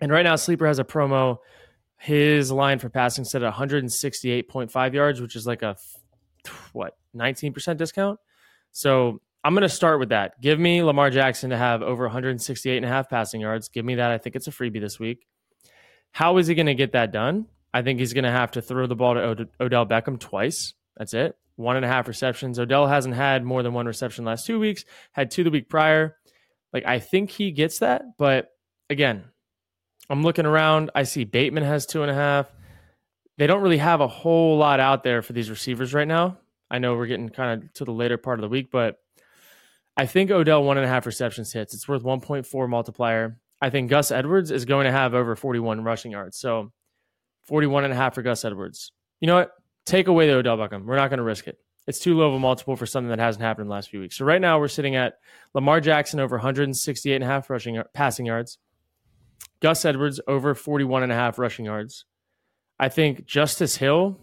And 0.00 0.10
right 0.10 0.24
now, 0.24 0.36
Sleeper 0.36 0.66
has 0.66 0.78
a 0.78 0.84
promo. 0.84 1.38
His 1.98 2.50
line 2.50 2.78
for 2.78 2.88
passing 2.88 3.24
set 3.24 3.42
at 3.42 3.54
168.5 3.54 4.92
yards, 4.92 5.20
which 5.20 5.36
is 5.36 5.46
like 5.46 5.62
a 5.62 5.76
what 6.72 6.96
19% 7.14 7.76
discount. 7.76 8.18
So 8.72 9.20
I'm 9.46 9.54
going 9.54 9.62
to 9.62 9.68
start 9.68 10.00
with 10.00 10.08
that. 10.08 10.40
Give 10.40 10.58
me 10.58 10.82
Lamar 10.82 11.08
Jackson 11.08 11.50
to 11.50 11.56
have 11.56 11.80
over 11.80 12.02
168 12.02 12.78
and 12.78 12.84
a 12.84 12.88
half 12.88 13.08
passing 13.08 13.40
yards. 13.40 13.68
Give 13.68 13.84
me 13.84 13.94
that. 13.94 14.10
I 14.10 14.18
think 14.18 14.34
it's 14.34 14.48
a 14.48 14.50
freebie 14.50 14.80
this 14.80 14.98
week. 14.98 15.24
How 16.10 16.38
is 16.38 16.48
he 16.48 16.56
going 16.56 16.66
to 16.66 16.74
get 16.74 16.94
that 16.94 17.12
done? 17.12 17.46
I 17.72 17.82
think 17.82 18.00
he's 18.00 18.12
going 18.12 18.24
to 18.24 18.30
have 18.32 18.50
to 18.50 18.60
throw 18.60 18.88
the 18.88 18.96
ball 18.96 19.14
to 19.14 19.24
Od- 19.24 19.48
Odell 19.60 19.86
Beckham 19.86 20.18
twice. 20.18 20.74
That's 20.96 21.14
it. 21.14 21.36
One 21.54 21.76
and 21.76 21.84
a 21.84 21.88
half 21.88 22.08
receptions. 22.08 22.58
Odell 22.58 22.88
hasn't 22.88 23.14
had 23.14 23.44
more 23.44 23.62
than 23.62 23.72
one 23.72 23.86
reception 23.86 24.24
last 24.24 24.46
two 24.46 24.58
weeks, 24.58 24.84
had 25.12 25.30
two 25.30 25.44
the 25.44 25.52
week 25.52 25.68
prior. 25.68 26.16
Like, 26.72 26.84
I 26.84 26.98
think 26.98 27.30
he 27.30 27.52
gets 27.52 27.78
that. 27.78 28.02
But 28.18 28.48
again, 28.90 29.26
I'm 30.10 30.24
looking 30.24 30.46
around. 30.46 30.90
I 30.92 31.04
see 31.04 31.22
Bateman 31.22 31.62
has 31.62 31.86
two 31.86 32.02
and 32.02 32.10
a 32.10 32.14
half. 32.14 32.50
They 33.38 33.46
don't 33.46 33.62
really 33.62 33.78
have 33.78 34.00
a 34.00 34.08
whole 34.08 34.58
lot 34.58 34.80
out 34.80 35.04
there 35.04 35.22
for 35.22 35.34
these 35.34 35.50
receivers 35.50 35.94
right 35.94 36.08
now. 36.08 36.38
I 36.68 36.80
know 36.80 36.96
we're 36.96 37.06
getting 37.06 37.28
kind 37.28 37.62
of 37.62 37.72
to 37.74 37.84
the 37.84 37.92
later 37.92 38.18
part 38.18 38.40
of 38.40 38.42
the 38.42 38.48
week, 38.48 38.72
but 38.72 38.98
I 39.96 40.06
think 40.06 40.30
Odell 40.30 40.62
one 40.62 40.76
and 40.76 40.84
a 40.84 40.88
half 40.88 41.06
receptions 41.06 41.52
hits. 41.52 41.74
It's 41.74 41.88
worth 41.88 42.02
1.4 42.02 42.68
multiplier. 42.68 43.40
I 43.60 43.70
think 43.70 43.88
Gus 43.88 44.10
Edwards 44.10 44.50
is 44.50 44.64
going 44.64 44.84
to 44.84 44.92
have 44.92 45.14
over 45.14 45.34
41 45.34 45.82
rushing 45.82 46.12
yards. 46.12 46.38
So 46.38 46.72
41 47.44 47.84
and 47.84 47.92
a 47.92 47.96
half 47.96 48.14
for 48.14 48.22
Gus 48.22 48.44
Edwards. 48.44 48.92
You 49.20 49.26
know 49.26 49.36
what? 49.36 49.52
Take 49.86 50.08
away 50.08 50.26
the 50.26 50.34
Odell 50.34 50.58
Beckham. 50.58 50.84
We're 50.84 50.96
not 50.96 51.08
going 51.08 51.18
to 51.18 51.24
risk 51.24 51.46
it. 51.46 51.58
It's 51.86 52.00
too 52.00 52.16
low 52.16 52.28
of 52.28 52.34
a 52.34 52.38
multiple 52.38 52.74
for 52.76 52.84
something 52.84 53.10
that 53.10 53.20
hasn't 53.20 53.42
happened 53.42 53.64
in 53.64 53.68
the 53.68 53.74
last 53.74 53.90
few 53.90 54.00
weeks. 54.00 54.16
So 54.16 54.24
right 54.24 54.40
now 54.40 54.58
we're 54.58 54.68
sitting 54.68 54.96
at 54.96 55.14
Lamar 55.54 55.80
Jackson 55.80 56.18
over 56.18 56.36
168 56.36 57.14
and 57.14 57.24
a 57.24 57.26
half 57.26 57.48
rushing 57.48 57.80
passing 57.94 58.26
yards. 58.26 58.58
Gus 59.60 59.84
Edwards 59.84 60.20
over 60.26 60.54
41 60.54 61.04
and 61.04 61.12
a 61.12 61.14
half 61.14 61.38
rushing 61.38 61.64
yards. 61.64 62.04
I 62.78 62.88
think 62.88 63.24
Justice 63.24 63.76
Hill, 63.76 64.20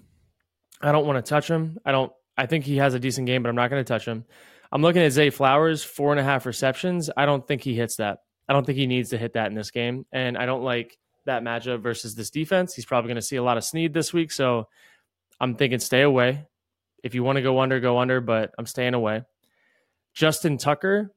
I 0.82 0.92
don't 0.92 1.08
want 1.08 1.24
to 1.24 1.28
touch 1.28 1.50
him. 1.50 1.80
I 1.86 1.92
don't 1.92 2.12
I 2.38 2.46
think 2.46 2.66
he 2.66 2.78
has 2.78 2.94
a 2.94 3.00
decent 3.00 3.28
game, 3.28 3.44
but 3.44 3.50
I'm 3.50 3.56
not 3.56 3.70
going 3.70 3.84
to 3.84 3.88
touch 3.88 4.06
him. 4.06 4.26
I'm 4.74 4.82
looking 4.82 5.04
at 5.04 5.12
Zay 5.12 5.30
Flowers, 5.30 5.84
four 5.84 6.12
and 6.12 6.20
a 6.20 6.24
half 6.24 6.48
receptions. 6.48 7.08
I 7.16 7.28
don't 7.28 7.48
think 7.48 7.62
he 7.62 7.76
hits 7.76 7.98
that. 7.98 8.18
I 8.50 8.54
don't 8.54 8.66
think 8.66 8.80
he 8.80 8.88
needs 8.88 9.12
to 9.12 9.20
hit 9.20 9.34
that 9.34 9.46
in 9.48 9.54
this 9.54 9.70
game. 9.70 10.08
And 10.12 10.36
I 10.36 10.48
don't 10.48 10.64
like 10.64 10.98
that 11.26 11.44
matchup 11.44 11.82
versus 11.82 12.16
this 12.16 12.32
defense. 12.32 12.74
He's 12.74 12.86
probably 12.86 13.10
going 13.10 13.18
to 13.18 13.22
see 13.22 13.36
a 13.36 13.44
lot 13.44 13.58
of 13.58 13.64
Sneed 13.64 13.94
this 13.94 14.12
week. 14.12 14.32
So 14.32 14.68
I'm 15.40 15.56
thinking 15.56 15.78
stay 15.78 16.02
away. 16.02 16.48
If 17.04 17.14
you 17.14 17.24
want 17.24 17.36
to 17.36 17.44
go 17.44 17.60
under, 17.60 17.80
go 17.80 18.00
under, 18.00 18.20
but 18.20 18.52
I'm 18.58 18.66
staying 18.66 18.96
away. 18.96 19.22
Justin 20.16 20.58
Tucker, 20.58 21.12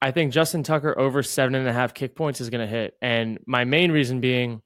I 0.00 0.10
think 0.10 0.32
Justin 0.32 0.62
Tucker 0.62 0.98
over 0.98 1.22
seven 1.22 1.54
and 1.54 1.68
a 1.68 1.74
half 1.74 1.92
kick 1.92 2.16
points 2.16 2.40
is 2.40 2.48
going 2.48 2.62
to 2.62 2.66
hit. 2.66 2.94
And 3.02 3.38
my 3.46 3.64
main 3.64 3.92
reason 3.92 4.20
being 4.20 4.62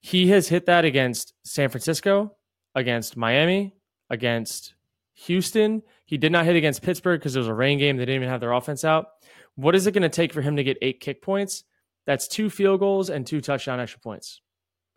he 0.00 0.28
has 0.28 0.46
hit 0.46 0.66
that 0.66 0.84
against 0.84 1.34
San 1.44 1.70
Francisco, 1.70 2.36
against 2.76 3.16
Miami, 3.16 3.74
against 4.10 4.74
Houston. 5.14 5.82
He 6.04 6.16
did 6.16 6.32
not 6.32 6.44
hit 6.44 6.56
against 6.56 6.82
Pittsburgh 6.82 7.20
because 7.20 7.36
it 7.36 7.40
was 7.40 7.48
a 7.48 7.54
rain 7.54 7.78
game. 7.78 7.96
They 7.96 8.04
didn't 8.04 8.16
even 8.16 8.28
have 8.28 8.40
their 8.40 8.52
offense 8.52 8.84
out. 8.84 9.06
What 9.54 9.74
is 9.74 9.86
it 9.86 9.92
going 9.92 10.02
to 10.02 10.08
take 10.08 10.32
for 10.32 10.40
him 10.40 10.56
to 10.56 10.64
get 10.64 10.78
eight 10.82 11.00
kick 11.00 11.22
points? 11.22 11.64
That's 12.06 12.26
two 12.26 12.50
field 12.50 12.80
goals 12.80 13.10
and 13.10 13.26
two 13.26 13.40
touchdown 13.40 13.80
extra 13.80 14.00
points. 14.00 14.40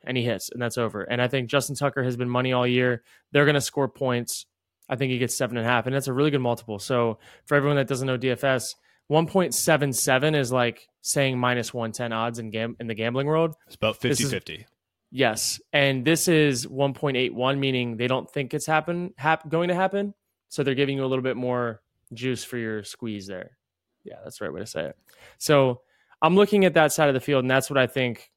And 0.05 0.17
he 0.17 0.23
hits, 0.23 0.49
and 0.49 0.61
that's 0.61 0.77
over. 0.77 1.01
And 1.01 1.21
I 1.21 1.27
think 1.27 1.49
Justin 1.49 1.75
Tucker 1.75 2.03
has 2.03 2.15
been 2.15 2.29
money 2.29 2.53
all 2.53 2.67
year. 2.67 3.03
They're 3.31 3.45
going 3.45 3.55
to 3.55 3.61
score 3.61 3.87
points. 3.87 4.45
I 4.87 4.95
think 4.95 5.11
he 5.11 5.17
gets 5.17 5.35
seven 5.35 5.57
and 5.57 5.65
a 5.65 5.69
half, 5.69 5.87
and 5.87 5.95
that's 5.95 6.07
a 6.07 6.13
really 6.13 6.29
good 6.29 6.41
multiple. 6.41 6.77
So 6.77 7.17
for 7.45 7.55
everyone 7.55 7.77
that 7.77 7.87
doesn't 7.87 8.05
know 8.05 8.17
DFS, 8.17 8.75
1.77 9.11 10.35
is 10.35 10.51
like 10.51 10.87
saying 11.01 11.39
minus 11.39 11.73
110 11.73 12.13
odds 12.13 12.39
in, 12.39 12.51
gam- 12.51 12.75
in 12.79 12.87
the 12.87 12.93
gambling 12.93 13.27
world. 13.27 13.55
It's 13.65 13.75
about 13.75 13.97
50 13.97 14.25
50. 14.25 14.65
Yes, 15.11 15.61
and 15.71 16.03
this 16.03 16.27
is 16.27 16.65
1.81, 16.65 17.57
meaning 17.57 17.95
they 17.97 18.07
don't 18.07 18.29
think 18.29 18.53
it's 18.53 18.65
happen 18.65 19.13
hap- 19.17 19.47
going 19.47 19.69
to 19.69 19.75
happen, 19.75 20.13
so 20.49 20.63
they're 20.63 20.75
giving 20.75 20.97
you 20.97 21.05
a 21.05 21.07
little 21.07 21.23
bit 21.23 21.37
more 21.37 21.81
juice 22.13 22.43
for 22.43 22.57
your 22.57 22.83
squeeze 22.83 23.27
there. 23.27 23.57
Yeah, 24.03 24.15
that's 24.23 24.39
the 24.39 24.45
right 24.45 24.53
way 24.53 24.59
to 24.59 24.65
say 24.65 24.85
it. 24.85 24.97
So 25.37 25.81
I'm 26.21 26.35
looking 26.35 26.65
at 26.65 26.73
that 26.73 26.91
side 26.91 27.07
of 27.07 27.13
the 27.13 27.21
field, 27.21 27.43
and 27.43 27.51
that's 27.51 27.69
what 27.69 27.77
I 27.77 27.87
think. 27.87 28.31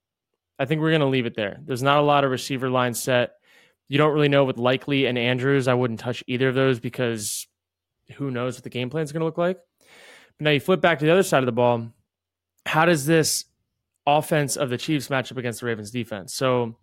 I 0.58 0.64
think 0.64 0.80
we're 0.80 0.90
going 0.90 1.00
to 1.00 1.06
leave 1.06 1.26
it 1.26 1.36
there. 1.36 1.60
There's 1.64 1.82
not 1.82 1.98
a 1.98 2.02
lot 2.02 2.24
of 2.24 2.30
receiver 2.30 2.68
line 2.68 2.94
set. 2.94 3.34
You 3.88 3.96
don't 3.96 4.12
really 4.12 4.28
know 4.28 4.44
with 4.44 4.58
Likely 4.58 5.06
and 5.06 5.16
Andrews. 5.16 5.68
I 5.68 5.74
wouldn't 5.74 6.00
touch 6.00 6.24
either 6.26 6.48
of 6.48 6.54
those 6.54 6.80
because 6.80 7.46
who 8.16 8.30
knows 8.30 8.56
what 8.56 8.64
the 8.64 8.70
game 8.70 8.90
plan 8.90 9.04
is 9.04 9.12
going 9.12 9.20
to 9.20 9.26
look 9.26 9.38
like. 9.38 9.58
But 10.38 10.44
now 10.44 10.50
you 10.50 10.60
flip 10.60 10.80
back 10.80 10.98
to 10.98 11.04
the 11.04 11.12
other 11.12 11.22
side 11.22 11.42
of 11.42 11.46
the 11.46 11.52
ball. 11.52 11.92
How 12.66 12.84
does 12.84 13.06
this 13.06 13.44
offense 14.08 14.56
of 14.56 14.70
the 14.70 14.78
Chiefs 14.78 15.08
matchup 15.08 15.36
against 15.36 15.60
the 15.60 15.66
Ravens 15.66 15.90
defense. 15.90 16.34
So 16.34 16.78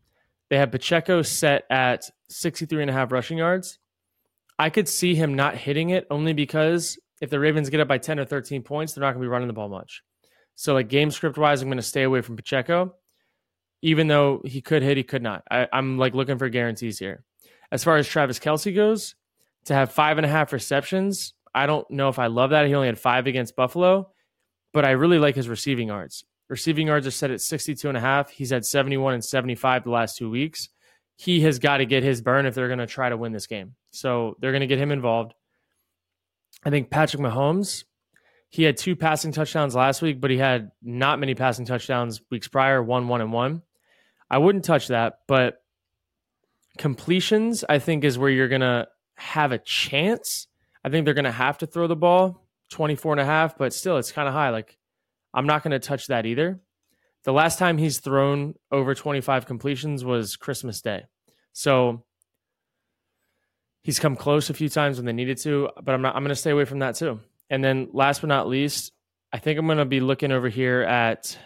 they 0.50 0.58
have 0.58 0.72
Pacheco 0.72 1.24
set 1.24 1.64
at 1.70 2.10
63 2.30 2.84
and 2.84 2.90
a 2.90 2.94
half 2.94 3.12
rushing 3.12 3.40
yards. 3.40 3.80
I 4.60 4.70
could 4.70 4.88
see 4.88 5.16
him 5.16 5.34
not 5.34 5.56
hitting 5.56 5.90
it 5.90 6.06
only 6.12 6.34
because 6.34 7.00
if 7.22 7.30
the 7.30 7.40
Ravens 7.40 7.70
get 7.70 7.80
up 7.80 7.88
by 7.88 7.98
10 7.98 8.20
or 8.20 8.26
13 8.26 8.62
points, 8.62 8.94
they're 8.94 9.02
not 9.02 9.14
going 9.14 9.22
to 9.22 9.26
be 9.26 9.32
running 9.32 9.48
the 9.48 9.54
ball 9.54 9.70
much. 9.70 10.04
So, 10.54 10.74
like 10.74 10.88
game 10.88 11.12
script 11.12 11.38
wise, 11.38 11.62
I'm 11.62 11.68
going 11.68 11.78
to 11.78 11.84
stay 11.84 12.04
away 12.04 12.22
from 12.22 12.38
Pacheco, 12.38 12.96
even 13.82 14.08
though 14.08 14.42
he 14.46 14.62
could 14.62 14.84
hit, 14.84 14.96
he 14.96 15.04
could 15.04 15.24
not. 15.24 15.44
I, 15.50 15.68
I'm 15.74 15.98
like 15.98 16.14
looking 16.14 16.38
for 16.38 16.48
guarantees 16.48 17.00
here. 17.00 17.24
As 17.72 17.84
far 17.84 17.98
as 17.98 18.08
Travis 18.08 18.40
Kelce 18.40 18.74
goes, 18.74 19.16
to 19.66 19.74
have 19.74 19.92
five 19.92 20.18
and 20.18 20.26
a 20.26 20.30
half 20.30 20.54
receptions, 20.54 21.34
I 21.54 21.66
don't 21.66 21.90
know 21.90 22.08
if 22.08 22.20
I 22.20 22.28
love 22.28 22.52
that. 22.52 22.68
He 22.68 22.76
only 22.76 22.88
had 22.88 23.00
five 23.00 23.28
against 23.28 23.56
Buffalo, 23.56 24.12
but 24.72 24.86
I 24.86 24.92
really 24.92 25.20
like 25.20 25.36
his 25.36 25.50
receiving 25.50 25.88
yards. 25.88 26.24
Receiving 26.48 26.88
yards 26.88 27.08
are 27.08 27.12
set 27.12 27.32
at 27.32 27.42
62 27.42 27.88
and 27.88 27.98
a 27.98 28.02
half. 28.02 28.30
He's 28.30 28.52
had 28.52 28.66
71 28.66 29.16
and 29.16 29.24
75 29.24 29.84
the 29.84 29.90
last 29.90 30.18
two 30.18 30.30
weeks. 30.30 30.70
He 31.16 31.42
has 31.42 31.60
got 31.60 31.78
to 31.78 31.86
get 31.86 32.04
his 32.04 32.22
burn 32.22 32.46
if 32.46 32.54
they're 32.54 32.68
going 32.68 32.80
to 32.80 32.88
try 32.88 33.10
to 33.10 33.18
win 33.18 33.32
this 33.32 33.48
game. 33.48 33.76
So 33.92 34.36
they're 34.40 34.52
going 34.52 34.62
to 34.62 34.68
get 34.68 34.80
him 34.80 34.92
involved. 34.92 35.34
I 36.64 36.70
think 36.70 36.90
Patrick 36.90 37.22
Mahomes, 37.22 37.86
he 38.50 38.64
had 38.64 38.78
two 38.78 38.96
passing 38.96 39.32
touchdowns 39.32 39.76
last 39.76 40.02
week, 40.02 40.22
but 40.22 40.32
he 40.32 40.38
had 40.38 40.72
not 40.82 41.20
many 41.20 41.36
passing 41.36 41.66
touchdowns 41.66 42.22
weeks 42.30 42.48
prior, 42.48 42.82
one, 42.82 43.08
one, 43.08 43.22
and 43.22 43.32
one. 43.34 43.62
I 44.30 44.38
wouldn't 44.38 44.66
touch 44.66 44.88
that, 44.90 45.20
but 45.28 45.62
completions, 46.78 47.64
I 47.68 47.80
think, 47.80 48.04
is 48.04 48.18
where 48.18 48.30
you're 48.30 48.48
going 48.48 48.62
to 48.62 48.88
have 49.16 49.52
a 49.52 49.58
chance. 49.58 50.48
I 50.84 50.90
think 50.90 51.06
they're 51.06 51.14
going 51.14 51.26
to 51.26 51.32
have 51.32 51.60
to 51.60 51.68
throw 51.68 51.88
the 51.88 51.96
ball 51.96 52.46
24 52.72 53.14
and 53.14 53.22
a 53.22 53.26
half, 53.26 53.58
but 53.58 53.74
still, 53.74 53.98
it's 53.98 54.12
kind 54.12 54.28
of 54.28 54.34
high. 54.34 54.50
Like 54.50 54.78
I'm 55.36 55.46
not 55.46 55.64
going 55.64 55.72
to 55.72 55.80
touch 55.80 56.08
that 56.08 56.26
either. 56.26 56.60
The 57.26 57.34
last 57.34 57.60
time 57.60 57.78
he's 57.78 58.00
thrown 58.00 58.56
over 58.72 58.96
25 58.96 59.46
completions 59.46 60.06
was 60.06 60.38
Christmas 60.38 60.82
Day. 60.82 61.04
So 61.54 62.04
he's 63.82 64.00
come 64.00 64.16
close 64.16 64.50
a 64.50 64.54
few 64.54 64.70
times 64.70 64.98
when 64.98 65.06
they 65.06 65.14
needed 65.14 65.38
to, 65.40 65.70
but 65.84 65.94
I'm 65.94 66.02
not 66.02 66.16
I'm 66.16 66.24
going 66.24 66.30
to 66.30 66.36
stay 66.36 66.52
away 66.52 66.66
from 66.66 66.80
that 66.80 66.96
too. 66.96 67.20
And 67.50 67.64
then 67.64 67.90
last 67.92 68.22
but 68.22 68.28
not 68.28 68.48
least, 68.48 68.94
I 69.34 69.40
think 69.40 69.60
I'm 69.60 69.66
going 69.66 69.78
to 69.80 69.86
be 69.86 70.00
looking 70.00 70.32
over 70.32 70.48
here 70.50 70.82
at 70.82 71.38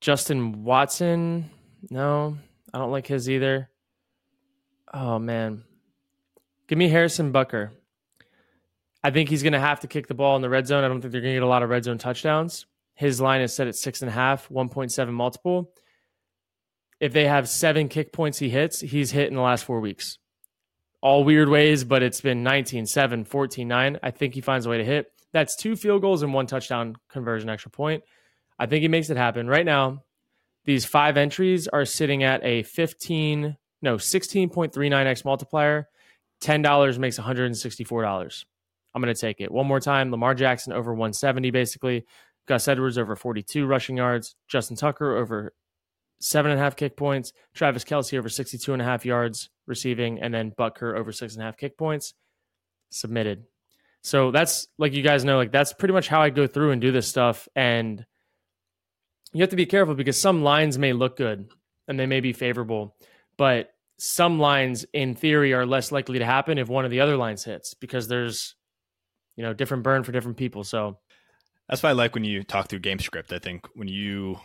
Justin 0.00 0.64
Watson. 0.64 1.50
No, 1.90 2.36
I 2.74 2.78
don't 2.78 2.92
like 2.92 3.06
his 3.06 3.30
either. 3.30 3.70
Oh 4.92 5.18
man. 5.18 5.64
Give 6.68 6.78
me 6.78 6.88
Harrison 6.88 7.32
Butker. 7.32 7.70
I 9.06 9.10
think 9.12 9.28
he's 9.28 9.44
going 9.44 9.52
to 9.52 9.60
have 9.60 9.78
to 9.80 9.86
kick 9.86 10.08
the 10.08 10.14
ball 10.14 10.34
in 10.34 10.42
the 10.42 10.48
red 10.48 10.66
zone. 10.66 10.82
I 10.82 10.88
don't 10.88 11.00
think 11.00 11.12
they're 11.12 11.20
going 11.20 11.34
to 11.34 11.36
get 11.36 11.44
a 11.44 11.46
lot 11.46 11.62
of 11.62 11.70
red 11.70 11.84
zone 11.84 11.96
touchdowns. 11.96 12.66
His 12.94 13.20
line 13.20 13.40
is 13.40 13.54
set 13.54 13.68
at 13.68 13.76
six 13.76 14.02
and 14.02 14.08
a 14.08 14.12
half, 14.12 14.48
1.7 14.48 15.12
multiple. 15.12 15.70
If 16.98 17.12
they 17.12 17.28
have 17.28 17.48
seven 17.48 17.88
kick 17.88 18.12
points 18.12 18.40
he 18.40 18.50
hits, 18.50 18.80
he's 18.80 19.12
hit 19.12 19.28
in 19.28 19.36
the 19.36 19.42
last 19.42 19.64
four 19.64 19.78
weeks. 19.78 20.18
All 21.02 21.22
weird 21.22 21.48
ways, 21.48 21.84
but 21.84 22.02
it's 22.02 22.20
been 22.20 22.42
19, 22.42 22.84
7, 22.86 23.24
14, 23.24 23.68
9. 23.68 23.98
I 24.02 24.10
think 24.10 24.34
he 24.34 24.40
finds 24.40 24.66
a 24.66 24.70
way 24.70 24.78
to 24.78 24.84
hit. 24.84 25.12
That's 25.32 25.54
two 25.54 25.76
field 25.76 26.02
goals 26.02 26.24
and 26.24 26.34
one 26.34 26.48
touchdown 26.48 26.96
conversion 27.08 27.48
extra 27.48 27.70
point. 27.70 28.02
I 28.58 28.66
think 28.66 28.82
he 28.82 28.88
makes 28.88 29.08
it 29.08 29.16
happen. 29.16 29.46
Right 29.46 29.64
now, 29.64 30.02
These 30.64 30.84
five 30.84 31.16
entries 31.16 31.68
are 31.68 31.84
sitting 31.84 32.24
at 32.24 32.44
a 32.44 32.64
15, 32.64 33.56
no, 33.82 33.98
16.39x 33.98 35.24
multiplier. 35.24 35.88
$10 36.40 36.98
makes 36.98 37.18
$164. 37.20 38.44
I'm 38.96 39.02
going 39.02 39.14
to 39.14 39.20
take 39.20 39.42
it. 39.42 39.52
One 39.52 39.66
more 39.66 39.78
time 39.78 40.10
Lamar 40.10 40.34
Jackson 40.34 40.72
over 40.72 40.90
170, 40.90 41.50
basically. 41.50 42.06
Gus 42.48 42.66
Edwards 42.66 42.96
over 42.96 43.14
42 43.14 43.66
rushing 43.66 43.98
yards. 43.98 44.34
Justin 44.48 44.74
Tucker 44.74 45.16
over 45.16 45.52
seven 46.18 46.50
and 46.50 46.58
a 46.58 46.62
half 46.62 46.76
kick 46.76 46.96
points. 46.96 47.34
Travis 47.54 47.84
Kelce 47.84 48.16
over 48.16 48.30
62 48.30 48.72
and 48.72 48.80
a 48.80 48.86
half 48.86 49.04
yards 49.04 49.50
receiving. 49.66 50.22
And 50.22 50.32
then 50.32 50.50
Butker 50.50 50.96
over 50.96 51.12
six 51.12 51.34
and 51.34 51.42
a 51.42 51.44
half 51.44 51.58
kick 51.58 51.76
points. 51.76 52.14
Submitted. 52.88 53.44
So 54.02 54.30
that's 54.30 54.66
like 54.78 54.94
you 54.94 55.02
guys 55.02 55.26
know, 55.26 55.36
like 55.36 55.52
that's 55.52 55.74
pretty 55.74 55.92
much 55.92 56.08
how 56.08 56.22
I 56.22 56.30
go 56.30 56.46
through 56.46 56.70
and 56.70 56.80
do 56.80 56.90
this 56.90 57.06
stuff. 57.06 57.48
And 57.54 58.02
you 59.34 59.42
have 59.42 59.50
to 59.50 59.56
be 59.56 59.66
careful 59.66 59.94
because 59.94 60.18
some 60.18 60.42
lines 60.42 60.78
may 60.78 60.94
look 60.94 61.18
good 61.18 61.50
and 61.86 62.00
they 62.00 62.06
may 62.06 62.20
be 62.20 62.32
favorable, 62.32 62.96
but 63.36 63.74
some 63.98 64.38
lines 64.38 64.86
in 64.94 65.14
theory 65.14 65.52
are 65.52 65.66
less 65.66 65.92
likely 65.92 66.18
to 66.18 66.24
happen 66.24 66.56
if 66.56 66.68
one 66.68 66.86
of 66.86 66.90
the 66.90 67.00
other 67.00 67.18
lines 67.18 67.44
hits 67.44 67.74
because 67.74 68.08
there's 68.08 68.54
you 69.36 69.42
know 69.42 69.52
different 69.52 69.82
burn 69.82 70.02
for 70.02 70.12
different 70.12 70.36
people. 70.36 70.64
So 70.64 70.98
that's 71.68 71.82
why 71.82 71.90
I 71.90 71.92
like 71.92 72.14
when 72.14 72.24
you 72.24 72.42
talk 72.42 72.68
through 72.68 72.80
game 72.80 72.98
script. 72.98 73.32
I 73.32 73.38
think 73.38 73.66
when 73.74 73.88
you 73.88 74.38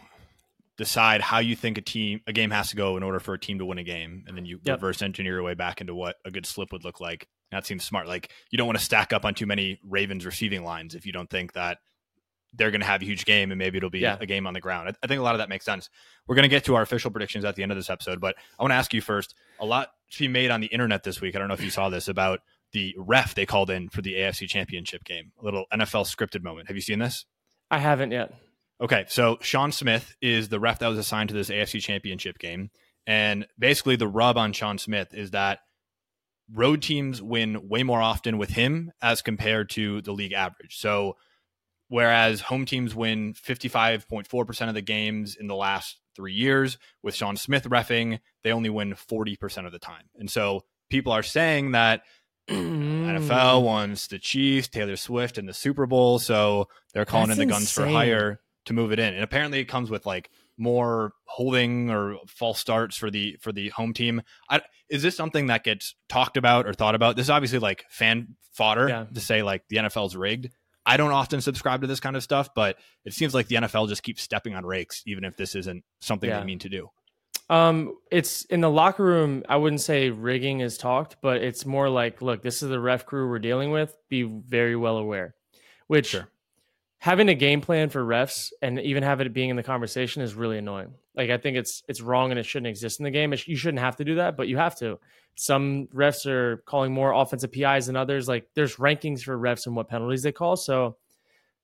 decide 0.77 1.21
how 1.21 1.39
you 1.39 1.55
think 1.55 1.77
a 1.77 1.81
team 1.81 2.21
a 2.27 2.33
game 2.33 2.51
has 2.51 2.69
to 2.71 2.75
go 2.75 2.97
in 2.97 3.03
order 3.03 3.19
for 3.19 3.33
a 3.33 3.39
team 3.39 3.59
to 3.59 3.65
win 3.65 3.77
a 3.77 3.83
game, 3.83 4.25
and 4.27 4.37
then 4.37 4.45
you 4.45 4.59
yep. 4.63 4.77
reverse 4.77 5.01
engineer 5.01 5.33
your 5.35 5.43
way 5.43 5.53
back 5.53 5.81
into 5.81 5.95
what 5.95 6.15
a 6.25 6.31
good 6.31 6.45
slip 6.45 6.71
would 6.71 6.83
look 6.83 6.99
like. 6.99 7.27
That 7.51 7.65
seems 7.65 7.83
smart. 7.83 8.07
Like 8.07 8.31
you 8.49 8.57
don't 8.57 8.67
want 8.67 8.79
to 8.79 8.83
stack 8.83 9.13
up 9.13 9.25
on 9.25 9.33
too 9.33 9.45
many 9.45 9.79
Ravens 9.83 10.25
receiving 10.25 10.63
lines 10.63 10.95
if 10.95 11.05
you 11.05 11.11
don't 11.11 11.29
think 11.29 11.53
that 11.53 11.79
they're 12.53 12.71
going 12.71 12.81
to 12.81 12.87
have 12.87 13.01
a 13.01 13.05
huge 13.05 13.25
game 13.25 13.51
and 13.51 13.59
maybe 13.59 13.77
it'll 13.77 13.89
be 13.89 13.99
yeah. 13.99 14.17
a 14.19 14.25
game 14.25 14.45
on 14.45 14.53
the 14.53 14.59
ground. 14.59 14.89
I, 14.89 14.93
I, 15.03 15.07
think 15.07 15.19
a 15.19 15.23
lot 15.23 15.35
of 15.35 15.39
that 15.39 15.47
makes 15.47 15.63
sense. 15.63 15.89
We're 16.27 16.35
going 16.35 16.43
to 16.43 16.49
get 16.49 16.65
to 16.65 16.75
our 16.75 16.81
official 16.81 17.09
predictions 17.11 17.45
at 17.45 17.55
the 17.55 17.63
end 17.63 17.71
of 17.71 17.77
this 17.77 17.89
episode, 17.89 18.19
but 18.19 18.35
I 18.59 18.63
want 18.63 18.71
to 18.71 18.75
ask 18.75 18.93
you 18.93 19.01
first. 19.01 19.35
A 19.59 19.65
lot 19.65 19.89
she 20.07 20.27
made 20.27 20.51
on 20.51 20.59
the 20.59 20.67
internet 20.67 21.03
this 21.03 21.21
week. 21.21 21.35
I 21.35 21.39
don't 21.39 21.47
know 21.47 21.53
if 21.53 21.63
you 21.63 21.69
saw 21.69 21.89
this 21.89 22.07
about 22.07 22.41
the 22.71 22.95
ref 22.97 23.35
they 23.35 23.45
called 23.45 23.69
in 23.69 23.89
for 23.89 24.01
the 24.01 24.13
AFC 24.13 24.47
Championship 24.47 25.03
game. 25.03 25.31
A 25.39 25.43
little 25.43 25.65
NFL 25.73 26.05
scripted 26.05 26.43
moment. 26.43 26.67
Have 26.67 26.75
you 26.75 26.81
seen 26.81 26.99
this? 26.99 27.25
I 27.69 27.79
haven't 27.79 28.11
yet. 28.11 28.33
Okay, 28.81 29.05
so 29.07 29.37
Sean 29.41 29.71
Smith 29.71 30.15
is 30.21 30.49
the 30.49 30.59
ref 30.59 30.79
that 30.79 30.87
was 30.87 30.97
assigned 30.97 31.29
to 31.29 31.35
this 31.35 31.49
AFC 31.49 31.81
Championship 31.81 32.39
game, 32.39 32.71
and 33.05 33.45
basically 33.59 33.95
the 33.95 34.07
rub 34.07 34.37
on 34.37 34.53
Sean 34.53 34.77
Smith 34.77 35.13
is 35.13 35.31
that 35.31 35.59
road 36.53 36.81
teams 36.81 37.21
win 37.21 37.69
way 37.69 37.83
more 37.83 38.01
often 38.01 38.37
with 38.37 38.49
him 38.49 38.91
as 39.01 39.21
compared 39.21 39.69
to 39.71 40.01
the 40.01 40.11
league 40.11 40.33
average. 40.33 40.77
So 40.77 41.15
whereas 41.87 42.41
home 42.41 42.65
teams 42.65 42.95
win 42.95 43.33
55.4% 43.33 44.67
of 44.67 44.73
the 44.73 44.81
games 44.81 45.35
in 45.39 45.47
the 45.47 45.55
last 45.55 45.99
three 46.15 46.33
years, 46.33 46.77
with 47.01 47.15
Sean 47.15 47.37
Smith 47.37 47.63
refing, 47.65 48.19
they 48.43 48.51
only 48.51 48.69
win 48.69 48.93
40% 48.93 49.65
of 49.65 49.71
the 49.71 49.79
time. 49.79 50.09
And 50.15 50.29
so 50.29 50.61
people 50.89 51.13
are 51.13 51.23
saying 51.23 51.71
that 51.71 52.01
NFL 52.49 53.27
mm. 53.27 53.63
wants 53.63 54.07
the 54.07 54.19
Chiefs, 54.19 54.67
Taylor 54.67 54.95
Swift, 54.95 55.37
and 55.37 55.47
the 55.47 55.53
Super 55.53 55.85
Bowl, 55.85 56.19
so 56.19 56.67
they're 56.93 57.05
calling 57.05 57.29
That's 57.29 57.39
in 57.39 57.47
the 57.47 57.53
guns 57.53 57.63
insane. 57.63 57.85
for 57.85 57.91
hire 57.91 58.39
to 58.65 58.73
move 58.73 58.91
it 58.91 58.99
in. 58.99 59.13
And 59.13 59.23
apparently, 59.23 59.59
it 59.59 59.65
comes 59.65 59.89
with 59.89 60.05
like 60.05 60.29
more 60.57 61.13
holding 61.25 61.89
or 61.89 62.17
false 62.27 62.59
starts 62.59 62.95
for 62.95 63.09
the 63.09 63.37
for 63.41 63.51
the 63.51 63.69
home 63.69 63.93
team. 63.93 64.21
I, 64.49 64.61
is 64.89 65.01
this 65.01 65.15
something 65.15 65.47
that 65.47 65.63
gets 65.63 65.95
talked 66.09 66.37
about 66.37 66.67
or 66.67 66.73
thought 66.73 66.95
about? 66.95 67.15
This 67.15 67.27
is 67.27 67.29
obviously 67.29 67.59
like 67.59 67.85
fan 67.89 68.35
fodder 68.53 68.87
yeah. 68.87 69.05
to 69.13 69.19
say 69.19 69.41
like 69.41 69.63
the 69.69 69.77
NFL's 69.77 70.15
rigged. 70.15 70.49
I 70.85 70.97
don't 70.97 71.11
often 71.11 71.41
subscribe 71.41 71.81
to 71.81 71.87
this 71.87 71.99
kind 71.99 72.15
of 72.15 72.23
stuff, 72.23 72.49
but 72.55 72.77
it 73.05 73.13
seems 73.13 73.35
like 73.35 73.47
the 73.47 73.55
NFL 73.55 73.87
just 73.87 74.01
keeps 74.01 74.23
stepping 74.23 74.55
on 74.55 74.65
rakes, 74.65 75.03
even 75.05 75.23
if 75.23 75.37
this 75.37 75.55
isn't 75.55 75.83
something 75.99 76.29
yeah. 76.29 76.39
they 76.39 76.45
mean 76.45 76.59
to 76.59 76.69
do. 76.69 76.89
Um, 77.51 77.97
it's 78.09 78.45
in 78.45 78.61
the 78.61 78.69
locker 78.69 79.03
room. 79.03 79.43
I 79.49 79.57
wouldn't 79.57 79.81
say 79.81 80.09
rigging 80.09 80.61
is 80.61 80.77
talked, 80.77 81.17
but 81.21 81.43
it's 81.43 81.65
more 81.65 81.89
like, 81.89 82.21
look, 82.21 82.41
this 82.41 82.63
is 82.63 82.69
the 82.69 82.79
ref 82.79 83.05
crew 83.05 83.27
we're 83.27 83.39
dealing 83.39 83.71
with. 83.71 83.97
Be 84.07 84.23
very 84.23 84.77
well 84.77 84.97
aware. 84.97 85.35
Which 85.87 86.07
sure. 86.07 86.29
having 86.99 87.27
a 87.27 87.35
game 87.35 87.59
plan 87.59 87.89
for 87.89 88.05
refs 88.05 88.53
and 88.61 88.79
even 88.79 89.03
have 89.03 89.19
it 89.19 89.33
being 89.33 89.49
in 89.49 89.57
the 89.57 89.63
conversation 89.63 90.21
is 90.21 90.33
really 90.33 90.59
annoying. 90.59 90.93
Like 91.13 91.29
I 91.29 91.37
think 91.37 91.57
it's 91.57 91.83
it's 91.89 91.99
wrong 91.99 92.31
and 92.31 92.39
it 92.39 92.45
shouldn't 92.45 92.69
exist 92.69 93.01
in 93.01 93.03
the 93.03 93.11
game. 93.11 93.33
you 93.45 93.57
shouldn't 93.57 93.83
have 93.83 93.97
to 93.97 94.05
do 94.05 94.15
that, 94.15 94.37
but 94.37 94.47
you 94.47 94.55
have 94.55 94.77
to. 94.77 94.97
Some 95.35 95.87
refs 95.93 96.25
are 96.25 96.63
calling 96.65 96.93
more 96.93 97.11
offensive 97.11 97.51
PIs 97.51 97.87
than 97.87 97.97
others. 97.97 98.29
Like 98.29 98.47
there's 98.53 98.77
rankings 98.77 99.23
for 99.23 99.37
refs 99.37 99.65
and 99.65 99.75
what 99.75 99.89
penalties 99.89 100.23
they 100.23 100.31
call. 100.31 100.55
So 100.55 100.95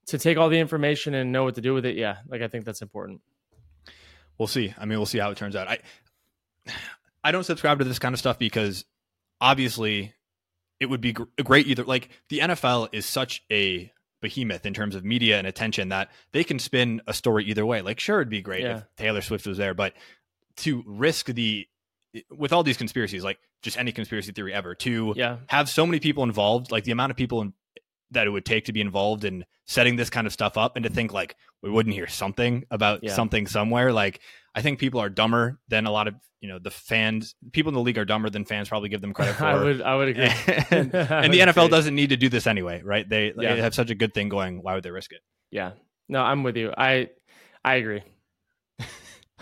to 0.07 0.17
take 0.17 0.37
all 0.37 0.49
the 0.49 0.59
information 0.59 1.13
and 1.13 1.31
know 1.31 1.45
what 1.45 1.55
to 1.55 1.61
do 1.61 1.73
with 1.73 1.85
it, 1.85 1.95
yeah, 1.95 2.17
like 2.27 2.41
I 2.41 2.49
think 2.49 2.65
that's 2.65 2.81
important 2.81 3.21
we'll 4.37 4.47
see. 4.47 4.73
I 4.77 4.85
mean, 4.85 4.99
we'll 4.99 5.05
see 5.05 5.19
how 5.19 5.31
it 5.31 5.37
turns 5.37 5.55
out. 5.55 5.67
I 5.67 5.79
I 7.23 7.31
don't 7.31 7.43
subscribe 7.43 7.79
to 7.79 7.85
this 7.85 7.99
kind 7.99 8.13
of 8.13 8.19
stuff 8.19 8.39
because 8.39 8.85
obviously 9.41 10.13
it 10.79 10.87
would 10.87 11.01
be 11.01 11.13
gr- 11.13 11.23
great 11.43 11.67
either. 11.67 11.83
Like 11.83 12.09
the 12.29 12.39
NFL 12.39 12.89
is 12.93 13.05
such 13.05 13.43
a 13.51 13.91
behemoth 14.21 14.65
in 14.65 14.73
terms 14.73 14.95
of 14.95 15.03
media 15.05 15.37
and 15.37 15.45
attention 15.45 15.89
that 15.89 16.09
they 16.31 16.43
can 16.43 16.59
spin 16.59 17.01
a 17.07 17.13
story 17.13 17.45
either 17.45 17.65
way. 17.65 17.81
Like, 17.81 17.99
sure, 17.99 18.21
it'd 18.21 18.29
be 18.29 18.41
great 18.41 18.63
yeah. 18.63 18.77
if 18.77 18.95
Taylor 18.95 19.21
Swift 19.21 19.45
was 19.45 19.57
there, 19.57 19.73
but 19.73 19.93
to 20.57 20.83
risk 20.85 21.27
the 21.27 21.67
with 22.31 22.53
all 22.53 22.63
these 22.63 22.77
conspiracies, 22.77 23.23
like 23.23 23.37
just 23.61 23.77
any 23.77 23.91
conspiracy 23.91 24.31
theory 24.31 24.53
ever, 24.53 24.73
to 24.75 25.13
yeah. 25.15 25.37
have 25.47 25.69
so 25.69 25.85
many 25.85 25.99
people 25.99 26.23
involved, 26.23 26.71
like 26.71 26.83
the 26.83 26.91
amount 26.91 27.11
of 27.11 27.17
people 27.17 27.41
in, 27.41 27.53
that 28.11 28.27
it 28.27 28.29
would 28.29 28.45
take 28.45 28.65
to 28.65 28.73
be 28.73 28.81
involved 28.81 29.25
in 29.25 29.45
setting 29.65 29.95
this 29.95 30.09
kind 30.09 30.27
of 30.27 30.33
stuff 30.33 30.57
up 30.57 30.75
and 30.75 30.83
to 30.83 30.89
think 30.89 31.13
like 31.13 31.35
we 31.61 31.69
wouldn't 31.69 31.95
hear 31.95 32.07
something 32.07 32.63
about 32.71 33.03
yeah. 33.03 33.13
something 33.13 33.47
somewhere. 33.47 33.91
Like 33.91 34.21
i 34.57 34.61
think 34.61 34.79
people 34.79 34.99
are 34.99 35.09
dumber 35.09 35.59
than 35.69 35.85
a 35.85 35.91
lot 35.91 36.07
of 36.07 36.15
you 36.41 36.49
know 36.49 36.59
the 36.59 36.71
fans 36.71 37.35
people 37.53 37.69
in 37.69 37.75
the 37.75 37.81
league 37.81 37.97
are 37.97 38.05
dumber 38.05 38.29
than 38.29 38.43
fans 38.43 38.67
probably 38.67 38.89
give 38.89 39.01
them 39.01 39.13
credit 39.13 39.35
for. 39.37 39.45
i 39.45 39.63
would 39.63 39.81
i 39.81 39.95
would 39.95 40.09
agree. 40.09 40.25
And, 40.77 40.93
and 40.95 41.33
the 41.33 41.39
nfl 41.39 41.65
agree. 41.65 41.69
doesn't 41.69 41.95
need 41.95 42.09
to 42.09 42.17
do 42.17 42.27
this 42.27 42.47
anyway 42.47 42.81
right? 42.83 43.07
They, 43.07 43.27
yeah. 43.37 43.55
they 43.55 43.61
have 43.61 43.75
such 43.75 43.91
a 43.91 43.95
good 43.95 44.13
thing 44.13 44.27
going. 44.27 44.61
Why 44.61 44.73
would 44.73 44.83
they 44.83 44.91
risk 44.91 45.13
it? 45.13 45.21
Yeah. 45.51 45.71
No 46.09 46.21
i'm 46.21 46.43
with 46.43 46.57
you. 46.57 46.73
I 46.75 47.09
i 47.63 47.75
agree. 47.75 48.01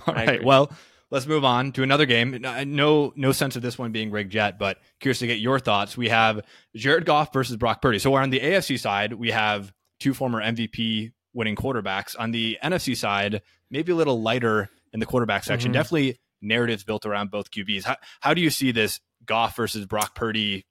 All 0.06 0.14
right. 0.14 0.30
agree. 0.30 0.46
well 0.46 0.72
let's 1.16 1.28
move 1.28 1.46
on 1.46 1.72
to 1.72 1.82
another 1.82 2.06
game. 2.06 2.42
No, 2.42 3.14
no 3.16 3.32
sense 3.32 3.56
of 3.56 3.62
this 3.62 3.78
one 3.78 3.94
being 3.94 4.12
rigged 4.12 4.34
yet, 4.34 4.60
but 4.60 4.80
curious 5.00 5.20
to 5.20 5.28
get 5.28 5.40
your 5.40 5.60
thoughts. 5.60 5.96
We 5.96 6.10
have 6.10 6.42
Jared 6.76 7.06
Goff 7.06 7.32
versus 7.32 7.56
Brock 7.56 7.82
Purdy. 7.82 8.00
So 8.00 8.12
we're 8.12 8.22
on 8.22 8.32
the 8.32 8.42
AFC 8.42 8.78
side. 8.78 9.14
We 9.14 9.32
have 9.32 9.72
two 10.02 10.14
former 10.14 10.42
MVP 10.42 11.14
winning 11.34 11.56
quarterbacks. 11.56 12.18
On 12.20 12.32
the 12.32 12.58
NFC 12.62 12.98
side, 12.98 13.42
maybe 13.72 13.94
a 13.94 13.96
little 13.96 14.22
lighter 14.22 14.70
in 14.92 15.00
the 15.00 15.06
quarterback 15.06 15.46
section. 15.46 15.70
Mm-hmm. 15.70 15.80
Definitely 15.80 16.20
narratives 16.42 16.84
built 16.84 17.06
around 17.06 17.32
both 17.32 17.50
QBs. 17.50 17.86
How, 17.86 17.96
how 18.20 18.34
do 18.34 18.42
you 18.42 18.50
see 18.50 18.74
this 18.74 19.00
Goff 19.26 19.56
versus 19.56 19.86
Brock 19.86 20.16
Purdy 20.16 20.66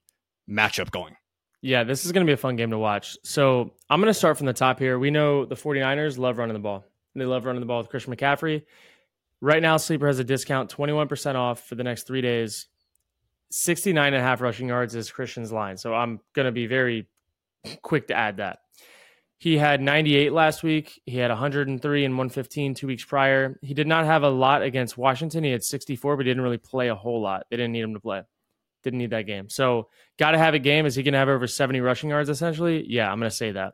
matchup 0.47 0.91
going? 0.91 1.15
Yeah, 1.63 1.85
this 1.85 2.05
is 2.05 2.11
going 2.11 2.23
to 2.23 2.29
be 2.29 2.35
a 2.35 2.37
fun 2.37 2.55
game 2.55 2.69
to 2.69 2.77
watch. 2.77 3.17
So 3.23 3.73
I'm 3.89 3.99
going 3.99 4.13
to 4.13 4.13
start 4.13 4.37
from 4.37 4.45
the 4.45 4.53
top 4.53 4.77
here. 4.77 4.99
We 4.99 5.09
know 5.09 5.45
the 5.45 5.55
49ers 5.55 6.19
love 6.19 6.37
running 6.37 6.53
the 6.53 6.59
ball. 6.59 6.85
They 7.15 7.25
love 7.25 7.45
running 7.45 7.61
the 7.61 7.65
ball 7.65 7.79
with 7.79 7.89
Christian 7.89 8.15
McCaffrey. 8.15 8.63
Right 9.41 9.61
now, 9.61 9.77
Sleeper 9.77 10.07
has 10.07 10.19
a 10.19 10.23
discount 10.23 10.75
21% 10.75 11.35
off 11.35 11.67
for 11.67 11.75
the 11.75 11.83
next 11.83 12.07
three 12.07 12.21
days. 12.21 12.67
69 13.51 14.07
and 14.07 14.15
a 14.15 14.21
half 14.21 14.41
rushing 14.41 14.69
yards 14.69 14.95
is 14.95 15.11
Christian's 15.11 15.51
line. 15.51 15.77
So 15.77 15.93
I'm 15.93 16.19
going 16.33 16.45
to 16.45 16.51
be 16.51 16.67
very 16.67 17.07
quick 17.81 18.07
to 18.07 18.13
add 18.15 18.37
that. 18.37 18.59
He 19.37 19.57
had 19.57 19.81
98 19.81 20.31
last 20.31 20.63
week. 20.63 21.01
He 21.05 21.17
had 21.17 21.29
103 21.29 22.05
and 22.05 22.13
115 22.13 22.73
two 22.73 22.87
weeks 22.87 23.03
prior. 23.03 23.59
He 23.61 23.73
did 23.73 23.87
not 23.87 24.05
have 24.05 24.23
a 24.23 24.29
lot 24.29 24.61
against 24.61 24.97
Washington. 24.97 25.43
He 25.43 25.51
had 25.51 25.63
64, 25.63 26.15
but 26.15 26.25
he 26.25 26.29
didn't 26.29 26.43
really 26.43 26.57
play 26.57 26.87
a 26.87 26.95
whole 26.95 27.21
lot. 27.21 27.45
They 27.49 27.57
didn't 27.57 27.73
need 27.73 27.83
him 27.83 27.93
to 27.93 27.99
play. 27.99 28.21
Didn't 28.83 28.99
need 28.99 29.09
that 29.09 29.25
game. 29.25 29.49
So, 29.49 29.89
got 30.17 30.31
to 30.31 30.37
have 30.37 30.53
a 30.53 30.59
game. 30.59 30.85
Is 30.85 30.95
he 30.95 31.03
going 31.03 31.13
to 31.13 31.19
have 31.19 31.27
over 31.27 31.47
70 31.47 31.81
rushing 31.81 32.09
yards 32.09 32.29
essentially? 32.29 32.85
Yeah, 32.87 33.11
I'm 33.11 33.19
going 33.19 33.29
to 33.29 33.35
say 33.35 33.51
that. 33.51 33.73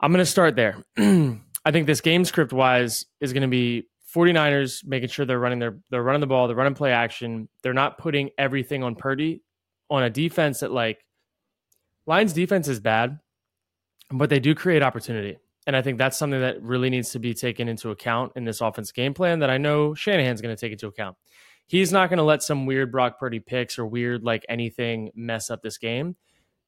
I'm 0.00 0.12
going 0.12 0.24
to 0.24 0.30
start 0.30 0.54
there. 0.54 0.76
I 0.96 1.70
think 1.70 1.86
this 1.86 2.02
game 2.02 2.24
script 2.24 2.52
wise 2.52 3.06
is 3.20 3.32
going 3.32 3.42
to 3.42 3.48
be 3.48 3.88
49ers 4.14 4.86
making 4.86 5.08
sure 5.08 5.26
they're 5.26 5.38
running 5.38 5.58
their 5.58 5.78
they're 5.90 6.02
running 6.02 6.20
the 6.20 6.26
ball, 6.26 6.46
they're 6.46 6.56
running 6.56 6.74
play 6.74 6.92
action. 6.92 7.48
They're 7.62 7.72
not 7.72 7.98
putting 7.98 8.30
everything 8.38 8.82
on 8.84 8.94
Purdy 8.94 9.42
on 9.90 10.02
a 10.02 10.10
defense 10.10 10.60
that 10.60 10.70
like 10.70 11.04
Lions 12.06 12.32
defense 12.32 12.68
is 12.68 12.80
bad, 12.80 13.18
but 14.10 14.30
they 14.30 14.40
do 14.40 14.54
create 14.54 14.82
opportunity. 14.82 15.38
And 15.66 15.74
I 15.74 15.82
think 15.82 15.98
that's 15.98 16.18
something 16.18 16.40
that 16.40 16.62
really 16.62 16.90
needs 16.90 17.10
to 17.10 17.18
be 17.18 17.32
taken 17.32 17.68
into 17.68 17.90
account 17.90 18.32
in 18.36 18.44
this 18.44 18.60
offense 18.60 18.92
game 18.92 19.14
plan 19.14 19.38
that 19.38 19.50
I 19.50 19.56
know 19.56 19.94
Shanahan's 19.94 20.42
going 20.42 20.54
to 20.54 20.60
take 20.60 20.72
into 20.72 20.86
account. 20.86 21.16
He's 21.66 21.90
not 21.90 22.10
going 22.10 22.18
to 22.18 22.24
let 22.24 22.42
some 22.42 22.66
weird 22.66 22.92
Brock 22.92 23.18
Purdy 23.18 23.40
picks 23.40 23.78
or 23.78 23.86
weird 23.86 24.22
like 24.22 24.44
anything 24.48 25.10
mess 25.14 25.50
up 25.50 25.62
this 25.62 25.78
game. 25.78 26.16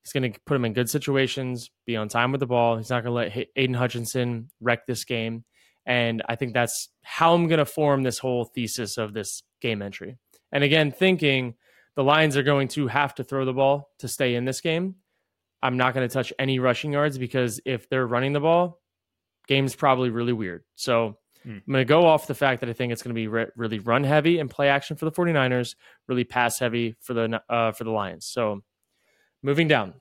He's 0.03 0.13
going 0.13 0.33
to 0.33 0.41
put 0.47 0.55
him 0.55 0.65
in 0.65 0.73
good 0.73 0.89
situations, 0.89 1.71
be 1.85 1.97
on 1.97 2.09
time 2.09 2.33
with 2.33 2.41
the 2.41 2.47
ball. 2.47 2.79
He's 2.79 2.89
not 2.89 3.05
going 3.05 3.31
to 3.31 3.39
let 3.39 3.49
Aidan 3.57 3.75
Hutchinson 3.75 4.51
wreck 4.61 4.87
this 4.87 5.05
game. 5.05 5.45
And 5.87 6.23
I 6.29 6.35
think 6.35 6.53
that's 6.53 6.89
how 7.03 7.35
I'm 7.35 7.47
going 7.47 7.59
to 7.59 7.65
form 7.65 8.03
this 8.03 8.19
whole 8.19 8.45
thesis 8.45 8.99
of 8.99 9.15
this 9.15 9.43
game 9.61 9.83
entry. 9.83 10.19
And 10.53 10.65
again, 10.65 10.91
thinking 10.91 11.55
the 11.95 12.05
Lions 12.05 12.37
are 12.37 12.43
going 12.43 12.69
to 12.69 12.89
have 12.89 13.15
to 13.15 13.25
throw 13.25 13.45
the 13.45 13.53
ball 13.53 13.91
to 14.01 14.09
stay 14.09 14.35
in 14.35 14.45
this 14.45 14.61
game. 14.61 14.97
I'm 15.63 15.77
not 15.77 15.95
going 15.95 16.07
to 16.07 16.13
touch 16.13 16.33
any 16.39 16.59
rushing 16.59 16.93
yards 16.93 17.19
because 17.19 17.61
if 17.65 17.89
they're 17.89 18.07
running 18.07 18.33
the 18.33 18.41
ball, 18.41 18.81
game's 19.47 19.77
probably 19.77 20.11
really 20.11 20.33
weird. 20.33 20.65
So 20.75 21.17
Mm. 21.47 21.63
I'm 21.67 21.73
going 21.73 21.87
to 21.87 21.89
go 21.89 22.07
off 22.07 22.27
the 22.27 22.35
fact 22.35 22.61
that 22.61 22.69
I 22.69 22.73
think 22.73 22.93
it's 22.93 23.03
going 23.03 23.15
to 23.15 23.19
be 23.19 23.29
re- 23.29 23.47
really 23.57 23.79
run 23.79 24.05
heavy 24.05 24.39
and 24.39 24.51
play 24.51 24.69
action 24.69 24.97
for 24.97 25.05
the 25.05 25.13
49ers, 25.13 25.77
really 26.09 26.25
pass 26.25 26.59
heavy 26.59 26.97
for 27.01 27.15
the 27.15 27.41
uh, 27.49 27.73
for 27.73 27.85
the 27.85 27.91
Lions. 27.91 28.27
So 28.27 28.63
moving 29.43 29.69
down, 29.69 29.95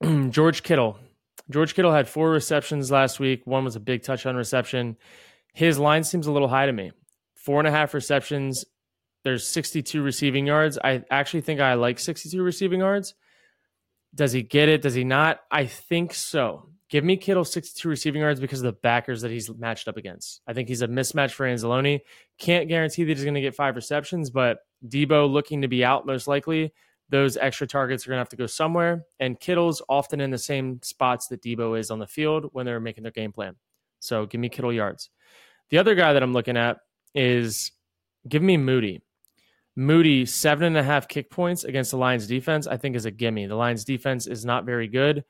George 0.30 0.62
Kittle. 0.62 0.98
George 1.50 1.74
Kittle 1.74 1.92
had 1.92 2.08
four 2.08 2.30
receptions 2.30 2.90
last 2.90 3.20
week. 3.20 3.46
One 3.46 3.64
was 3.64 3.76
a 3.76 3.80
big 3.80 4.02
touchdown 4.02 4.36
reception. 4.36 4.96
His 5.52 5.78
line 5.78 6.04
seems 6.04 6.26
a 6.26 6.32
little 6.32 6.48
high 6.48 6.66
to 6.66 6.72
me. 6.72 6.92
Four 7.34 7.58
and 7.58 7.68
a 7.68 7.72
half 7.72 7.92
receptions. 7.94 8.64
There's 9.24 9.46
62 9.46 10.02
receiving 10.02 10.46
yards. 10.46 10.78
I 10.82 11.02
actually 11.10 11.42
think 11.42 11.60
I 11.60 11.74
like 11.74 11.98
62 11.98 12.42
receiving 12.42 12.80
yards. 12.80 13.14
Does 14.14 14.32
he 14.32 14.42
get 14.42 14.68
it? 14.68 14.82
Does 14.82 14.94
he 14.94 15.04
not? 15.04 15.40
I 15.50 15.66
think 15.66 16.14
so. 16.14 16.70
Give 16.88 17.04
me 17.04 17.16
Kittle 17.16 17.44
62 17.44 17.88
receiving 17.88 18.22
yards 18.22 18.40
because 18.40 18.60
of 18.60 18.64
the 18.64 18.80
backers 18.80 19.22
that 19.22 19.30
he's 19.30 19.48
matched 19.56 19.86
up 19.86 19.96
against. 19.96 20.40
I 20.46 20.54
think 20.54 20.68
he's 20.68 20.82
a 20.82 20.88
mismatch 20.88 21.30
for 21.30 21.46
Anzalone. 21.46 22.00
Can't 22.38 22.68
guarantee 22.68 23.04
that 23.04 23.16
he's 23.16 23.24
going 23.24 23.34
to 23.34 23.40
get 23.40 23.54
five 23.54 23.76
receptions, 23.76 24.30
but 24.30 24.58
Deebo 24.86 25.30
looking 25.30 25.62
to 25.62 25.68
be 25.68 25.84
out 25.84 26.06
most 26.06 26.26
likely. 26.26 26.72
Those 27.10 27.36
extra 27.36 27.66
targets 27.66 28.06
are 28.06 28.10
going 28.10 28.16
to 28.16 28.20
have 28.20 28.28
to 28.30 28.36
go 28.36 28.46
somewhere. 28.46 29.04
And 29.18 29.38
Kittle's 29.38 29.82
often 29.88 30.20
in 30.20 30.30
the 30.30 30.38
same 30.38 30.80
spots 30.82 31.26
that 31.28 31.42
Deebo 31.42 31.78
is 31.78 31.90
on 31.90 31.98
the 31.98 32.06
field 32.06 32.48
when 32.52 32.64
they're 32.64 32.80
making 32.80 33.02
their 33.02 33.12
game 33.12 33.32
plan. 33.32 33.56
So 33.98 34.26
give 34.26 34.40
me 34.40 34.48
Kittle 34.48 34.72
yards. 34.72 35.10
The 35.70 35.78
other 35.78 35.94
guy 35.94 36.12
that 36.12 36.22
I'm 36.22 36.32
looking 36.32 36.56
at 36.56 36.78
is 37.14 37.72
give 38.28 38.42
me 38.42 38.56
Moody. 38.56 39.02
Moody, 39.76 40.26
seven 40.26 40.64
and 40.64 40.76
a 40.76 40.82
half 40.82 41.08
kick 41.08 41.30
points 41.30 41.64
against 41.64 41.90
the 41.90 41.96
Lions 41.96 42.26
defense, 42.26 42.66
I 42.66 42.76
think 42.76 42.96
is 42.96 43.06
a 43.06 43.10
gimme. 43.10 43.46
The 43.46 43.54
Lions 43.54 43.84
defense 43.84 44.26
is 44.26 44.44
not 44.44 44.64
very 44.64 44.88
good. 44.88 45.24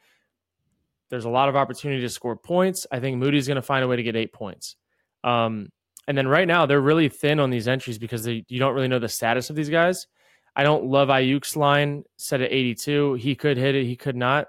There's 1.08 1.24
a 1.24 1.30
lot 1.30 1.48
of 1.48 1.56
opportunity 1.56 2.00
to 2.02 2.08
score 2.08 2.36
points. 2.36 2.86
I 2.90 3.00
think 3.00 3.18
Moody's 3.18 3.46
going 3.46 3.56
to 3.56 3.62
find 3.62 3.84
a 3.84 3.88
way 3.88 3.96
to 3.96 4.02
get 4.02 4.16
eight 4.16 4.32
points. 4.32 4.76
Um, 5.24 5.70
and 6.06 6.16
then 6.16 6.26
right 6.26 6.48
now, 6.48 6.66
they're 6.66 6.80
really 6.80 7.08
thin 7.08 7.38
on 7.38 7.50
these 7.50 7.68
entries 7.68 7.98
because 7.98 8.24
they, 8.24 8.44
you 8.48 8.58
don't 8.58 8.74
really 8.74 8.88
know 8.88 8.98
the 8.98 9.08
status 9.08 9.50
of 9.50 9.56
these 9.56 9.68
guys. 9.68 10.06
I 10.54 10.62
don't 10.64 10.86
love 10.86 11.08
Aiyuk's 11.08 11.56
line 11.56 12.04
set 12.16 12.40
at 12.40 12.52
82. 12.52 13.14
He 13.14 13.34
could 13.34 13.56
hit 13.56 13.74
it, 13.74 13.84
he 13.84 13.96
could 13.96 14.16
not. 14.16 14.48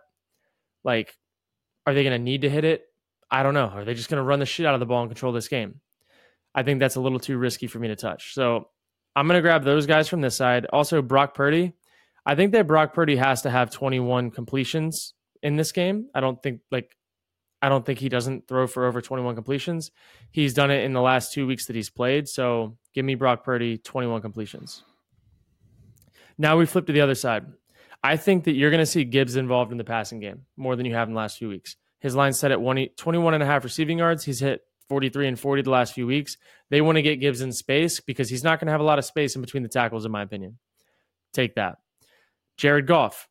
Like, 0.84 1.16
are 1.86 1.94
they 1.94 2.04
going 2.04 2.18
to 2.18 2.24
need 2.24 2.42
to 2.42 2.50
hit 2.50 2.64
it? 2.64 2.84
I 3.30 3.44
don't 3.44 3.54
know. 3.54 3.68
Are 3.68 3.86
they 3.86 3.94
just 3.94 4.10
going 4.10 4.18
to 4.18 4.24
run 4.24 4.40
the 4.40 4.46
shit 4.46 4.66
out 4.66 4.74
of 4.74 4.80
the 4.80 4.86
ball 4.86 5.02
and 5.02 5.10
control 5.10 5.32
this 5.32 5.48
game? 5.48 5.80
I 6.54 6.64
think 6.64 6.80
that's 6.80 6.96
a 6.96 7.02
little 7.02 7.20
too 7.20 7.38
risky 7.38 7.68
for 7.68 7.80
me 7.80 7.88
to 7.88 7.96
touch. 7.96 8.34
So 8.34 8.70
I'm 9.16 9.28
going 9.28 9.38
to 9.38 9.42
grab 9.42 9.64
those 9.64 9.86
guys 9.86 10.08
from 10.08 10.22
this 10.22 10.36
side. 10.36 10.66
Also, 10.72 11.02
Brock 11.02 11.34
Purdy. 11.34 11.74
I 12.26 12.36
think 12.36 12.52
that 12.52 12.68
Brock 12.68 12.94
Purdy 12.94 13.16
has 13.16 13.44
to 13.44 13.50
have 13.50 13.72
21 13.72 14.32
completions 14.32 15.14
in 15.42 15.56
this 15.56 15.72
game. 15.72 16.08
I 16.14 16.20
don't 16.20 16.42
think 16.42 16.62
like 16.72 16.96
I 17.62 17.70
don't 17.70 17.86
think 17.86 18.00
he 18.00 18.10
doesn't 18.10 18.48
throw 18.48 18.68
for 18.68 18.86
over 18.86 19.02
21 19.02 19.36
completions. 19.36 19.92
He's 20.32 20.54
done 20.54 20.72
it 20.72 20.84
in 20.84 20.94
the 20.94 21.02
last 21.02 21.34
two 21.34 21.48
weeks 21.48 21.66
that 21.68 21.76
he's 21.76 21.90
played. 21.90 22.28
So 22.28 22.78
give 22.94 23.06
me 23.06 23.16
Brock 23.16 23.44
Purdy 23.44 23.78
21 23.78 24.22
completions. 24.22 24.84
Now 26.42 26.58
we 26.58 26.66
flip 26.66 26.88
to 26.88 26.92
the 26.92 27.02
other 27.02 27.14
side. 27.14 27.46
I 28.04 28.18
think 28.18 28.46
that 28.46 28.54
you're 28.54 28.72
going 28.72 28.80
to 28.80 28.86
see 28.88 29.04
Gibbs 29.04 29.36
involved 29.36 29.72
in 29.72 29.78
the 29.78 29.84
passing 29.84 30.20
game 30.20 30.48
more 30.58 30.76
than 30.76 30.88
you 30.88 30.96
have 30.96 31.08
in 31.08 31.14
the 31.14 31.20
last 31.20 31.38
few 31.38 31.48
weeks. 31.48 31.76
His 32.00 32.16
line 32.16 32.34
set 32.34 32.52
at 32.52 32.58
21 32.58 33.36
and 33.36 33.44
a 33.44 33.46
half 33.46 33.64
receiving 33.64 34.00
yards. 34.00 34.26
He's 34.26 34.40
hit 34.40 34.62
43 34.90 35.28
and 35.28 35.40
40 35.40 35.62
the 35.62 35.70
last 35.70 35.94
few 35.94 36.08
weeks. 36.08 36.38
They 36.72 36.82
want 36.82 36.96
to 36.96 37.04
get 37.04 37.18
Gibbs 37.18 37.42
in 37.42 37.52
space 37.52 38.00
because 38.00 38.28
he's 38.28 38.44
not 38.44 38.60
going 38.60 38.66
to 38.66 38.72
have 38.72 38.82
a 38.82 38.84
lot 38.86 38.98
of 38.98 39.06
space 39.06 39.36
in 39.36 39.42
between 39.42 39.62
the 39.62 39.70
tackles, 39.70 40.04
in 40.04 40.12
my 40.12 40.24
opinion. 40.24 40.58
Take 41.32 41.54
that. 41.58 41.78
Jared 42.58 42.88
Goff. 42.88 43.28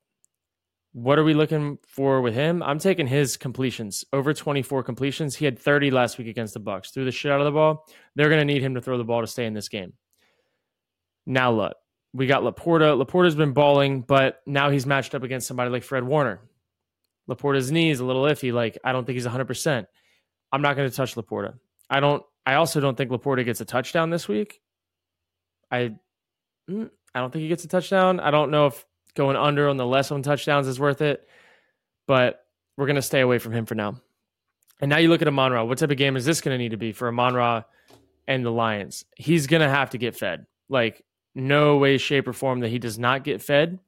What 0.93 1.19
are 1.19 1.25
we 1.25 1.35
looking 1.35 1.79
for 1.89 2.21
with 2.21 2.35
him? 2.35 2.63
I'm 2.63 2.79
taking 2.79 3.09
his 3.09 3.37
completions 3.37 4.05
over 4.13 4.33
24 4.33 4.85
completions. 4.85 5.35
He 5.35 5.47
had 5.47 5.59
30 5.59 5.91
last 5.91 6.17
week 6.17 6.29
against 6.29 6.55
the 6.55 6.61
Bucs. 6.61 6.95
Threw 6.95 7.05
the 7.05 7.11
shit 7.11 7.33
out 7.33 7.41
of 7.41 7.45
the 7.45 7.51
ball. 7.51 7.89
They're 8.15 8.29
going 8.29 8.41
to 8.41 8.45
need 8.45 8.63
him 8.63 8.77
to 8.77 8.81
throw 8.81 8.99
the 8.99 9.05
ball 9.05 9.21
to 9.21 9.27
stay 9.27 9.47
in 9.47 9.55
this 9.55 9.69
game. 9.69 9.95
Now 11.27 11.51
look, 11.51 11.75
we 12.13 12.27
got 12.27 12.43
LaPorta. 12.43 13.03
LaPorta's 13.03 13.35
been 13.35 13.53
balling, 13.53 14.03
but 14.03 14.41
now 14.47 14.71
he's 14.71 14.87
matched 14.87 15.15
up 15.15 15.23
against 15.23 15.47
somebody 15.47 15.71
like 15.71 15.83
Fred 15.83 16.05
Warner. 16.05 16.41
LaPorta's 17.29 17.71
knee 17.71 17.91
is 17.91 18.01
a 18.01 18.05
little 18.05 18.25
iffy. 18.25 18.53
Like 18.53 18.79
I 18.85 18.93
don't 18.93 19.05
think 19.05 19.15
he's 19.15 19.25
100. 19.25 19.45
percent 19.45 19.87
I'm 20.53 20.63
not 20.63 20.77
going 20.77 20.89
to 20.89 20.95
touch 20.95 21.15
LaPorta. 21.15 21.55
I 21.89 22.01
don't. 22.01 22.23
I 22.47 22.55
also 22.55 22.81
don't 22.81 22.97
think 22.97 23.11
LaPorta 23.11 23.45
gets 23.45 23.61
a 23.61 23.65
touchdown 23.65 24.11
this 24.11 24.27
week. 24.27 24.61
I, 25.71 25.95
mm, 26.69 26.91
I 27.15 27.21
don't 27.21 27.31
think 27.31 27.43
he 27.43 27.49
gets 27.49 27.65
a 27.65 27.69
touchdown. 27.69 28.19
I 28.19 28.31
don't 28.31 28.51
know 28.51 28.67
if 28.67 28.85
going 29.15 29.37
under 29.37 29.69
on 29.69 29.77
the 29.77 29.87
less 29.87 30.11
on 30.11 30.23
touchdowns 30.23 30.67
is 30.67 30.81
worth 30.81 31.03
it, 31.03 31.29
but 32.07 32.45
we're 32.77 32.87
going 32.87 32.97
to 32.97 33.03
stay 33.03 33.21
away 33.21 33.39
from 33.39 33.53
him 33.53 33.67
for 33.67 33.75
now. 33.75 34.01
And 34.81 34.89
now 34.89 34.97
you 34.97 35.09
look 35.09 35.23
at 35.23 35.29
Amon 35.29 35.53
Ra. 35.53 35.63
What 35.65 35.79
type 35.79 35.91
of 35.91 35.97
game 35.99 36.17
is 36.17 36.25
this 36.25 36.41
going 36.41 36.55
to 36.55 36.59
need 36.59 36.71
to 36.71 36.79
be 36.79 36.93
for 36.93 37.09
Amon 37.09 37.35
Ra 37.35 37.63
and 38.27 38.45
the 38.45 38.51
Lions? 38.51 39.05
He's 39.17 39.47
going 39.47 39.63
to 39.63 39.69
have 39.69 39.91
to 39.91 39.99
get 39.99 40.17
fed. 40.17 40.47
Like 40.69 41.05
no 41.35 41.77
way, 41.77 41.99
shape, 41.99 42.29
or 42.29 42.33
form 42.33 42.61
that 42.61 42.69
he 42.69 42.79
does 42.79 42.99
not 42.99 43.25
get 43.25 43.43
fed. 43.43 43.79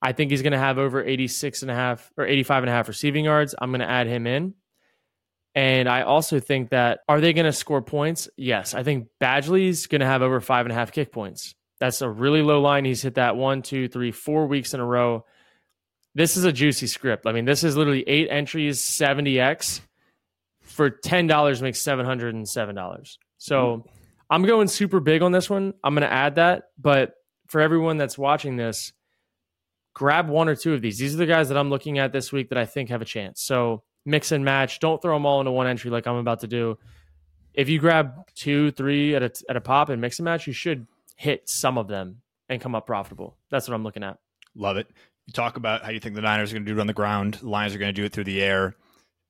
I 0.00 0.12
think 0.12 0.30
he's 0.30 0.42
going 0.42 0.52
to 0.52 0.58
have 0.58 0.78
over 0.78 1.02
86 1.02 1.62
and 1.62 1.70
a 1.70 1.74
half 1.74 2.12
or 2.16 2.26
85 2.26 2.64
and 2.64 2.70
a 2.70 2.72
half 2.72 2.88
receiving 2.88 3.24
yards. 3.24 3.54
I'm 3.58 3.70
going 3.70 3.80
to 3.80 3.90
add 3.90 4.06
him 4.06 4.26
in. 4.26 4.54
And 5.54 5.88
I 5.88 6.02
also 6.02 6.40
think 6.40 6.70
that 6.70 7.00
are 7.08 7.20
they 7.20 7.32
going 7.32 7.46
to 7.46 7.52
score 7.52 7.80
points? 7.80 8.28
Yes. 8.36 8.74
I 8.74 8.82
think 8.82 9.08
Badgley's 9.20 9.86
going 9.86 10.00
to 10.00 10.06
have 10.06 10.20
over 10.20 10.40
five 10.40 10.66
and 10.66 10.72
a 10.72 10.74
half 10.74 10.92
kick 10.92 11.12
points. 11.12 11.54
That's 11.80 12.02
a 12.02 12.08
really 12.08 12.42
low 12.42 12.60
line. 12.60 12.84
He's 12.84 13.02
hit 13.02 13.14
that 13.14 13.36
one, 13.36 13.62
two, 13.62 13.88
three, 13.88 14.10
four 14.10 14.46
weeks 14.46 14.74
in 14.74 14.80
a 14.80 14.84
row. 14.84 15.24
This 16.14 16.36
is 16.36 16.44
a 16.44 16.52
juicy 16.52 16.86
script. 16.86 17.26
I 17.26 17.32
mean, 17.32 17.44
this 17.44 17.64
is 17.64 17.76
literally 17.76 18.04
eight 18.06 18.28
entries, 18.30 18.82
70x 18.82 19.80
for 20.64 20.90
$10 20.90 21.62
makes 21.62 21.80
$707. 21.80 23.16
So 23.38 23.56
mm-hmm. 23.56 23.93
I'm 24.34 24.42
going 24.42 24.66
super 24.66 24.98
big 24.98 25.22
on 25.22 25.30
this 25.30 25.48
one. 25.48 25.74
I'm 25.84 25.94
going 25.94 26.02
to 26.02 26.12
add 26.12 26.34
that. 26.34 26.64
But 26.76 27.14
for 27.46 27.60
everyone 27.60 27.98
that's 27.98 28.18
watching 28.18 28.56
this, 28.56 28.92
grab 29.94 30.28
one 30.28 30.48
or 30.48 30.56
two 30.56 30.74
of 30.74 30.82
these. 30.82 30.98
These 30.98 31.14
are 31.14 31.18
the 31.18 31.26
guys 31.26 31.48
that 31.50 31.56
I'm 31.56 31.70
looking 31.70 32.00
at 32.00 32.12
this 32.12 32.32
week 32.32 32.48
that 32.48 32.58
I 32.58 32.66
think 32.66 32.88
have 32.88 33.00
a 33.00 33.04
chance. 33.04 33.40
So 33.40 33.84
mix 34.04 34.32
and 34.32 34.44
match. 34.44 34.80
Don't 34.80 35.00
throw 35.00 35.14
them 35.14 35.24
all 35.24 35.40
into 35.40 35.52
one 35.52 35.68
entry 35.68 35.88
like 35.88 36.08
I'm 36.08 36.16
about 36.16 36.40
to 36.40 36.48
do. 36.48 36.78
If 37.52 37.68
you 37.68 37.78
grab 37.78 38.26
two, 38.34 38.72
three 38.72 39.14
at 39.14 39.22
a, 39.22 39.30
at 39.48 39.54
a 39.54 39.60
pop 39.60 39.88
and 39.88 40.00
mix 40.00 40.18
and 40.18 40.24
match, 40.24 40.48
you 40.48 40.52
should 40.52 40.88
hit 41.16 41.48
some 41.48 41.78
of 41.78 41.86
them 41.86 42.22
and 42.48 42.60
come 42.60 42.74
up 42.74 42.86
profitable. 42.86 43.36
That's 43.52 43.68
what 43.68 43.76
I'm 43.76 43.84
looking 43.84 44.02
at. 44.02 44.18
Love 44.56 44.78
it. 44.78 44.88
You 45.26 45.32
talk 45.32 45.56
about 45.56 45.84
how 45.84 45.92
you 45.92 46.00
think 46.00 46.16
the 46.16 46.22
Niners 46.22 46.50
are 46.50 46.56
going 46.56 46.66
to 46.66 46.72
do 46.72 46.76
it 46.76 46.80
on 46.80 46.88
the 46.88 46.92
ground. 46.92 47.40
Lions 47.40 47.72
are 47.72 47.78
going 47.78 47.94
to 47.94 48.00
do 48.00 48.04
it 48.04 48.12
through 48.12 48.24
the 48.24 48.42
air. 48.42 48.74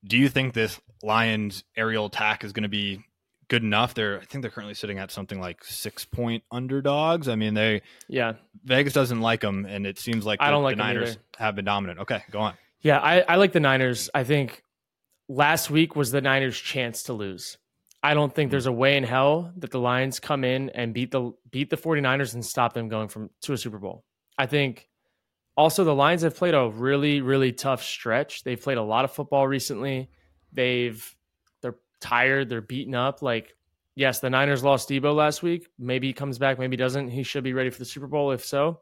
Do 0.03 0.17
you 0.17 0.31
think 0.31 0.55
this 0.55 0.81
Lions 1.03 1.63
aerial 1.77 2.07
attack 2.07 2.43
is 2.43 2.55
going 2.55 2.63
to 2.63 2.71
be 2.71 3.05
good 3.49 3.63
enough? 3.63 3.95
They're 3.95 4.21
I 4.21 4.25
think 4.25 4.43
they're 4.43 4.51
currently 4.51 4.75
sitting 4.75 4.99
at 4.99 5.11
something 5.11 5.41
like 5.41 5.65
six 5.65 6.05
point 6.05 6.43
underdogs. 6.51 7.29
I 7.29 7.37
mean, 7.37 7.55
they 7.55 7.83
yeah 8.09 8.35
Vegas 8.65 8.93
doesn't 8.93 9.21
like 9.21 9.41
them, 9.41 9.67
and 9.67 9.87
it 9.87 9.99
seems 9.99 10.27
like 10.27 10.41
I 10.41 10.51
don't 10.51 10.63
like 10.63 10.77
the 10.77 10.83
Niners 10.83 11.19
have 11.39 11.55
been 11.55 11.65
dominant. 11.65 12.01
Okay, 12.01 12.23
go 12.31 12.41
on. 12.41 12.55
Yeah, 12.81 12.99
I, 12.99 13.21
I 13.21 13.37
like 13.37 13.53
the 13.53 13.61
Niners. 13.61 14.11
I 14.15 14.25
think 14.25 14.63
last 15.29 15.71
week 15.71 15.97
was 15.97 16.11
the 16.11 16.21
Niners' 16.21 16.59
chance 16.59 17.05
to 17.05 17.15
lose. 17.15 17.57
I 18.03 18.13
don't 18.13 18.35
think 18.35 18.51
there's 18.51 18.67
a 18.67 18.73
way 18.73 18.99
in 18.99 19.05
hell 19.05 19.51
that 19.57 19.71
the 19.71 19.81
Lions 19.81 20.21
come 20.21 20.45
in 20.45 20.69
and 20.71 20.93
beat 20.93 21.11
the 21.11 21.33
beat 21.51 21.71
the 21.71 21.77
49ers 21.77 22.35
and 22.35 22.45
stop 22.45 22.75
them 22.75 22.89
going 22.89 23.09
from 23.09 23.31
to 23.43 23.55
a 23.55 23.59
Super 23.59 23.79
Bowl. 23.79 24.05
I 24.37 24.47
think 24.47 24.89
also 25.57 25.85
the 25.85 25.95
Lions 25.95 26.21
have 26.23 26.37
played 26.37 26.55
a 26.55 26.69
really 26.69 27.23
really 27.23 27.53
tough 27.53 27.83
stretch. 27.83 28.45
They've 28.45 28.61
played 28.61 28.77
a 28.77 28.83
lot 28.83 29.07
of 29.07 29.13
football 29.13 29.49
recently. 29.49 30.11
They've 30.53 31.17
tired, 32.05 32.49
they're 32.49 32.61
beaten 32.61 32.95
up 32.95 33.23
like 33.23 33.55
yes, 33.95 34.21
the 34.21 34.31
Niners 34.31 34.65
lost 34.65 34.89
Deebo 34.89 35.15
last 35.15 35.43
week. 35.43 35.69
Maybe 35.79 36.09
he 36.09 36.13
comes 36.13 36.39
back, 36.39 36.59
maybe 36.59 36.75
he 36.75 36.79
doesn't. 36.79 37.09
He 37.09 37.23
should 37.23 37.45
be 37.45 37.53
ready 37.53 37.71
for 37.71 37.79
the 37.79 37.85
Super 37.85 38.07
Bowl 38.07 38.33
if 38.33 38.45
so. 38.45 38.81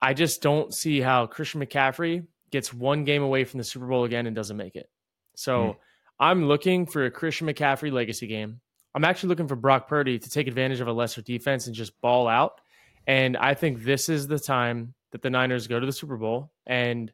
I 0.00 0.14
just 0.14 0.42
don't 0.42 0.74
see 0.74 1.00
how 1.00 1.26
Christian 1.26 1.64
McCaffrey 1.64 2.26
gets 2.50 2.74
one 2.74 3.04
game 3.04 3.22
away 3.22 3.44
from 3.44 3.58
the 3.58 3.64
Super 3.64 3.86
Bowl 3.86 4.04
again 4.04 4.26
and 4.26 4.34
doesn't 4.34 4.56
make 4.56 4.76
it. 4.76 4.90
So 5.36 5.52
mm. 5.52 5.76
I'm 6.18 6.46
looking 6.46 6.86
for 6.86 7.04
a 7.04 7.10
Christian 7.10 7.46
McCaffrey 7.46 7.92
legacy 7.92 8.26
game. 8.26 8.60
I'm 8.94 9.04
actually 9.04 9.30
looking 9.30 9.48
for 9.48 9.56
Brock 9.56 9.88
Purdy 9.88 10.18
to 10.18 10.30
take 10.30 10.48
advantage 10.48 10.80
of 10.80 10.88
a 10.88 10.92
lesser 10.92 11.22
defense 11.22 11.66
and 11.66 11.74
just 11.74 11.98
ball 12.00 12.28
out. 12.28 12.60
And 13.06 13.36
I 13.36 13.54
think 13.54 13.84
this 13.84 14.08
is 14.08 14.26
the 14.26 14.38
time 14.38 14.94
that 15.12 15.22
the 15.22 15.30
Niners 15.30 15.66
go 15.66 15.80
to 15.80 15.86
the 15.86 15.92
Super 15.92 16.16
Bowl 16.16 16.52
and 16.66 17.10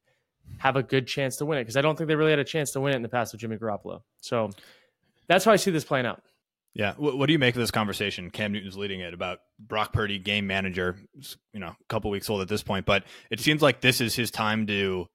have 0.56 0.76
a 0.76 0.82
good 0.82 1.06
chance 1.06 1.37
to 1.37 1.46
win 1.46 1.58
it 1.58 1.62
because 1.62 1.76
I 1.76 1.82
don't 1.82 1.96
think 1.96 2.08
they 2.08 2.16
really 2.16 2.30
had 2.30 2.38
a 2.38 2.44
chance 2.44 2.72
to 2.72 2.80
win 2.80 2.94
it 2.94 2.96
in 2.96 3.02
the 3.02 3.08
past 3.08 3.32
with 3.32 3.40
Jimmy 3.40 3.56
Garoppolo. 3.56 4.02
So 4.20 4.50
that's 5.28 5.44
how 5.44 5.52
I 5.52 5.56
see 5.56 5.70
this 5.70 5.84
playing 5.84 6.06
out. 6.06 6.22
Yeah. 6.74 6.94
What, 6.96 7.26
do 7.26 7.32
you 7.32 7.38
make 7.38 7.56
of 7.56 7.60
this 7.60 7.70
conversation? 7.70 8.30
Cam 8.30 8.52
Newton's 8.52 8.76
leading 8.76 9.00
it 9.00 9.12
about 9.12 9.40
Brock 9.58 9.92
Purdy, 9.92 10.18
game 10.18 10.46
manager, 10.46 10.96
you 11.52 11.60
know, 11.60 11.68
a 11.68 11.76
couple 11.88 12.10
weeks 12.10 12.30
old 12.30 12.40
at 12.40 12.48
this 12.48 12.62
point, 12.62 12.86
but 12.86 13.04
it 13.30 13.40
seems 13.40 13.62
like 13.62 13.80
this 13.80 14.00
is 14.00 14.14
his 14.14 14.30
time 14.30 14.66
to 14.68 15.06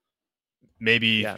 maybe 0.80 1.08
yeah 1.08 1.38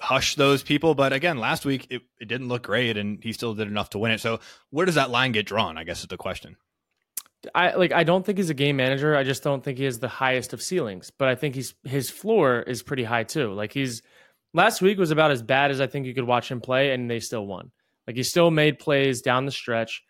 hush 0.00 0.34
those 0.36 0.62
people. 0.62 0.94
But 0.94 1.12
again, 1.12 1.38
last 1.38 1.64
week 1.64 1.86
it, 1.90 2.02
it 2.20 2.28
didn't 2.28 2.48
look 2.48 2.64
great, 2.64 2.96
and 2.96 3.22
he 3.22 3.32
still 3.32 3.54
did 3.54 3.68
enough 3.68 3.90
to 3.90 3.98
win 3.98 4.12
it. 4.12 4.20
So 4.20 4.40
where 4.70 4.86
does 4.86 4.94
that 4.94 5.10
line 5.10 5.32
get 5.32 5.46
drawn? 5.46 5.78
I 5.78 5.84
guess 5.84 6.00
is 6.00 6.06
the 6.06 6.16
question. 6.16 6.56
I 7.54 7.74
like. 7.74 7.92
I 7.92 8.04
don't 8.04 8.26
think 8.26 8.38
he's 8.38 8.50
a 8.50 8.54
game 8.54 8.76
manager. 8.76 9.16
I 9.16 9.22
just 9.22 9.42
don't 9.42 9.62
think 9.62 9.78
he 9.78 9.84
has 9.84 9.98
the 9.98 10.08
highest 10.08 10.52
of 10.52 10.62
ceilings. 10.62 11.10
But 11.16 11.28
I 11.28 11.34
think 11.34 11.54
he's 11.54 11.74
his 11.84 12.10
floor 12.10 12.60
is 12.62 12.82
pretty 12.82 13.04
high 13.04 13.24
too. 13.24 13.52
Like 13.52 13.72
he's 13.72 14.02
last 14.54 14.82
week 14.82 14.98
was 14.98 15.12
about 15.12 15.30
as 15.30 15.42
bad 15.42 15.70
as 15.70 15.80
I 15.80 15.86
think 15.86 16.06
you 16.06 16.14
could 16.14 16.26
watch 16.26 16.50
him 16.50 16.60
play, 16.60 16.92
and 16.92 17.08
they 17.10 17.20
still 17.20 17.46
won. 17.46 17.70
Like 18.08 18.16
he 18.16 18.22
still 18.22 18.50
made 18.50 18.78
plays 18.78 19.20
down 19.20 19.44
the 19.44 19.52
stretch. 19.52 20.02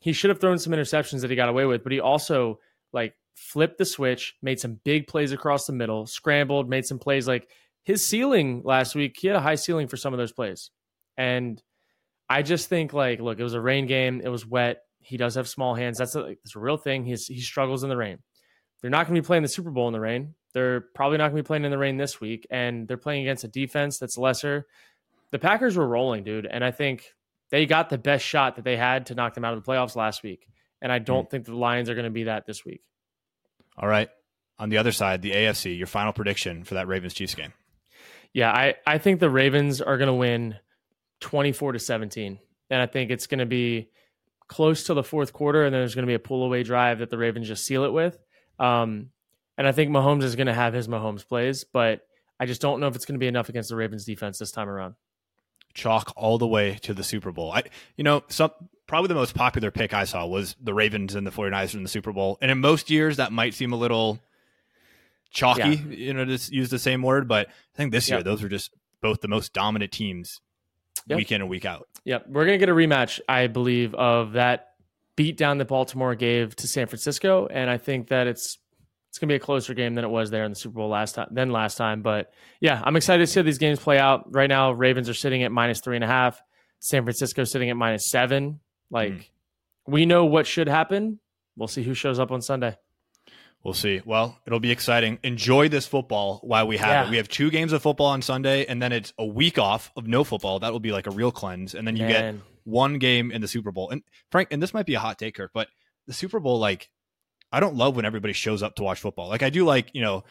He 0.00 0.12
should 0.12 0.28
have 0.28 0.40
thrown 0.40 0.58
some 0.58 0.74
interceptions 0.74 1.22
that 1.22 1.30
he 1.30 1.36
got 1.36 1.48
away 1.48 1.64
with, 1.64 1.82
but 1.82 1.90
he 1.90 2.00
also 2.00 2.60
like 2.92 3.14
flipped 3.34 3.78
the 3.78 3.86
switch, 3.86 4.34
made 4.42 4.60
some 4.60 4.78
big 4.84 5.06
plays 5.06 5.32
across 5.32 5.64
the 5.64 5.72
middle, 5.72 6.04
scrambled, 6.06 6.68
made 6.68 6.84
some 6.84 6.98
plays. 6.98 7.26
Like 7.26 7.48
his 7.82 8.06
ceiling 8.06 8.60
last 8.62 8.94
week, 8.94 9.16
he 9.18 9.28
had 9.28 9.36
a 9.36 9.40
high 9.40 9.54
ceiling 9.54 9.88
for 9.88 9.96
some 9.96 10.12
of 10.12 10.18
those 10.18 10.32
plays. 10.32 10.70
And 11.16 11.62
I 12.28 12.42
just 12.42 12.68
think 12.68 12.92
like, 12.92 13.20
look, 13.20 13.40
it 13.40 13.42
was 13.42 13.54
a 13.54 13.60
rain 13.60 13.86
game. 13.86 14.20
It 14.22 14.28
was 14.28 14.44
wet. 14.44 14.82
He 15.00 15.16
does 15.16 15.36
have 15.36 15.48
small 15.48 15.74
hands. 15.74 15.96
That's 15.96 16.14
a, 16.14 16.36
that's 16.44 16.56
a 16.56 16.60
real 16.60 16.76
thing. 16.76 17.06
He's, 17.06 17.26
he 17.26 17.40
struggles 17.40 17.84
in 17.84 17.88
the 17.88 17.96
rain. 17.96 18.18
They're 18.82 18.90
not 18.90 19.06
going 19.06 19.14
to 19.14 19.22
be 19.22 19.26
playing 19.26 19.44
the 19.44 19.48
Super 19.48 19.70
Bowl 19.70 19.86
in 19.86 19.94
the 19.94 20.00
rain. 20.00 20.34
They're 20.52 20.82
probably 20.94 21.16
not 21.16 21.30
going 21.30 21.38
to 21.38 21.42
be 21.42 21.46
playing 21.46 21.64
in 21.64 21.70
the 21.70 21.78
rain 21.78 21.96
this 21.96 22.20
week. 22.20 22.46
And 22.50 22.86
they're 22.86 22.98
playing 22.98 23.22
against 23.22 23.44
a 23.44 23.48
defense 23.48 23.98
that's 23.98 24.18
lesser. 24.18 24.66
The 25.30 25.38
Packers 25.38 25.74
were 25.74 25.88
rolling, 25.88 26.22
dude. 26.22 26.44
And 26.44 26.62
I 26.62 26.70
think 26.70 27.14
they 27.50 27.66
got 27.66 27.90
the 27.90 27.98
best 27.98 28.24
shot 28.24 28.56
that 28.56 28.64
they 28.64 28.76
had 28.76 29.06
to 29.06 29.14
knock 29.14 29.34
them 29.34 29.44
out 29.44 29.54
of 29.54 29.64
the 29.64 29.70
playoffs 29.70 29.96
last 29.96 30.22
week. 30.22 30.46
And 30.82 30.92
I 30.92 30.98
don't 30.98 31.26
mm. 31.26 31.30
think 31.30 31.44
the 31.44 31.56
Lions 31.56 31.88
are 31.88 31.94
going 31.94 32.04
to 32.04 32.10
be 32.10 32.24
that 32.24 32.46
this 32.46 32.64
week. 32.64 32.82
All 33.76 33.88
right. 33.88 34.08
On 34.58 34.68
the 34.68 34.78
other 34.78 34.92
side, 34.92 35.22
the 35.22 35.32
AFC, 35.32 35.76
your 35.76 35.86
final 35.86 36.12
prediction 36.12 36.64
for 36.64 36.74
that 36.74 36.88
Ravens 36.88 37.14
Chiefs 37.14 37.34
game. 37.34 37.52
Yeah, 38.32 38.50
I, 38.50 38.74
I 38.86 38.98
think 38.98 39.20
the 39.20 39.30
Ravens 39.30 39.80
are 39.80 39.98
going 39.98 40.08
to 40.08 40.14
win 40.14 40.56
24 41.20 41.72
to 41.72 41.78
17. 41.78 42.38
And 42.70 42.82
I 42.82 42.86
think 42.86 43.10
it's 43.10 43.26
going 43.26 43.38
to 43.38 43.46
be 43.46 43.90
close 44.48 44.84
to 44.84 44.94
the 44.94 45.02
fourth 45.02 45.32
quarter, 45.32 45.64
and 45.64 45.74
then 45.74 45.80
there's 45.80 45.94
going 45.94 46.06
to 46.06 46.10
be 46.10 46.14
a 46.14 46.18
pull 46.18 46.44
away 46.44 46.62
drive 46.62 46.98
that 47.00 47.10
the 47.10 47.18
Ravens 47.18 47.48
just 47.48 47.64
seal 47.64 47.84
it 47.84 47.92
with. 47.92 48.18
Um, 48.58 49.10
and 49.58 49.66
I 49.66 49.72
think 49.72 49.90
Mahomes 49.90 50.22
is 50.22 50.36
going 50.36 50.46
to 50.46 50.54
have 50.54 50.74
his 50.74 50.88
Mahomes 50.88 51.26
plays, 51.26 51.64
but 51.64 52.02
I 52.38 52.46
just 52.46 52.60
don't 52.60 52.80
know 52.80 52.86
if 52.86 52.96
it's 52.96 53.06
going 53.06 53.14
to 53.14 53.20
be 53.20 53.26
enough 53.26 53.48
against 53.48 53.70
the 53.70 53.76
Ravens 53.76 54.04
defense 54.04 54.38
this 54.38 54.52
time 54.52 54.68
around. 54.68 54.94
Chalk 55.76 56.12
all 56.16 56.38
the 56.38 56.46
way 56.46 56.78
to 56.82 56.94
the 56.94 57.04
Super 57.04 57.30
Bowl. 57.30 57.52
I, 57.52 57.62
you 57.96 58.02
know, 58.02 58.24
some 58.28 58.50
probably 58.86 59.08
the 59.08 59.14
most 59.14 59.34
popular 59.34 59.70
pick 59.70 59.92
I 59.92 60.04
saw 60.04 60.26
was 60.26 60.56
the 60.60 60.74
Ravens 60.74 61.14
and 61.14 61.26
the 61.26 61.30
49ers 61.30 61.74
in 61.74 61.82
the 61.82 61.88
Super 61.88 62.12
Bowl. 62.12 62.38
And 62.40 62.50
in 62.50 62.58
most 62.58 62.90
years, 62.90 63.18
that 63.18 63.32
might 63.32 63.54
seem 63.54 63.72
a 63.72 63.76
little 63.76 64.18
chalky, 65.30 65.62
yeah. 65.62 65.76
you 65.76 66.14
know, 66.14 66.24
to 66.24 66.54
use 66.54 66.70
the 66.70 66.78
same 66.78 67.02
word. 67.02 67.28
But 67.28 67.48
I 67.48 67.76
think 67.76 67.92
this 67.92 68.08
year, 68.08 68.22
those 68.22 68.42
are 68.42 68.48
just 68.48 68.72
both 69.00 69.20
the 69.20 69.28
most 69.28 69.52
dominant 69.52 69.92
teams 69.92 70.40
yep. 71.06 71.18
week 71.18 71.30
in 71.30 71.40
and 71.40 71.50
week 71.50 71.64
out. 71.64 71.88
Yep. 72.04 72.26
We're 72.28 72.46
going 72.46 72.58
to 72.58 72.64
get 72.64 72.68
a 72.68 72.74
rematch, 72.74 73.20
I 73.28 73.46
believe, 73.48 73.94
of 73.94 74.32
that 74.32 74.68
beat 75.16 75.36
down 75.36 75.58
that 75.58 75.68
Baltimore 75.68 76.14
gave 76.14 76.56
to 76.56 76.68
San 76.68 76.86
Francisco. 76.86 77.46
And 77.46 77.68
I 77.68 77.78
think 77.78 78.08
that 78.08 78.26
it's 78.26 78.58
it's 79.16 79.18
going 79.18 79.30
to 79.30 79.32
be 79.32 79.36
a 79.36 79.40
closer 79.40 79.72
game 79.72 79.94
than 79.94 80.04
it 80.04 80.08
was 80.08 80.30
there 80.30 80.44
in 80.44 80.52
the 80.52 80.56
Super 80.56 80.74
Bowl 80.74 80.90
last 80.90 81.14
time 81.14 81.28
than 81.30 81.50
last 81.50 81.78
time. 81.78 82.02
But 82.02 82.34
yeah, 82.60 82.82
I'm 82.84 82.96
excited 82.96 83.24
to 83.24 83.26
see 83.26 83.40
how 83.40 83.44
these 83.44 83.56
games 83.56 83.78
play 83.78 83.98
out. 83.98 84.34
Right 84.34 84.46
now, 84.46 84.72
Ravens 84.72 85.08
are 85.08 85.14
sitting 85.14 85.42
at 85.42 85.50
minus 85.50 85.80
three 85.80 85.96
and 85.96 86.04
a 86.04 86.06
half. 86.06 86.38
San 86.80 87.02
Francisco 87.04 87.44
sitting 87.44 87.70
at 87.70 87.78
minus 87.78 88.10
seven. 88.10 88.60
Like 88.90 89.14
mm. 89.14 89.24
we 89.86 90.04
know 90.04 90.26
what 90.26 90.46
should 90.46 90.68
happen. 90.68 91.18
We'll 91.56 91.66
see 91.66 91.82
who 91.82 91.94
shows 91.94 92.18
up 92.18 92.30
on 92.30 92.42
Sunday. 92.42 92.76
We'll 93.64 93.72
see. 93.72 94.02
Well, 94.04 94.38
it'll 94.46 94.60
be 94.60 94.70
exciting. 94.70 95.18
Enjoy 95.22 95.70
this 95.70 95.86
football 95.86 96.40
while 96.42 96.66
we 96.66 96.76
have 96.76 96.88
yeah. 96.88 97.06
it. 97.06 97.10
We 97.10 97.16
have 97.16 97.28
two 97.28 97.50
games 97.50 97.72
of 97.72 97.80
football 97.80 98.08
on 98.08 98.20
Sunday, 98.20 98.66
and 98.66 98.82
then 98.82 98.92
it's 98.92 99.14
a 99.18 99.24
week 99.24 99.58
off 99.58 99.90
of 99.96 100.06
no 100.06 100.24
football. 100.24 100.58
That 100.58 100.72
will 100.72 100.78
be 100.80 100.92
like 100.92 101.06
a 101.06 101.10
real 101.10 101.32
cleanse. 101.32 101.74
And 101.74 101.86
then 101.86 101.96
you 101.96 102.04
Man. 102.04 102.34
get 102.34 102.44
one 102.64 102.98
game 102.98 103.32
in 103.32 103.40
the 103.40 103.48
Super 103.48 103.72
Bowl. 103.72 103.88
And 103.88 104.02
Frank, 104.30 104.48
and 104.50 104.62
this 104.62 104.74
might 104.74 104.84
be 104.84 104.92
a 104.92 105.00
hot 105.00 105.18
take, 105.18 105.36
Kurt, 105.36 105.52
but 105.54 105.68
the 106.06 106.12
Super 106.12 106.38
Bowl, 106.38 106.58
like, 106.58 106.90
I 107.56 107.60
don't 107.60 107.74
love 107.74 107.96
when 107.96 108.04
everybody 108.04 108.34
shows 108.34 108.62
up 108.62 108.74
to 108.74 108.82
watch 108.82 109.00
football. 109.00 109.28
Like, 109.30 109.42
I 109.42 109.48
do 109.48 109.64
like, 109.64 109.88
you 109.94 110.02
know, 110.02 110.24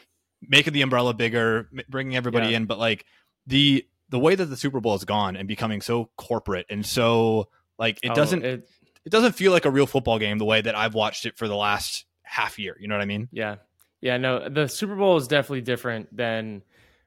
making 0.47 0.73
the 0.73 0.83
umbrella 0.83 1.11
bigger, 1.15 1.67
bringing 1.89 2.15
everybody 2.15 2.49
yeah. 2.49 2.57
in, 2.57 2.65
but 2.65 2.77
like 2.77 3.03
the 3.47 3.83
the 4.09 4.19
way 4.19 4.35
that 4.35 4.45
the 4.45 4.55
Super 4.55 4.79
Bowl 4.79 4.91
has 4.91 5.05
gone 5.05 5.35
and 5.35 5.47
becoming 5.47 5.81
so 5.81 6.11
corporate 6.17 6.67
and 6.69 6.85
so 6.85 7.49
like 7.79 7.97
it 8.03 8.11
oh, 8.11 8.13
doesn't 8.13 8.45
it, 8.45 8.69
it 9.05 9.09
doesn't 9.09 9.31
feel 9.31 9.51
like 9.51 9.65
a 9.65 9.71
real 9.71 9.87
football 9.87 10.19
game 10.19 10.37
the 10.37 10.45
way 10.45 10.61
that 10.61 10.75
I've 10.75 10.93
watched 10.93 11.25
it 11.25 11.35
for 11.35 11.47
the 11.47 11.55
last 11.55 12.05
half 12.21 12.59
year. 12.59 12.77
You 12.79 12.87
know 12.87 12.93
what 12.95 13.01
I 13.01 13.05
mean? 13.05 13.27
Yeah. 13.31 13.55
Yeah, 14.01 14.17
no, 14.17 14.47
the 14.47 14.67
Super 14.67 14.95
Bowl 14.95 15.17
is 15.17 15.27
definitely 15.27 15.61
different 15.61 16.15
than 16.15 16.61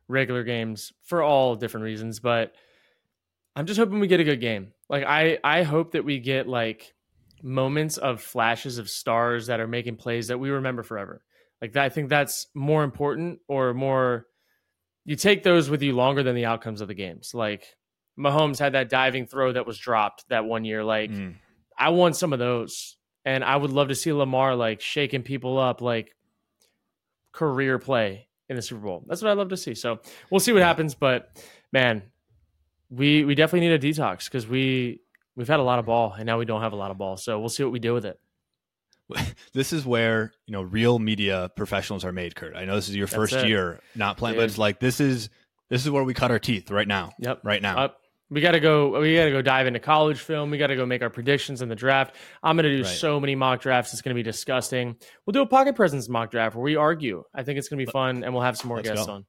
regular 0.09 0.43
games 0.43 0.93
for 1.05 1.23
all 1.23 1.55
different 1.55 1.85
reasons, 1.85 2.19
but 2.19 2.55
I'm 3.55 3.67
just 3.67 3.79
hoping 3.79 4.01
we 4.01 4.09
get 4.09 4.19
a 4.19 4.25
good 4.25 4.41
game. 4.41 4.73
Like 4.89 5.05
I 5.05 5.39
I 5.45 5.63
hope 5.63 5.93
that 5.93 6.05
we 6.05 6.19
get 6.19 6.49
like 6.49 6.93
moments 7.43 7.97
of 7.97 8.21
flashes 8.21 8.79
of 8.79 8.89
stars 8.89 9.47
that 9.47 9.61
are 9.61 9.69
making 9.69 9.97
plays 9.97 10.29
that 10.29 10.39
we 10.39 10.51
remember 10.51 10.83
forever. 10.83 11.23
Like 11.61 11.73
that, 11.73 11.85
I 11.85 11.89
think 11.89 12.09
that's 12.09 12.47
more 12.55 12.85
important 12.85 13.41
or 13.49 13.75
more 13.75 14.27
you 15.05 15.17
take 15.17 15.43
those 15.43 15.71
with 15.71 15.83
you 15.83 15.95
longer 15.95 16.23
than 16.23 16.35
the 16.35 16.45
outcomes 16.45 16.81
of 16.81 16.89
the 16.89 16.95
games. 16.95 17.33
Like 17.35 17.65
Mahomes 18.19 18.59
had 18.59 18.75
that 18.75 18.91
diving 18.91 19.27
throw 19.27 19.53
that 19.53 19.67
was 19.67 19.79
dropped 19.79 20.29
that 20.29 20.45
one 20.45 20.65
year. 20.65 20.85
Like 20.85 21.11
mm. 21.11 21.35
I 21.77 21.91
want 21.91 22.17
some 22.17 22.33
of 22.33 22.39
those. 22.39 22.97
And 23.25 23.45
I 23.45 23.57
would 23.57 23.71
love 23.71 23.89
to 23.89 23.95
see 23.95 24.13
Lamar 24.13 24.55
like 24.55 24.81
shaking 24.81 25.23
people 25.23 25.59
up 25.59 25.81
like 25.81 26.15
career 27.33 27.79
play 27.79 28.29
in 28.49 28.57
the 28.57 28.63
Super 28.63 28.81
Bowl. 28.81 29.05
That's 29.07 29.23
what 29.23 29.31
I 29.31 29.35
love 29.35 29.51
to 29.51 29.57
see. 29.57 29.75
So 29.75 30.01
we'll 30.31 30.41
see 30.41 30.53
what 30.53 30.63
happens. 30.63 30.95
But 30.95 31.43
man, 31.73 32.03
we 32.91 33.25
we 33.25 33.35
definitely 33.35 33.69
need 33.69 33.75
a 33.75 33.79
detox 33.79 34.25
because 34.25 34.47
we 34.47 35.01
we've 35.39 35.49
had 35.49 35.61
a 35.61 35.63
lot 35.63 35.79
of 35.79 35.87
ball 35.87 36.13
and 36.13 36.27
now 36.27 36.37
we 36.37 36.45
don't 36.45 36.63
have 36.63 36.73
a 36.73 36.77
lot 36.77 36.91
of 36.91 36.99
ball. 36.99 37.17
So 37.17 37.39
we'll 37.39 37.49
see 37.49 37.63
what 37.63 37.73
we 37.73 37.79
do 37.79 37.95
with 37.95 38.05
it. 38.05 38.19
This 39.55 39.73
is 39.73 39.87
where 39.87 40.33
you 40.47 40.53
know 40.53 40.61
real 40.61 40.99
media 40.99 41.51
professionals 41.57 42.05
are 42.05 42.13
made, 42.13 42.37
Kurt. 42.37 42.55
I 42.55 42.67
know 42.67 42.75
this 42.75 42.91
is 42.91 42.97
your 42.97 43.07
first 43.07 43.33
year 43.47 43.81
not 43.95 44.19
playing, 44.19 44.37
but 44.37 44.45
it's 44.45 44.59
like 44.59 44.81
this 44.81 45.01
is 45.01 45.31
this 45.71 45.85
is 45.85 45.91
where 45.91 46.05
we 46.05 46.13
cut 46.13 46.31
our 46.31 46.39
teeth 46.39 46.71
right 46.71 46.87
now. 46.87 47.13
Yep, 47.19 47.41
right 47.43 47.63
now. 47.63 47.79
Uh, 47.79 47.89
we 48.31 48.43
got 48.43 48.53
to 48.53 48.61
go. 48.61 49.01
We 49.01 49.17
got 49.17 49.25
to 49.25 49.31
go 49.31 49.41
dive 49.41 49.67
into 49.67 49.81
college 49.81 50.21
film. 50.21 50.51
We 50.51 50.59
got 50.59 50.67
to 50.67 50.77
go 50.77 50.85
make 50.85 51.01
our 51.01 51.09
predictions 51.09 51.63
in 51.63 51.71
the 51.71 51.75
draft. 51.75 52.15
I'm 52.43 52.57
going 52.57 52.65
to 52.65 52.77
do 52.77 52.83
right. 52.83 52.89
so 52.91 53.19
many 53.19 53.35
mock 53.35 53.63
drafts. 53.63 53.95
It's 53.95 54.03
going 54.03 54.15
to 54.15 54.19
be 54.19 54.23
disgusting. 54.23 54.97
We'll 55.25 55.33
do 55.33 55.41
a 55.41 55.47
pocket 55.47 55.75
presence 55.75 56.09
mock 56.09 56.31
draft 56.31 56.55
where 56.55 56.63
we 56.63 56.77
argue. 56.77 57.25
I 57.35 57.43
think 57.43 57.59
it's 57.59 57.69
going 57.69 57.79
to 57.79 57.87
be 57.87 57.91
fun, 57.91 58.25
and 58.25 58.35
we'll 58.35 58.43
have 58.43 58.59
some 58.59 58.69
more 58.69 58.77
Let's 58.77 58.91
guests 58.91 59.07
go. 59.07 59.13
on. 59.13 59.27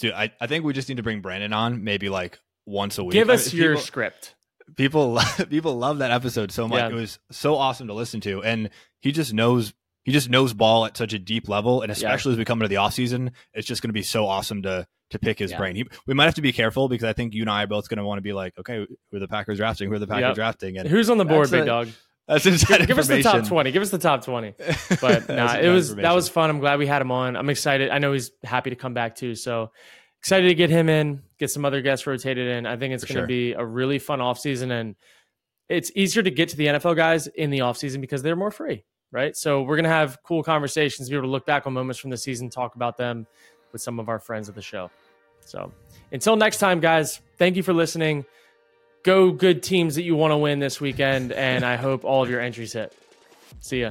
Dude, 0.00 0.12
I, 0.12 0.32
I 0.40 0.48
think 0.48 0.64
we 0.64 0.72
just 0.72 0.88
need 0.88 0.96
to 0.96 1.04
bring 1.04 1.20
Brandon 1.20 1.52
on 1.52 1.84
maybe 1.84 2.08
like 2.08 2.40
once 2.66 2.98
a 2.98 3.04
week. 3.04 3.12
Give 3.12 3.30
us 3.30 3.48
I 3.48 3.52
mean, 3.52 3.62
your 3.62 3.72
people, 3.74 3.86
script. 3.86 4.34
People 4.76 5.20
people 5.50 5.76
love 5.76 5.98
that 5.98 6.10
episode 6.10 6.52
so 6.52 6.68
much. 6.68 6.78
Yeah. 6.78 6.88
It 6.88 6.94
was 6.94 7.18
so 7.30 7.56
awesome 7.56 7.88
to 7.88 7.94
listen 7.94 8.20
to, 8.22 8.42
and 8.42 8.70
he 9.00 9.12
just 9.12 9.32
knows 9.32 9.74
he 10.04 10.12
just 10.12 10.28
knows 10.28 10.52
ball 10.52 10.84
at 10.84 10.96
such 10.96 11.12
a 11.12 11.18
deep 11.18 11.48
level, 11.48 11.82
and 11.82 11.90
especially 11.90 12.30
yeah. 12.30 12.34
as 12.34 12.38
we 12.38 12.44
come 12.44 12.60
into 12.60 12.68
the 12.68 12.76
off 12.76 12.94
season, 12.94 13.32
it's 13.52 13.66
just 13.66 13.82
going 13.82 13.88
to 13.88 13.94
be 13.94 14.02
so 14.02 14.26
awesome 14.26 14.62
to 14.62 14.86
to 15.10 15.18
pick 15.18 15.38
his 15.38 15.50
yeah. 15.50 15.58
brain. 15.58 15.76
He, 15.76 15.84
we 16.06 16.14
might 16.14 16.24
have 16.24 16.34
to 16.34 16.42
be 16.42 16.52
careful 16.52 16.88
because 16.88 17.04
I 17.04 17.12
think 17.12 17.34
you 17.34 17.42
and 17.42 17.50
I 17.50 17.64
are 17.64 17.66
both 17.66 17.88
going 17.88 17.98
to 17.98 18.04
want 18.04 18.18
to 18.18 18.22
be 18.22 18.32
like, 18.32 18.58
okay, 18.58 18.86
who 19.10 19.16
are 19.16 19.20
the 19.20 19.28
Packers 19.28 19.58
drafting? 19.58 19.88
Who 19.88 19.94
are 19.94 19.98
the 19.98 20.06
Packers 20.06 20.28
yep. 20.28 20.34
drafting? 20.34 20.78
And 20.78 20.88
who's 20.88 21.08
on 21.10 21.18
the 21.18 21.24
board, 21.24 21.50
big 21.50 21.62
a, 21.62 21.66
dog? 21.66 21.88
That's 22.26 22.46
inside 22.46 22.78
give, 22.78 22.88
give 22.88 22.98
us 22.98 23.08
the 23.08 23.22
top 23.22 23.46
twenty. 23.46 23.70
Give 23.70 23.82
us 23.82 23.90
the 23.90 23.98
top 23.98 24.24
twenty. 24.24 24.54
But 25.00 25.28
nah, 25.28 25.56
it 25.56 25.68
was 25.68 25.94
that 25.96 26.14
was 26.14 26.28
fun. 26.28 26.50
I'm 26.50 26.58
glad 26.58 26.78
we 26.78 26.86
had 26.86 27.02
him 27.02 27.10
on. 27.10 27.36
I'm 27.36 27.50
excited. 27.50 27.90
I 27.90 27.98
know 27.98 28.12
he's 28.12 28.30
happy 28.42 28.70
to 28.70 28.76
come 28.76 28.94
back 28.94 29.16
too. 29.16 29.34
So 29.34 29.72
excited 30.20 30.48
to 30.48 30.54
get 30.54 30.70
him 30.70 30.88
in, 30.88 31.22
get 31.44 31.50
some 31.50 31.66
other 31.66 31.82
guests 31.82 32.06
rotated 32.06 32.48
in. 32.48 32.64
I 32.66 32.76
think 32.76 32.94
it's 32.94 33.04
going 33.04 33.16
to 33.16 33.20
sure. 33.20 33.26
be 33.26 33.52
a 33.52 33.64
really 33.64 33.98
fun 33.98 34.20
offseason 34.20 34.72
and 34.72 34.96
it's 35.68 35.90
easier 35.94 36.22
to 36.22 36.30
get 36.30 36.48
to 36.50 36.56
the 36.56 36.66
NFL 36.66 36.96
guys 36.96 37.26
in 37.26 37.50
the 37.50 37.58
offseason 37.58 38.00
because 38.00 38.22
they're 38.22 38.36
more 38.36 38.50
free, 38.50 38.84
right? 39.12 39.36
So 39.36 39.62
we're 39.62 39.76
going 39.76 39.84
to 39.84 39.90
have 39.90 40.18
cool 40.22 40.42
conversations, 40.42 41.08
be 41.08 41.16
able 41.16 41.26
to 41.26 41.30
look 41.30 41.46
back 41.46 41.66
on 41.66 41.72
moments 41.74 41.98
from 41.98 42.10
the 42.10 42.16
season, 42.16 42.48
talk 42.48 42.74
about 42.76 42.96
them 42.96 43.26
with 43.72 43.82
some 43.82 43.98
of 43.98 44.08
our 44.08 44.18
friends 44.18 44.48
of 44.48 44.54
the 44.54 44.62
show. 44.62 44.90
So 45.40 45.70
until 46.12 46.36
next 46.36 46.58
time, 46.58 46.80
guys, 46.80 47.20
thank 47.38 47.56
you 47.56 47.62
for 47.62 47.74
listening. 47.74 48.24
Go 49.02 49.30
good 49.30 49.62
teams 49.62 49.94
that 49.96 50.02
you 50.02 50.16
want 50.16 50.32
to 50.32 50.38
win 50.38 50.60
this 50.60 50.80
weekend, 50.80 51.32
and 51.32 51.62
I 51.62 51.76
hope 51.76 52.04
all 52.04 52.22
of 52.22 52.30
your 52.30 52.40
entries 52.40 52.72
hit. 52.72 52.94
See 53.60 53.82
ya. 53.82 53.90